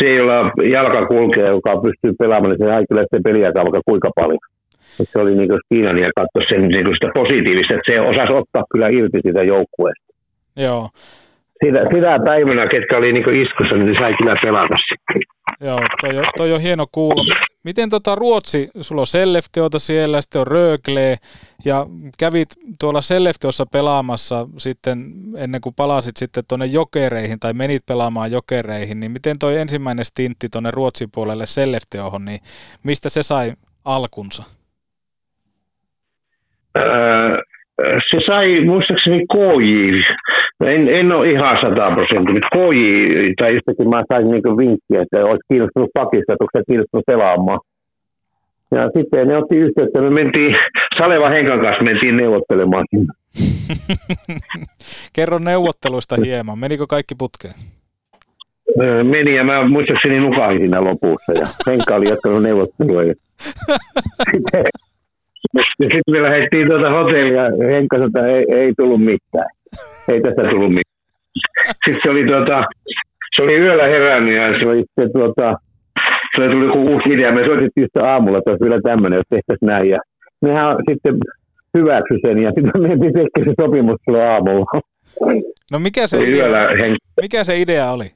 se 0.00 0.06
ei 0.06 0.20
olla 0.20 0.52
jalka 0.70 1.06
kulkee, 1.06 1.48
joka 1.48 1.80
pystyy 1.82 2.12
pelaamaan, 2.18 2.50
niin 2.50 2.58
se 2.58 2.72
sai 2.72 2.84
kyllä 2.88 3.02
sitä 3.02 3.20
peliä 3.24 3.52
vaikka 3.54 3.80
kuinka 3.84 4.10
paljon. 4.16 4.38
Että 5.00 5.12
se 5.12 5.18
oli 5.18 5.34
niin 5.34 5.50
Kiinan 5.68 5.98
ja 5.98 6.10
katsoi 6.16 6.46
sen 6.48 6.68
niin 6.68 6.86
sitä 6.94 7.10
positiivista, 7.14 7.74
että 7.74 7.92
se 7.92 8.00
osasi 8.00 8.32
ottaa 8.32 8.64
kyllä 8.72 8.88
irti 8.88 9.18
sitä 9.26 9.42
joukkueesta. 9.42 10.14
Joo. 10.56 10.88
Sitä, 11.64 11.78
sitä 11.94 12.18
päivänä, 12.24 12.66
ketkä 12.66 12.96
oli 12.96 13.12
niin 13.12 13.42
iskussa, 13.46 13.76
niin 13.76 13.96
sai 13.98 14.14
kyllä 14.18 14.36
pelata 14.44 14.74
sitten. 14.88 15.22
Joo, 15.60 15.80
toi, 16.00 16.18
on- 16.18 16.24
toi 16.36 16.52
on 16.52 16.60
hieno 16.60 16.86
kuulla. 16.92 17.34
Miten 17.64 17.90
tota 17.90 18.14
Ruotsi, 18.14 18.70
sulla 18.80 19.00
on 19.00 19.06
Sellefteota 19.06 19.78
siellä, 19.78 20.20
sitten 20.20 20.40
on 20.40 20.46
Rögle, 20.46 21.16
ja 21.64 21.86
kävit 22.18 22.48
tuolla 22.80 23.00
Sellefteossa 23.00 23.66
pelaamassa 23.72 24.48
sitten, 24.56 25.04
ennen 25.36 25.60
kuin 25.60 25.74
palasit 25.74 26.16
sitten 26.16 26.44
tuonne 26.48 26.66
jokereihin, 26.66 27.40
tai 27.40 27.52
menit 27.52 27.82
pelaamaan 27.88 28.32
jokereihin, 28.32 29.00
niin 29.00 29.12
miten 29.12 29.38
toi 29.38 29.56
ensimmäinen 29.58 30.04
stintti 30.04 30.48
tuonne 30.52 30.70
Ruotsin 30.70 31.08
puolelle 31.14 31.46
Sellefteohon, 31.46 32.24
niin 32.24 32.40
mistä 32.82 33.08
se 33.08 33.22
sai 33.22 33.52
alkunsa? 33.84 34.42
Öö, 36.78 37.42
se 37.82 38.18
sai 38.26 38.64
muistaakseni 38.64 39.24
KJ, 39.32 40.02
en, 40.64 40.88
en 40.88 41.12
ole 41.12 41.30
ihan 41.30 41.58
sataprosenttinen, 41.60 42.42
KJ, 42.54 42.80
tai 43.38 43.54
jostakin 43.54 43.88
mä 43.88 44.02
sain 44.08 44.30
niin 44.30 44.56
vinkkiä, 44.56 45.02
että 45.02 45.24
olisi 45.24 45.44
kiinnostunut 45.48 45.90
pakista, 45.94 46.32
että 46.32 46.44
onko 46.44 46.64
kiinnostunut 46.66 47.06
pelaamaan. 47.06 47.60
Ja 48.70 48.90
sitten 48.96 49.28
ne 49.28 49.36
otti 49.36 49.56
yhteyttä, 49.56 50.00
me 50.00 50.10
mentiin, 50.10 50.56
Saleva 50.98 51.28
Henkan 51.28 51.60
kanssa 51.60 51.84
mentiin 51.84 52.16
neuvottelemaan. 52.16 52.84
Kerro 55.16 55.38
neuvotteluista 55.38 56.16
hieman, 56.24 56.58
menikö 56.58 56.86
kaikki 56.86 57.14
putkeen? 57.14 57.54
Öö, 58.80 59.04
Meni 59.04 59.36
ja 59.36 59.44
mä 59.44 59.68
muistaakseni 59.68 60.20
nukahin 60.20 60.58
siinä 60.58 60.84
lopussa 60.84 61.32
ja 61.32 61.46
Henkka 61.66 61.94
oli 61.94 62.08
jatkanut 62.08 62.42
neuvottelua. 62.42 63.02
Ja 63.02 63.14
sitten, 64.32 64.64
ja 65.54 65.88
sitten 65.92 66.12
me 66.14 66.22
lähdettiin 66.22 66.68
tuota 66.68 66.90
hotellia 66.90 67.42
Henkka 67.42 67.96
sanoi, 67.96 68.08
että 68.08 68.26
ei, 68.26 68.44
ei 68.60 68.72
tullut 68.76 69.04
mitään. 69.04 69.50
Ei 70.08 70.20
tästä 70.22 70.42
tullut 70.50 70.74
mitään. 70.78 70.94
Sitten 71.84 72.00
se 72.02 72.10
oli, 72.10 72.24
tuota, 72.26 72.64
se 73.36 73.42
oli 73.42 73.54
yöllä 73.54 73.84
herännyt 73.84 74.36
ja 74.36 74.58
se 74.60 74.68
oli 74.68 74.78
sitten 74.78 75.12
tuota, 75.12 75.54
se 76.36 76.48
tuli 76.48 76.66
joku 76.66 76.80
uusi 76.92 77.12
idea. 77.12 77.32
Me 77.32 77.44
soitettiin 77.44 77.86
sitä 77.86 78.12
aamulla, 78.12 78.38
että 78.38 78.50
olisi 78.50 78.64
vielä 78.64 78.80
tämmöinen, 78.82 79.16
jos 79.16 79.26
tehtäisiin 79.30 79.66
näin. 79.66 79.88
Ja 79.90 79.98
nehän 80.42 80.76
sitten 80.90 81.14
hyväksy 81.74 82.14
sen 82.22 82.38
ja 82.38 82.50
sitten 82.54 82.82
me 82.82 82.88
mentiin 82.88 83.12
tekemään 83.12 83.44
se 83.44 83.62
sopimus 83.62 84.00
silloin 84.04 84.24
aamulla. 84.24 84.80
No 85.72 85.78
mikä 85.78 86.06
se, 86.06 86.24
idea, 86.24 86.46
mikä 87.22 87.44
se 87.44 87.60
idea 87.60 87.90
oli? 87.90 88.08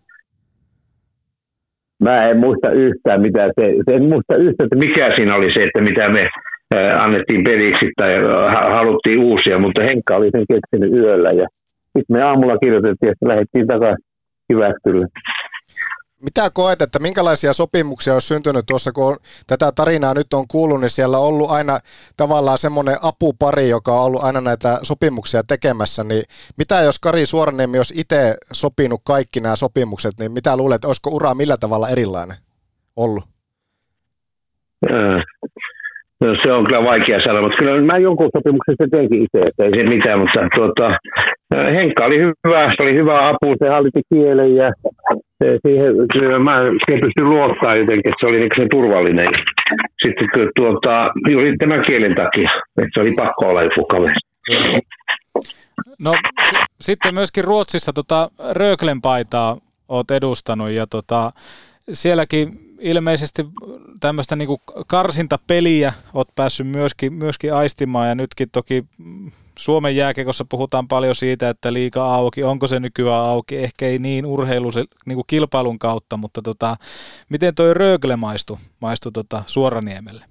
Mä 2.03 2.29
en 2.29 2.39
muista 2.39 2.71
yhtään, 2.71 3.21
mitä 3.21 3.51
se, 3.61 3.95
en 3.95 4.03
muista 4.03 4.37
yhtään, 4.37 4.67
että 4.67 4.77
mikä 4.77 5.17
siinä 5.17 5.35
oli 5.35 5.53
se, 5.55 5.65
että 5.65 5.81
mitä 5.81 6.09
me 6.09 6.29
annettiin 6.77 7.45
peliksi 7.45 7.87
tai 7.97 8.13
ha- 8.53 8.75
haluttiin 8.75 9.19
uusia, 9.19 9.59
mutta 9.59 9.83
Henkka 9.83 10.17
oli 10.17 10.31
sen 10.31 10.45
keksinyt 10.49 10.93
yöllä 10.93 11.31
ja 11.31 11.47
sitten 11.85 12.17
me 12.17 12.23
aamulla 12.23 12.59
kirjoitettiin 12.59 13.11
sitten 13.11 13.29
lähdettiin 13.29 13.67
takaisin 13.67 14.05
Jyväskylle. 14.51 15.07
Mitä 16.23 16.51
koet, 16.53 16.83
että 16.83 16.99
minkälaisia 16.99 17.53
sopimuksia 17.53 18.13
olisi 18.13 18.27
syntynyt 18.27 18.67
tuossa, 18.67 18.93
kun 18.93 19.07
on, 19.07 19.17
tätä 19.47 19.73
tarinaa 19.73 20.15
nyt 20.15 20.33
on 20.33 20.45
kuullut, 20.49 20.81
niin 20.81 20.91
siellä 20.91 21.19
on 21.19 21.27
ollut 21.27 21.51
aina 21.51 21.79
tavallaan 22.17 22.59
semmoinen 22.59 22.97
apupari, 23.03 23.69
joka 23.69 23.93
on 23.93 24.05
ollut 24.05 24.25
aina 24.25 24.41
näitä 24.41 24.79
sopimuksia 24.83 25.43
tekemässä, 25.43 26.05
niin 26.05 26.23
mitä 26.59 26.81
jos 26.81 26.99
Kari 26.99 27.27
Suoraniemi 27.27 27.79
olisi 27.79 28.01
itse 28.01 28.37
sopinut 28.53 29.01
kaikki 29.05 29.41
nämä 29.41 29.57
sopimukset, 29.57 30.13
niin 30.19 30.33
mitä 30.33 30.57
luulet, 30.57 30.85
olisiko 30.85 31.11
ura 31.11 31.35
millä 31.35 31.57
tavalla 31.61 31.89
erilainen 31.89 32.37
ollut? 32.97 33.25
No, 36.21 36.37
se 36.43 36.53
on 36.53 36.65
kyllä 36.65 36.85
vaikea 36.85 37.21
sanoa, 37.25 37.43
mutta 37.43 37.57
kyllä 37.57 37.83
mä 37.83 37.99
jonkun 37.99 38.31
sopimuksen 38.37 38.75
se 38.79 38.87
teinkin 38.91 39.23
itse, 39.23 39.39
että 39.39 39.65
ei 39.65 39.71
se 39.71 39.83
mitään, 39.83 40.19
mutta 40.19 40.41
tuota, 40.57 40.87
ää, 41.55 41.71
Henkka 41.71 42.05
oli 42.05 42.19
hyvä, 42.19 42.71
se 42.77 42.83
oli 42.83 42.95
hyvä 42.95 43.29
apu, 43.29 43.55
se 43.59 43.69
hallitsi 43.69 44.01
kielen 44.15 44.57
ja 44.57 44.73
se, 45.39 45.59
siihen, 45.67 45.95
kyllä 46.13 46.39
mä 46.39 46.61
pystyn 46.87 47.31
luottaa 47.31 47.77
jotenkin, 47.77 48.09
että 48.09 48.21
se 48.21 48.27
oli 48.27 48.39
niin 48.41 48.51
se 48.57 48.67
turvallinen. 48.71 49.27
Sitten 50.07 50.29
kyllä 50.35 50.51
tuota, 50.57 51.11
juuri 51.31 51.57
tämän 51.57 51.85
kielen 51.87 52.15
takia, 52.15 52.51
että 52.79 52.91
se 52.95 53.01
oli 53.01 53.13
pakko 53.17 53.47
olla 53.49 53.63
joku 53.63 53.85
kaveri. 53.85 54.15
No 55.99 56.15
s- 56.49 56.55
sitten 56.81 57.15
myöskin 57.15 57.45
Ruotsissa 57.45 57.93
tota 57.93 58.29
Röglen 58.53 59.01
paitaa 59.03 59.57
oot 59.89 60.11
edustanut 60.11 60.71
ja 60.71 60.87
tota, 60.87 61.31
sielläkin 61.93 62.68
ilmeisesti 62.81 63.43
tämmöistä 64.01 64.37
niinku 64.37 64.61
karsintapeliä 64.87 65.93
oot 66.15 66.29
päässyt 66.37 66.67
myöskin, 66.67 67.13
myöskin 67.13 67.55
aistimaan 67.55 68.09
ja 68.09 68.15
nytkin 68.15 68.49
toki 68.53 68.83
Suomen 69.59 69.97
jääkekossa 69.97 70.45
puhutaan 70.51 70.89
paljon 70.89 71.15
siitä, 71.15 71.49
että 71.49 71.73
liika 71.73 72.05
auki, 72.05 72.45
onko 72.45 72.67
se 72.67 72.81
nykyään 72.81 73.25
auki, 73.25 73.57
ehkä 73.57 73.87
ei 73.87 73.99
niin 73.99 74.27
urheilu 74.27 74.73
se, 74.73 74.85
niinku 75.07 75.25
kilpailun 75.25 75.79
kautta, 75.79 76.17
mutta 76.17 76.41
tota, 76.43 76.77
miten 77.31 77.55
toi 77.55 77.75
Rögle 77.75 78.17
maistui, 78.17 78.57
maistui 78.81 79.13
tota 79.13 79.37
Suoraniemelle? 79.47 80.25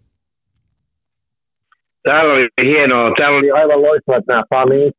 Täällä 2.03 2.33
oli 2.33 2.47
hienoa, 2.63 3.11
täällä 3.17 3.37
oli 3.37 3.51
aivan 3.51 3.81
loistavat 3.81 4.23
nämä 4.27 4.43
fanit. 4.49 4.95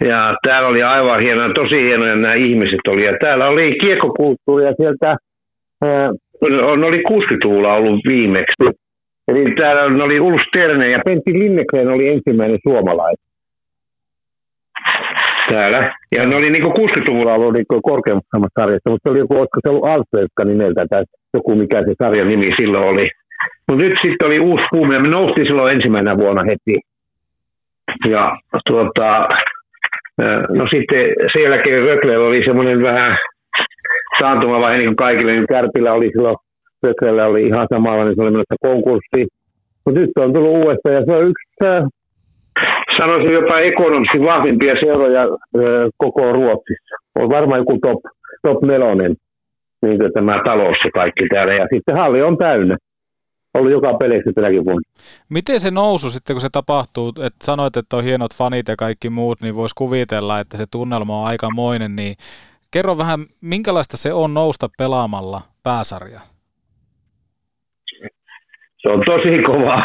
Ja 0.00 0.36
täällä 0.46 0.68
oli 0.68 0.82
aivan 0.82 1.20
hienoa, 1.20 1.52
tosi 1.54 1.76
hienoja 1.88 2.16
nämä 2.16 2.34
ihmiset 2.34 2.80
oli. 2.88 3.04
Ja 3.04 3.12
täällä 3.20 3.48
oli 3.48 3.76
kiekkokulttuuria 3.82 4.72
sieltä, 4.76 5.16
ne 6.42 6.86
oli 6.86 7.02
60-luvulla 7.10 7.74
ollut 7.74 8.00
viimeksi. 8.08 8.64
Eli 9.28 9.54
täällä 9.54 9.90
ne 9.90 10.02
oli 10.02 10.20
Ulf 10.20 10.40
Sterne 10.48 10.90
ja 10.90 11.00
Pentti 11.04 11.32
Linnekleen 11.32 11.88
oli 11.88 12.08
ensimmäinen 12.08 12.58
suomalainen. 12.62 13.26
Täällä. 15.50 15.94
Ja 16.14 16.26
ne 16.26 16.36
oli 16.36 16.50
niinku 16.50 16.68
60-luvulla 16.68 17.34
ollut 17.34 17.52
niinku 17.52 17.80
korkeammassa 17.80 18.48
sarjassa, 18.60 18.90
mutta 18.90 19.08
se 19.08 19.10
oli 19.10 19.18
joku, 19.18 19.34
olisiko 19.34 19.60
se 19.62 19.68
ollut 19.68 19.84
Alsvelska 19.84 20.44
nimeltä 20.44 20.86
tai 20.90 21.04
joku 21.34 21.54
mikä 21.54 21.82
se 21.82 21.94
sarjan 21.98 22.28
nimi 22.28 22.54
silloin 22.56 22.88
oli. 22.88 23.10
Mutta 23.68 23.84
nyt 23.84 23.98
sitten 24.02 24.26
oli 24.26 24.40
uusi 24.40 24.64
kuume 24.70 24.94
ja 24.94 25.00
me 25.00 25.08
noustiin 25.08 25.46
silloin 25.46 25.74
ensimmäisenä 25.74 26.16
vuonna 26.16 26.42
heti. 26.42 26.80
Ja 28.08 28.36
tuota, 28.66 29.28
no 30.48 30.66
sitten 30.70 31.06
sen 31.32 31.42
jälkeen 31.42 31.82
Röklellä 31.82 32.26
oli 32.26 32.44
semmoinen 32.44 32.82
vähän 32.82 33.16
taantumavaihe 34.20 34.78
niin 34.78 34.96
kaikille, 34.96 35.32
niin 35.32 35.46
Kärpillä 35.46 35.92
oli 35.92 36.10
silloin, 36.12 36.36
Röklellä 36.82 37.26
oli 37.26 37.46
ihan 37.46 37.66
samalla, 37.70 38.04
niin 38.04 38.14
se 38.14 38.22
oli 38.22 38.30
menossa 38.30 38.54
konkurssi. 38.60 39.26
Mutta 39.84 40.00
nyt 40.00 40.10
on 40.16 40.32
tullut 40.32 40.56
uudestaan 40.56 40.94
ja 40.94 41.04
se 41.04 41.12
on 41.12 41.28
yksi, 41.28 41.44
ää, 41.64 41.88
sanoisin 42.98 43.32
jopa 43.32 43.60
ekonomisesti 43.60 44.20
vahvimpia 44.20 44.74
seuroja 44.80 45.20
ää, 45.20 45.28
koko 45.96 46.32
Ruotsissa. 46.32 46.94
On 47.14 47.28
varmaan 47.28 47.60
joku 47.60 47.78
top, 47.82 48.00
top 48.42 48.62
nelonen, 48.62 49.14
niin 49.82 49.98
kuin 49.98 50.12
tämä 50.12 50.42
talous 50.44 50.76
ja 50.84 50.90
kaikki 50.90 51.28
täällä. 51.28 51.54
Ja 51.54 51.66
sitten 51.74 51.96
halli 51.96 52.22
on 52.22 52.36
täynnä. 52.38 52.76
Ollut 53.54 53.72
joka 53.72 53.94
peleissä 53.94 54.30
tänäkin 54.34 54.64
vuonna. 54.64 54.82
Miten 55.30 55.60
se 55.60 55.70
nousu 55.70 56.10
sitten, 56.10 56.34
kun 56.34 56.40
se 56.40 56.48
tapahtuu, 56.52 57.08
että 57.08 57.44
sanoit, 57.44 57.76
että 57.76 57.96
on 57.96 58.04
hienot 58.04 58.34
fanit 58.34 58.68
ja 58.68 58.76
kaikki 58.78 59.10
muut, 59.10 59.40
niin 59.42 59.56
voisi 59.56 59.74
kuvitella, 59.78 60.40
että 60.40 60.56
se 60.56 60.64
tunnelma 60.70 61.20
on 61.20 61.26
aikamoinen, 61.26 61.96
niin 61.96 62.14
kerro 62.70 62.98
vähän, 62.98 63.20
minkälaista 63.42 63.96
se 63.96 64.12
on 64.12 64.34
nousta 64.34 64.68
pelaamalla 64.78 65.40
pääsarjaa? 65.62 66.36
se 68.86 68.92
on 68.92 69.02
tosi 69.06 69.42
kova. 69.42 69.76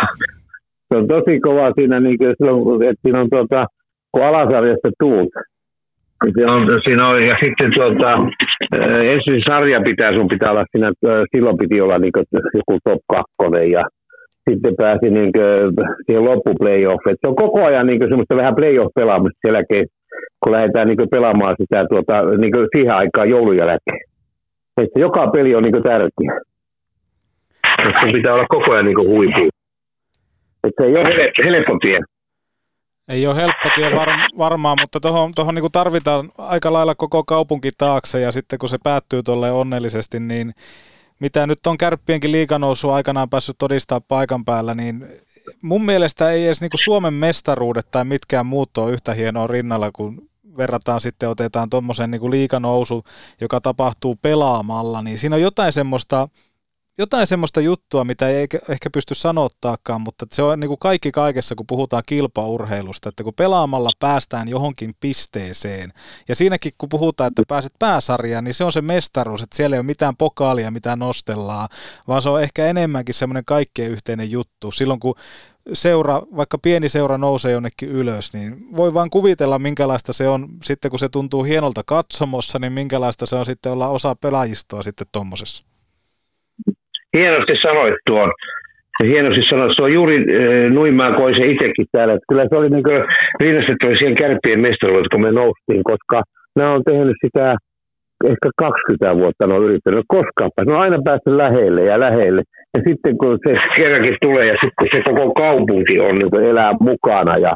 Se 0.88 0.95
on 0.95 1.07
tosi 1.07 1.39
kova 1.39 1.71
siinä, 1.71 1.99
niin 1.99 2.17
kuin 2.17 2.36
silloin, 2.38 2.84
että 2.84 3.01
siinä 3.01 3.21
on 3.21 3.29
tuota, 3.29 3.65
kun 4.11 4.23
alasarjasta 4.25 4.89
tuut. 4.99 5.29
Siinä 6.34 6.53
on, 6.53 6.82
siinä 6.84 7.07
on, 7.07 7.23
ja 7.23 7.36
sitten 7.43 7.71
tuota, 7.73 8.09
ää, 8.09 9.03
ensin 9.13 9.41
sarja 9.47 9.82
pitää, 9.82 10.13
sun 10.13 10.27
pitää 10.27 10.51
olla 10.51 10.65
siinä, 10.71 10.88
ää, 10.88 11.23
silloin 11.36 11.57
piti 11.57 11.82
olla 11.82 11.97
niin 11.99 12.11
kuin, 12.11 12.25
joku 12.53 12.79
top 12.84 13.01
kakkonen 13.11 13.71
ja 13.71 13.84
sitten 14.49 14.75
pääsi 14.75 15.09
niin 15.09 15.32
kuin, 15.32 15.88
siihen 16.05 16.25
loppuplayoff. 16.25 17.07
Et 17.07 17.17
se 17.21 17.27
on 17.27 17.36
koko 17.36 17.65
ajan 17.65 17.88
niin 17.88 17.99
kuin, 17.99 18.09
semmoista 18.09 18.36
vähän 18.36 18.55
playoff-pelaamista 18.55 19.47
jälkeen, 19.47 19.86
kun 20.43 20.51
lähdetään 20.51 20.87
niin 20.87 20.97
kuin, 20.97 21.09
pelaamaan 21.09 21.55
sitä 21.61 21.85
tuota, 21.89 22.13
niin 22.37 22.51
kuin, 22.51 22.67
siihen 22.75 22.95
aikaan 22.95 23.29
joulun 23.29 23.57
jälkeen. 23.57 24.01
Että 24.81 24.99
joka 24.99 25.27
peli 25.27 25.55
on 25.55 25.63
niin 25.63 25.73
kuin, 25.73 25.83
tärkeä. 25.83 26.31
Et 27.87 27.95
sun 28.01 28.13
pitää 28.13 28.33
olla 28.33 28.45
koko 28.49 28.71
ajan 28.71 28.85
niin 28.85 28.97
huipu. 28.97 29.49
Että 30.63 30.83
se 30.83 30.87
ei 30.87 30.97
ole 30.97 31.03
helppo, 31.03 31.43
helppo 31.43 31.77
tie. 31.81 31.99
Ei 33.09 33.27
ole 33.27 33.35
helppo 33.35 33.69
tie 33.75 33.95
var, 33.95 34.09
varmaan, 34.37 34.77
mutta 34.81 34.99
tuohon 34.99 35.31
tohon 35.35 35.55
niinku 35.55 35.69
tarvitaan 35.69 36.29
aika 36.37 36.73
lailla 36.73 36.95
koko 36.95 37.23
kaupunki 37.23 37.71
taakse 37.77 38.19
ja 38.21 38.31
sitten 38.31 38.59
kun 38.59 38.69
se 38.69 38.77
päättyy 38.83 39.23
tuolle 39.23 39.51
onnellisesti, 39.51 40.19
niin 40.19 40.51
mitä 41.19 41.47
nyt 41.47 41.67
on 41.67 41.77
kärppienkin 41.77 42.31
liikanousu 42.31 42.89
aikanaan 42.89 43.29
päässyt 43.29 43.55
todistaa 43.59 43.99
paikan 44.07 44.45
päällä, 44.45 44.75
niin 44.75 45.05
mun 45.61 45.85
mielestä 45.85 46.31
ei 46.31 46.45
edes 46.45 46.61
niinku 46.61 46.77
Suomen 46.77 47.13
mestaruudet 47.13 47.87
tai 47.91 48.05
mitkään 48.05 48.45
muut 48.45 48.77
ole 48.77 48.91
yhtä 48.91 49.13
hienoa 49.13 49.47
rinnalla, 49.47 49.89
kun 49.93 50.30
verrataan 50.57 51.01
sitten, 51.01 51.29
otetaan 51.29 51.69
tuommoisen 51.69 52.11
niinku 52.11 52.31
liikanousu, 52.31 53.03
joka 53.41 53.61
tapahtuu 53.61 54.15
pelaamalla, 54.15 55.01
niin 55.01 55.19
siinä 55.19 55.35
on 55.35 55.41
jotain 55.41 55.73
semmoista, 55.73 56.27
jotain 56.97 57.27
semmoista 57.27 57.61
juttua, 57.61 58.03
mitä 58.03 58.29
ei 58.29 58.47
ehkä 58.69 58.89
pysty 58.93 59.15
sanottaakaan, 59.15 60.01
mutta 60.01 60.25
se 60.31 60.43
on 60.43 60.59
niin 60.59 60.67
kuin 60.67 60.79
kaikki 60.79 61.11
kaikessa, 61.11 61.55
kun 61.55 61.67
puhutaan 61.67 62.03
kilpaurheilusta, 62.05 63.09
että 63.09 63.23
kun 63.23 63.33
pelaamalla 63.33 63.89
päästään 63.99 64.47
johonkin 64.47 64.93
pisteeseen, 64.99 65.93
ja 66.27 66.35
siinäkin 66.35 66.71
kun 66.77 66.89
puhutaan, 66.89 67.27
että 67.27 67.43
pääset 67.47 67.73
pääsarjaan, 67.79 68.43
niin 68.43 68.53
se 68.53 68.63
on 68.63 68.71
se 68.71 68.81
mestaruus, 68.81 69.41
että 69.41 69.57
siellä 69.57 69.75
ei 69.75 69.79
ole 69.79 69.85
mitään 69.85 70.17
pokaalia, 70.17 70.71
mitä 70.71 70.95
nostellaan, 70.95 71.69
vaan 72.07 72.21
se 72.21 72.29
on 72.29 72.41
ehkä 72.41 72.65
enemmänkin 72.65 73.15
semmoinen 73.15 73.45
kaikkien 73.45 73.91
yhteinen 73.91 74.31
juttu. 74.31 74.71
Silloin 74.71 74.99
kun 74.99 75.15
seura, 75.73 76.21
vaikka 76.35 76.57
pieni 76.57 76.89
seura 76.89 77.17
nousee 77.17 77.51
jonnekin 77.51 77.89
ylös, 77.89 78.33
niin 78.33 78.75
voi 78.75 78.93
vaan 78.93 79.09
kuvitella, 79.09 79.59
minkälaista 79.59 80.13
se 80.13 80.29
on 80.29 80.47
sitten, 80.63 80.91
kun 80.91 80.99
se 80.99 81.09
tuntuu 81.09 81.43
hienolta 81.43 81.81
katsomossa, 81.85 82.59
niin 82.59 82.73
minkälaista 82.73 83.25
se 83.25 83.35
on 83.35 83.45
sitten 83.45 83.71
olla 83.71 83.87
osa 83.87 84.15
pelaajistoa 84.15 84.83
sitten 84.83 85.07
tuommoisessa 85.11 85.70
hienosti 87.18 87.55
sanoit 87.62 87.95
tuon. 88.07 88.32
Hienosti 89.03 89.41
sanoit, 89.49 89.72
se 89.76 89.84
on 89.84 89.93
juuri 89.93 90.16
e, 90.16 90.70
Nuimaa 90.70 91.16
koin 91.16 91.36
se 91.36 91.45
itsekin 91.45 91.86
täällä. 91.91 92.14
Että 92.14 92.30
kyllä 92.30 92.45
se 92.49 92.55
oli 92.55 92.70
niin 92.70 92.84
rinnastettu 93.39 93.88
siihen 93.97 94.16
kärppien 94.16 94.59
mestaruudet, 94.59 95.12
kun 95.12 95.22
me 95.22 95.32
noustiin, 95.32 95.84
koska 95.84 96.22
nämä 96.55 96.74
on 96.74 96.84
tehnyt 96.84 97.18
sitä 97.26 97.55
ehkä 98.26 98.49
20 98.57 99.16
vuotta 99.16 99.47
ne 99.47 99.53
on 99.53 99.64
yrittänyt 99.64 100.05
koskaan 100.07 100.51
Ne 100.66 100.74
on 100.74 100.82
aina 100.82 100.97
päässyt 101.03 101.36
lähelle 101.36 101.84
ja 101.84 101.99
lähelle. 101.99 102.41
Ja 102.74 102.82
sitten 102.88 103.18
kun 103.18 103.39
se 103.47 103.53
kerrankin 103.76 104.18
tulee 104.22 104.45
ja 104.45 104.55
sitten 104.62 104.88
se 104.93 105.03
koko 105.03 105.34
kaupunki 105.34 105.99
on 105.99 106.16
niin 106.16 106.43
elää 106.49 106.72
mukana 106.80 107.38
ja 107.38 107.53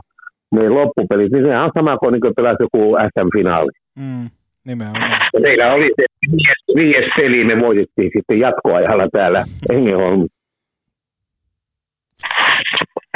ne 0.52 0.70
loppupelit, 0.70 1.32
niin 1.32 1.46
sehän 1.46 1.64
on 1.64 1.72
sama 1.78 1.98
kuin, 1.98 2.12
niin 2.12 2.36
pelasi 2.36 2.64
joku 2.64 2.96
SM-finaali. 2.96 3.72
Mm. 4.00 4.28
Nimenomaan. 4.66 5.12
Ja 5.34 5.40
meillä 5.40 5.74
oli 5.74 5.90
se 5.96 6.06
viides, 6.32 6.76
viides 6.76 7.10
peli, 7.18 7.44
me 7.44 7.62
voitettiin 7.62 8.12
sitten 8.18 8.40
jatkoajalla 8.40 9.10
täällä 9.12 9.44
Engelholm. 9.72 10.28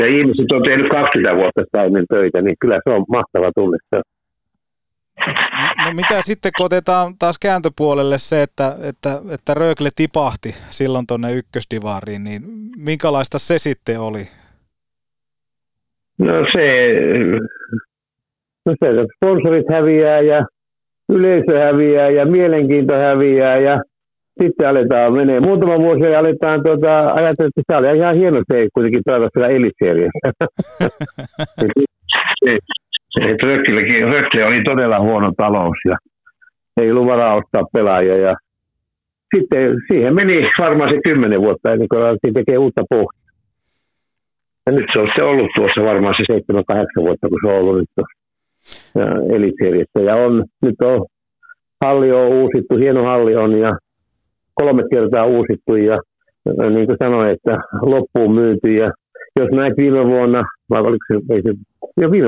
Ja 0.02 0.08
ihmiset 0.08 0.52
on 0.52 0.64
tehnyt 0.64 0.90
20 0.90 1.36
vuotta 1.36 1.62
sitä 1.64 1.84
ennen 1.84 2.06
töitä, 2.10 2.42
niin 2.42 2.56
kyllä 2.60 2.80
se 2.84 2.90
on 2.90 3.06
mahtava 3.08 3.52
tunne. 3.56 3.78
No 5.86 5.94
mitä 5.94 6.22
sitten, 6.22 6.52
kun 6.58 6.66
otetaan 6.66 7.14
taas 7.20 7.40
kääntöpuolelle 7.40 8.18
se, 8.18 8.42
että, 8.42 8.76
että, 8.90 9.10
että 9.34 9.54
Rögle 9.54 9.90
tipahti 9.96 10.50
silloin 10.70 11.08
tuonne 11.08 11.34
ykkösdivaariin, 11.34 12.24
niin 12.24 12.42
minkälaista 12.78 13.40
se 13.40 13.58
sitten 13.58 14.00
oli? 14.00 14.24
No 16.18 16.34
se, 16.52 16.94
no 18.66 18.76
se 18.80 18.88
sponsorit 19.16 19.66
häviää 19.70 20.22
ja 20.22 20.46
yleisö 21.10 21.60
häviää 21.60 22.10
ja 22.10 22.26
mielenkiinto 22.26 22.94
häviää 22.94 23.58
ja 23.58 23.82
sitten 24.44 24.70
aletaan 24.70 25.14
menee. 25.14 25.40
Muutama 25.40 25.80
vuosi 25.80 26.04
ja 26.04 26.20
aletaan 26.20 26.64
tuota, 26.64 27.14
ajatella, 27.14 27.48
että 27.48 27.62
tämä 27.68 27.78
oli 27.80 27.98
ihan 27.98 28.16
hieno 28.16 28.42
se 28.54 28.68
kuitenkin 28.74 29.02
pelata 29.06 29.30
siellä 29.34 29.48
eliseeriassa. 29.48 30.20
Rökkille 33.44 34.46
oli 34.46 34.64
todella 34.64 35.00
huono 35.00 35.32
talous 35.38 35.78
ja 35.86 35.98
ei 36.82 36.92
ollut 36.92 37.06
varaa 37.06 37.36
ostaa 37.36 37.64
pelaajia. 37.74 38.18
Ja 38.18 38.36
sitten 39.36 39.76
siihen 39.88 40.16
meni 40.16 40.50
varmaan 40.60 40.90
se 40.90 41.00
kymmenen 41.04 41.42
vuotta 41.42 41.74
ennen 41.74 41.88
kuin 41.90 42.04
alettiin 42.04 42.34
tekemään 42.34 42.62
uutta 42.62 42.84
pohjaa. 42.90 43.30
Ja 44.66 44.72
nyt 44.72 44.86
se 44.94 45.00
on 45.00 45.10
se 45.16 45.24
ollut 45.24 45.50
tuossa 45.56 45.84
varmaan 45.84 46.16
se 46.18 46.34
7-8 46.34 46.38
vuotta, 47.02 47.30
kun 47.30 47.40
se 47.44 47.52
on 47.52 47.60
ollut 47.60 47.78
nyt 47.78 47.90
tuossa 47.96 48.19
eliseerissä. 49.36 50.00
Ja 50.00 50.16
on, 50.16 50.46
nyt 50.62 50.76
on 50.82 51.06
halli 51.86 52.12
on 52.12 52.28
uusittu, 52.28 52.78
hieno 52.78 53.04
halli 53.04 53.36
on 53.36 53.60
ja 53.60 53.78
kolme 54.54 54.84
kertaa 54.92 55.26
uusittu 55.26 55.76
ja 55.76 55.98
niin 56.70 56.86
kuin 56.86 56.98
sanoin, 57.00 57.30
että 57.30 57.58
loppuun 57.82 58.36
myyty 58.36 58.74
ja 58.74 58.92
jos 59.40 59.50
näet 59.52 59.74
viime 59.78 60.06
vuonna, 60.06 60.44
vai 60.70 60.82
oliko 60.82 61.06
se, 61.08 61.34
ei 61.34 61.42
se 61.42 61.54
jo 61.98 62.12
viime, 62.12 62.28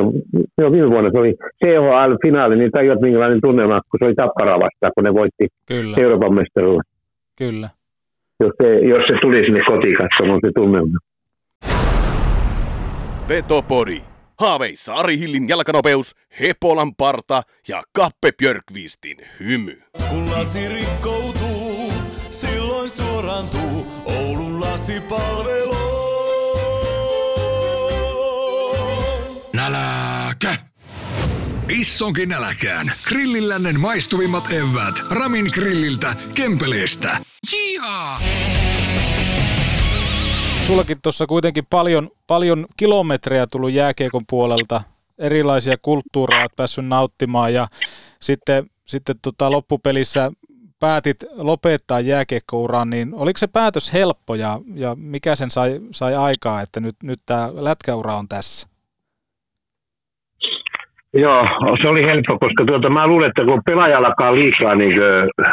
jo 0.57 0.71
viime 0.71 0.89
vuonna 0.89 1.11
se 1.11 1.17
oli 1.17 1.35
CHL-finaali, 1.65 2.55
niin 2.55 2.71
tajuat 2.71 3.01
minkälainen 3.01 3.41
tunnelma, 3.41 3.81
kun 3.91 3.99
se 3.99 4.05
oli 4.05 4.15
Tappara 4.15 4.59
vastaan, 4.59 4.91
kun 4.95 5.03
ne 5.03 5.13
voitti 5.13 5.47
Kyllä. 5.67 5.97
Euroopan 5.97 6.33
mestaruuden. 6.33 6.81
Kyllä. 7.37 7.69
Jos 8.39 8.51
se, 8.61 8.79
jos 8.79 9.03
se 9.07 9.13
tuli 9.21 9.45
sinne 9.45 9.61
kotiin 9.67 9.97
katsomaan 9.97 10.39
se 10.45 10.51
tunnelma. 10.55 10.97
Vetopodi. 13.29 14.10
Haaveissa 14.41 14.93
Ari 14.93 15.19
Hillin 15.19 15.49
jalkanopeus, 15.49 16.15
Hepolan 16.39 16.95
parta 16.95 17.43
ja 17.67 17.83
Kappe 17.93 18.31
Björkvistin 18.31 19.17
hymy. 19.39 19.81
Kun 20.09 20.31
lasi 20.31 20.67
rikkoutuu, 20.67 21.93
silloin 22.29 22.89
suorantuu 22.89 23.87
Oulun 24.05 24.61
lasipalvelu. 24.61 25.77
Nälkä! 29.53 30.57
Issonkin 31.69 32.29
nälkään. 32.29 32.91
Grillillännen 33.07 33.79
maistuvimmat 33.79 34.51
evät. 34.51 34.95
Ramin 35.09 35.49
grilliltä, 35.53 36.15
Kempeleestä. 36.33 37.17
Jihaa! 37.53 38.19
Sullakin 40.71 41.01
tuossa 41.03 41.27
kuitenkin 41.27 41.63
paljon, 41.69 42.09
paljon 42.27 42.65
kilometrejä 42.77 43.47
tullut 43.47 43.71
jääkiekon 43.71 44.21
puolelta, 44.29 44.81
erilaisia 45.19 45.75
kulttuureja 45.81 46.41
olet 46.41 46.55
päässyt 46.55 46.85
nauttimaan 46.85 47.53
ja 47.53 47.67
sitten, 48.19 48.65
sitten 48.85 49.15
tota 49.21 49.51
loppupelissä 49.51 50.31
päätit 50.79 51.17
lopettaa 51.37 51.99
jääkiekkouran, 51.99 52.89
niin 52.89 53.13
oliko 53.13 53.37
se 53.37 53.47
päätös 53.47 53.93
helppo 53.93 54.35
ja, 54.35 54.59
ja 54.75 54.95
mikä 54.95 55.35
sen 55.35 55.49
sai, 55.49 55.79
sai 55.91 56.15
aikaa, 56.15 56.61
että 56.61 56.79
nyt, 56.79 56.95
nyt 57.03 57.19
tämä 57.25 57.49
lätkäura 57.53 58.15
on 58.15 58.27
tässä? 58.27 58.67
Joo, 61.13 61.45
se 61.81 61.87
oli 61.87 62.05
helppo, 62.05 62.39
koska 62.39 62.65
tuota, 62.65 62.89
mä 62.89 63.07
luulen, 63.07 63.29
että 63.29 63.45
kun 63.45 63.61
pelaaja 63.65 63.97
alkaa 63.97 64.35
liikaa 64.35 64.75
niin 64.75 64.93
kuin, 64.95 65.47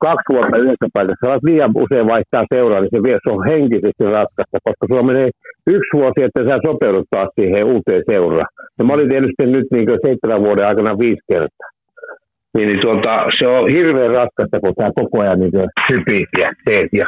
kaksi 0.00 0.28
vuotta 0.32 0.56
yhdessä 0.62 0.88
paikassa, 0.92 1.26
saat 1.26 1.42
liian 1.42 1.72
usein 1.74 2.06
vaihtaa 2.06 2.44
seuraa, 2.54 2.80
niin 2.80 2.94
se, 2.94 3.02
vie, 3.02 3.18
se 3.22 3.30
on 3.30 3.46
henkisesti 3.52 4.04
raskasta, 4.04 4.58
koska 4.64 4.84
sulla 4.88 5.02
menee 5.02 5.30
yksi 5.66 5.92
vuosi, 5.98 6.22
että 6.22 6.44
sä 6.44 6.58
sopeudut 6.66 7.06
taas 7.10 7.28
siihen 7.34 7.64
uuteen 7.64 8.02
seuraan. 8.10 8.50
Ja 8.78 8.84
mä 8.84 8.92
olin 8.92 9.08
tehnyt 9.08 9.30
sen 9.40 9.52
nyt 9.52 9.66
niin 9.72 9.88
seitsemän 10.06 10.44
vuoden 10.46 10.66
aikana 10.66 10.98
viisi 10.98 11.24
kertaa. 11.28 11.70
Niin, 12.54 12.68
niin 12.68 12.80
tuota, 12.80 13.12
se 13.38 13.46
on 13.46 13.68
hirveän 13.68 14.10
raskasta, 14.10 14.60
kun 14.60 14.74
sä 14.78 14.90
koko 14.94 15.20
ajan 15.20 15.40
niin 15.40 15.52
hypit 15.90 16.28
ja 16.42 16.50
teet. 16.64 16.90
Ja, 16.92 17.06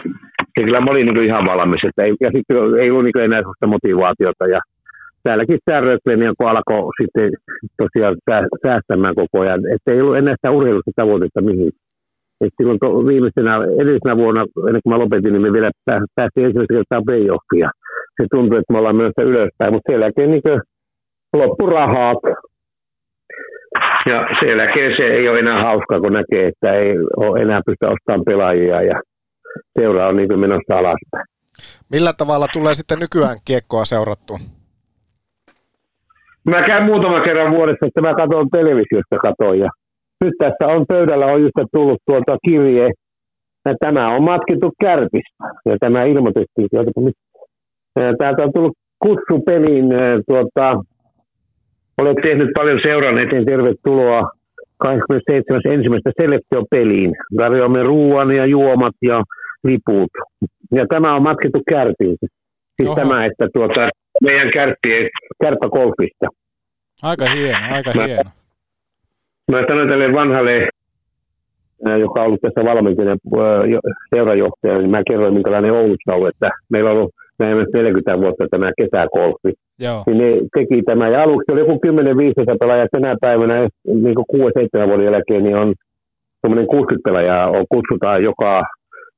ja 0.57 0.64
kyllä 0.64 0.80
mä 0.80 0.90
olin 0.90 1.07
niin 1.07 1.24
ihan 1.24 1.46
valmis, 1.46 1.84
että 1.88 2.03
ei, 2.05 2.14
ja 2.20 2.30
sitten 2.34 2.57
ei 2.80 2.90
ollut 2.90 3.05
niin 3.05 3.24
enää 3.24 3.40
sellaista 3.40 3.66
motivaatiota. 3.66 4.46
Ja 4.46 4.61
täälläkin 5.22 5.59
tämä 5.64 5.80
Röklenian, 5.80 6.34
kun 6.38 6.49
alkoi 6.49 6.92
sitten 7.01 7.30
tosiaan 7.82 8.16
säästämään 8.62 9.14
koko 9.14 9.40
ajan, 9.40 9.61
että 9.74 9.92
ei 9.92 10.01
ollut 10.01 10.16
enää 10.16 10.34
sitä 10.34 10.51
urheilusta 10.51 10.90
tavoitetta 10.96 11.40
mihin. 11.40 11.70
Et 12.41 12.53
silloin 12.57 12.78
to, 12.78 13.07
viimeisenä, 13.07 13.57
edellisenä 13.80 14.16
vuonna, 14.16 14.43
ennen 14.66 14.82
kuin 14.82 14.93
mä 14.93 14.99
lopetin, 14.99 15.32
niin 15.32 15.43
me 15.43 15.53
vielä 15.53 15.70
päästiin 16.14 16.47
ensimmäistä 16.47 16.74
kertaa 16.74 17.07
playoffia. 17.07 17.70
Se 18.16 18.26
tuntui, 18.30 18.59
että 18.59 18.72
me 18.72 18.78
ollaan 18.78 18.97
menossa 18.97 19.22
ylöspäin, 19.22 19.72
mutta 19.72 19.93
sen 19.93 20.01
jälkeen 20.01 20.30
niin 20.30 20.43
loppurahat. 21.32 22.18
Ja 24.11 24.18
sen 24.41 24.49
jälkeen 24.49 24.97
se 24.97 25.03
ei 25.03 25.28
ole 25.28 25.39
enää 25.39 25.62
hauska, 25.62 26.01
kun 26.01 26.12
näkee, 26.12 26.49
että 26.49 26.72
ei 26.72 26.93
ole 27.16 27.43
enää 27.43 27.61
pysty 27.66 27.86
ostamaan 27.86 28.24
pelaajia 28.24 28.82
ja 28.82 29.01
seura 29.78 30.09
on 30.09 30.16
niin 30.16 30.41
menossa 30.41 30.78
alaspäin. 30.78 31.26
Millä 31.93 32.12
tavalla 32.18 32.47
tulee 32.53 32.74
sitten 32.74 32.99
nykyään 32.99 33.36
kiekkoa 33.45 33.84
seurattua? 33.84 34.39
Mä 36.45 36.66
käyn 36.66 36.84
muutama 36.84 37.20
kerran 37.20 37.53
vuodessa, 37.53 37.86
että 37.86 38.01
mä 38.01 38.14
katson 38.14 38.51
televisiosta 38.51 39.16
katoin 39.22 39.61
ja 39.61 39.70
nyt 40.24 40.34
tässä 40.38 40.66
on 40.66 40.86
pöydällä 40.88 41.26
on 41.26 41.42
just 41.42 41.58
tullut 41.72 41.98
tuolta 42.06 42.36
kirje, 42.44 42.90
ja 43.66 43.74
tämä 43.80 44.06
on 44.06 44.22
matkittu 44.24 44.72
kärpistä, 44.80 45.44
ja 45.64 45.76
tämä 45.80 46.04
ilmoitettiin 46.04 46.68
sieltä, 46.70 46.90
täältä 48.18 48.42
on 48.42 48.52
tullut 48.52 48.76
kutsu 48.98 49.42
peliin, 49.46 49.84
tuota, 50.26 50.82
olet 51.98 52.16
tehnyt 52.22 52.48
paljon 52.56 52.80
seuran 52.84 53.18
eteen, 53.18 53.44
tervetuloa 53.44 54.22
27. 54.78 55.60
ensimmäistä 55.74 56.10
selektio-peliin. 56.20 57.12
Tarjoamme 57.36 57.82
ruoan 57.82 58.30
ja 58.30 58.46
juomat 58.46 58.94
ja 59.02 59.22
liput. 59.64 60.10
Ja 60.72 60.86
tämä 60.88 61.14
on 61.16 61.22
matkittu 61.22 61.62
kärpiin. 61.70 62.16
Siis 62.76 62.88
Oho. 62.88 62.94
tämä, 62.94 63.26
että 63.26 63.48
tuota, 63.54 63.88
meidän 64.22 64.50
kärppien, 64.50 65.08
kärppäkolfista. 65.42 66.26
Aika 67.02 67.30
hieno, 67.30 67.74
aika 67.74 67.92
hieno. 67.92 68.30
Mä 69.53 69.64
sanoin 69.68 69.88
tälle 69.88 70.12
vanhalle, 70.12 70.68
joka 72.01 72.20
on 72.20 72.26
ollut 72.26 72.40
tässä 72.40 72.64
valmentajana 72.64 73.16
seurajohtaja, 74.14 74.78
niin 74.78 74.90
mä 74.90 75.03
kerroin, 75.09 75.34
minkälainen 75.34 75.72
Oulussa 75.72 76.14
on, 76.14 76.28
että 76.28 76.51
meillä 76.70 76.90
on 76.90 76.96
ollut 76.96 77.14
lähemmäs 77.38 77.68
40 77.72 78.18
vuotta 78.20 78.49
tämä 78.51 78.70
kesäkolfi. 78.76 79.53
Joo. 79.80 80.03
Niin 80.07 80.18
ne 80.18 80.40
teki 80.55 80.82
tämä, 80.82 81.09
ja 81.09 81.22
aluksi 81.22 81.53
oli 81.53 81.61
joku 81.61 81.80
10-15 82.55 82.57
pelaajaa, 82.61 82.86
tänä 82.92 83.16
päivänä 83.20 83.68
niin 83.86 84.16
6-7 84.84 84.88
vuoden 84.88 85.05
jälkeen, 85.05 85.44
niin 85.44 85.57
on 85.57 85.74
tuommoinen 86.42 86.66
60 86.66 87.09
pelaajaa, 87.09 87.51
on, 87.51 87.64
kutsutaan 87.68 88.22
joka 88.22 88.62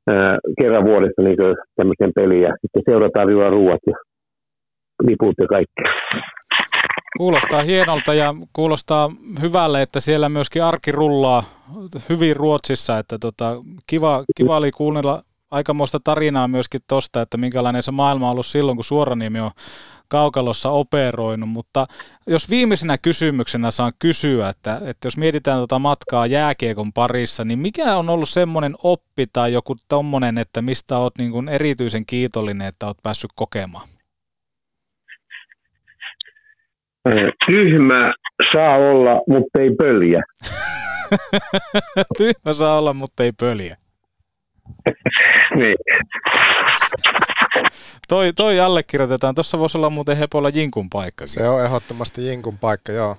ää, 0.06 0.38
kerran 0.60 0.84
vuodessa 0.84 1.22
niin 1.22 1.36
tämmöisen 1.76 2.12
peliin, 2.14 2.42
ja 2.42 2.52
sitten 2.60 2.82
seurataan 2.84 3.26
tarjoaa 3.26 3.50
ruuat 3.50 3.80
ja 3.86 3.94
liput 5.02 5.34
ja 5.38 5.46
kaikki. 5.46 5.82
Kuulostaa 7.18 7.62
hienolta 7.62 8.14
ja 8.14 8.34
kuulostaa 8.52 9.10
hyvälle, 9.40 9.82
että 9.82 10.00
siellä 10.00 10.28
myöskin 10.28 10.64
arki 10.64 10.92
rullaa 10.92 11.44
hyvin 12.08 12.36
Ruotsissa, 12.36 12.98
että 12.98 13.18
tota, 13.18 13.56
kiva, 13.86 14.24
kiva 14.36 14.56
oli 14.56 14.70
kuunnella 14.70 15.22
aikamoista 15.50 16.00
tarinaa 16.04 16.48
myöskin 16.48 16.80
tosta, 16.88 17.22
että 17.22 17.36
minkälainen 17.36 17.82
se 17.82 17.90
maailma 17.90 18.26
on 18.26 18.32
ollut 18.32 18.46
silloin, 18.46 18.76
kun 18.76 18.84
Suoraniemi 18.84 19.40
on 19.40 19.50
kaukalossa 20.08 20.70
operoinut, 20.70 21.48
mutta 21.48 21.86
jos 22.26 22.50
viimeisenä 22.50 22.98
kysymyksenä 22.98 23.70
saan 23.70 23.92
kysyä, 23.98 24.48
että, 24.48 24.80
että 24.84 25.06
jos 25.06 25.16
mietitään 25.16 25.58
tuota 25.58 25.78
matkaa 25.78 26.26
jääkiekon 26.26 26.92
parissa, 26.92 27.44
niin 27.44 27.58
mikä 27.58 27.96
on 27.96 28.08
ollut 28.08 28.28
semmoinen 28.28 28.74
oppi 28.82 29.26
tai 29.32 29.52
joku 29.52 29.76
tommonen, 29.88 30.38
että 30.38 30.62
mistä 30.62 30.98
oot 30.98 31.18
niin 31.18 31.32
kuin 31.32 31.48
erityisen 31.48 32.06
kiitollinen, 32.06 32.68
että 32.68 32.86
oot 32.86 32.98
päässyt 33.02 33.30
kokemaan? 33.34 33.88
Ää, 33.88 33.98
Tyhmä 37.46 38.12
saa 38.52 38.76
olla, 38.76 39.20
mutta 39.28 39.60
ei 39.60 39.70
pöljä. 39.78 40.22
Tyhmä 42.18 42.52
saa 42.52 42.78
olla, 42.78 42.94
mutta 42.94 43.22
ei 43.22 43.32
pöliä. 43.32 43.76
niin. 45.56 45.76
Toi, 48.08 48.32
toi 48.32 48.60
allekirjoitetaan. 48.60 49.34
Tuossa 49.34 49.58
voisi 49.58 49.78
olla 49.78 49.90
muuten 49.90 50.16
Hepolla 50.16 50.48
Jinkun 50.48 50.90
paikka. 50.90 51.26
Se 51.26 51.48
on 51.48 51.64
ehdottomasti 51.64 52.26
Jinkun 52.26 52.58
paikka, 52.58 52.92
joo. 52.92 53.16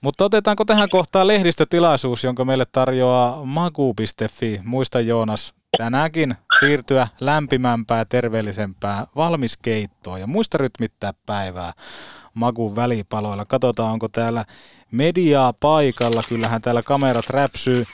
Mutta 0.00 0.24
otetaanko 0.24 0.64
tähän 0.64 0.88
kohtaan 0.88 1.26
lehdistötilaisuus, 1.26 2.24
jonka 2.24 2.44
meille 2.44 2.66
tarjoaa 2.72 3.44
magu.fi. 3.44 4.60
Muista 4.64 5.00
Joonas 5.00 5.54
tänäänkin 5.76 6.34
siirtyä 6.60 7.08
lämpimämpää 7.20 8.04
terveellisempää 8.04 9.06
valmis 9.16 9.56
keittoa 9.56 10.18
ja 10.18 10.26
muista 10.26 10.58
rytmittää 10.58 11.12
päivää 11.26 11.72
Magun 12.34 12.76
välipaloilla. 12.76 13.44
Katsotaan, 13.44 13.92
onko 13.92 14.08
täällä 14.08 14.44
mediaa 14.92 15.52
paikalla. 15.60 16.22
Kyllähän 16.28 16.62
täällä 16.62 16.82
kamerat 16.82 17.30
räpsyy. 17.30 17.84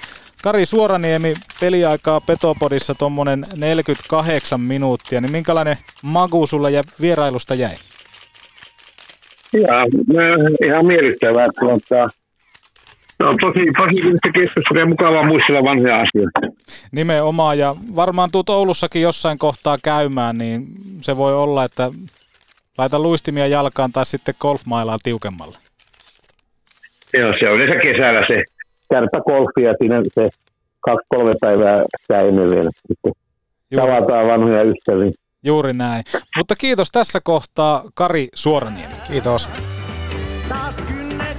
Kari 0.42 0.66
Suoraniemi, 0.66 1.34
peliaikaa 1.60 2.20
Petopodissa 2.20 2.94
tuommoinen 2.94 3.44
48 3.56 4.60
minuuttia, 4.60 5.20
niin 5.20 5.32
minkälainen 5.32 5.76
magu 6.02 6.46
sulla 6.46 6.70
ja 6.70 6.82
vierailusta 7.00 7.54
jäi? 7.54 7.74
Ja, 9.52 9.86
ihan 10.66 10.86
miellyttävää. 10.86 11.48
Tuota, 11.60 12.08
no, 13.18 13.34
tosi 13.40 13.60
positiivista 13.76 14.28
keskustelua 14.34 14.82
ja 14.82 14.86
mukavaa 14.86 15.26
muistella 15.26 15.64
vanhoja 15.64 15.94
asioita. 15.94 16.40
Nimenomaan, 16.92 17.58
ja 17.58 17.76
varmaan 17.96 18.30
tuut 18.32 18.48
Oulussakin 18.48 19.02
jossain 19.02 19.38
kohtaa 19.38 19.78
käymään, 19.82 20.38
niin 20.38 20.66
se 21.00 21.16
voi 21.16 21.34
olla, 21.34 21.64
että 21.64 21.90
laita 22.78 22.98
luistimia 22.98 23.46
jalkaan 23.46 23.92
tai 23.92 24.06
sitten 24.06 24.34
golfmailaa 24.40 24.96
tiukemmalle. 25.02 25.58
Joo, 27.18 27.32
se 27.40 27.50
on 27.50 27.56
yleensä 27.56 27.80
kesällä 27.82 28.26
se 28.26 28.42
kärppäkolfi 28.90 29.62
ja 29.62 29.74
siinä 29.78 30.02
se 30.14 30.28
kaksi-kolme 30.80 31.32
päivää 31.40 31.76
sitä 32.02 32.20
ennen 32.20 32.50
vielä. 32.50 32.70
Sitten 32.88 33.12
tavataan 33.76 34.26
vanhoja 34.26 34.62
ystäviä. 34.62 35.12
Juuri 35.44 35.72
näin. 35.72 36.02
Mutta 36.36 36.54
kiitos 36.56 36.90
tässä 36.92 37.20
kohtaa 37.24 37.82
Kari 37.94 38.28
Suoraniemi. 38.34 38.94
Kiitos. 39.12 39.50
Taas 40.48 40.76
kynnet 40.76 41.35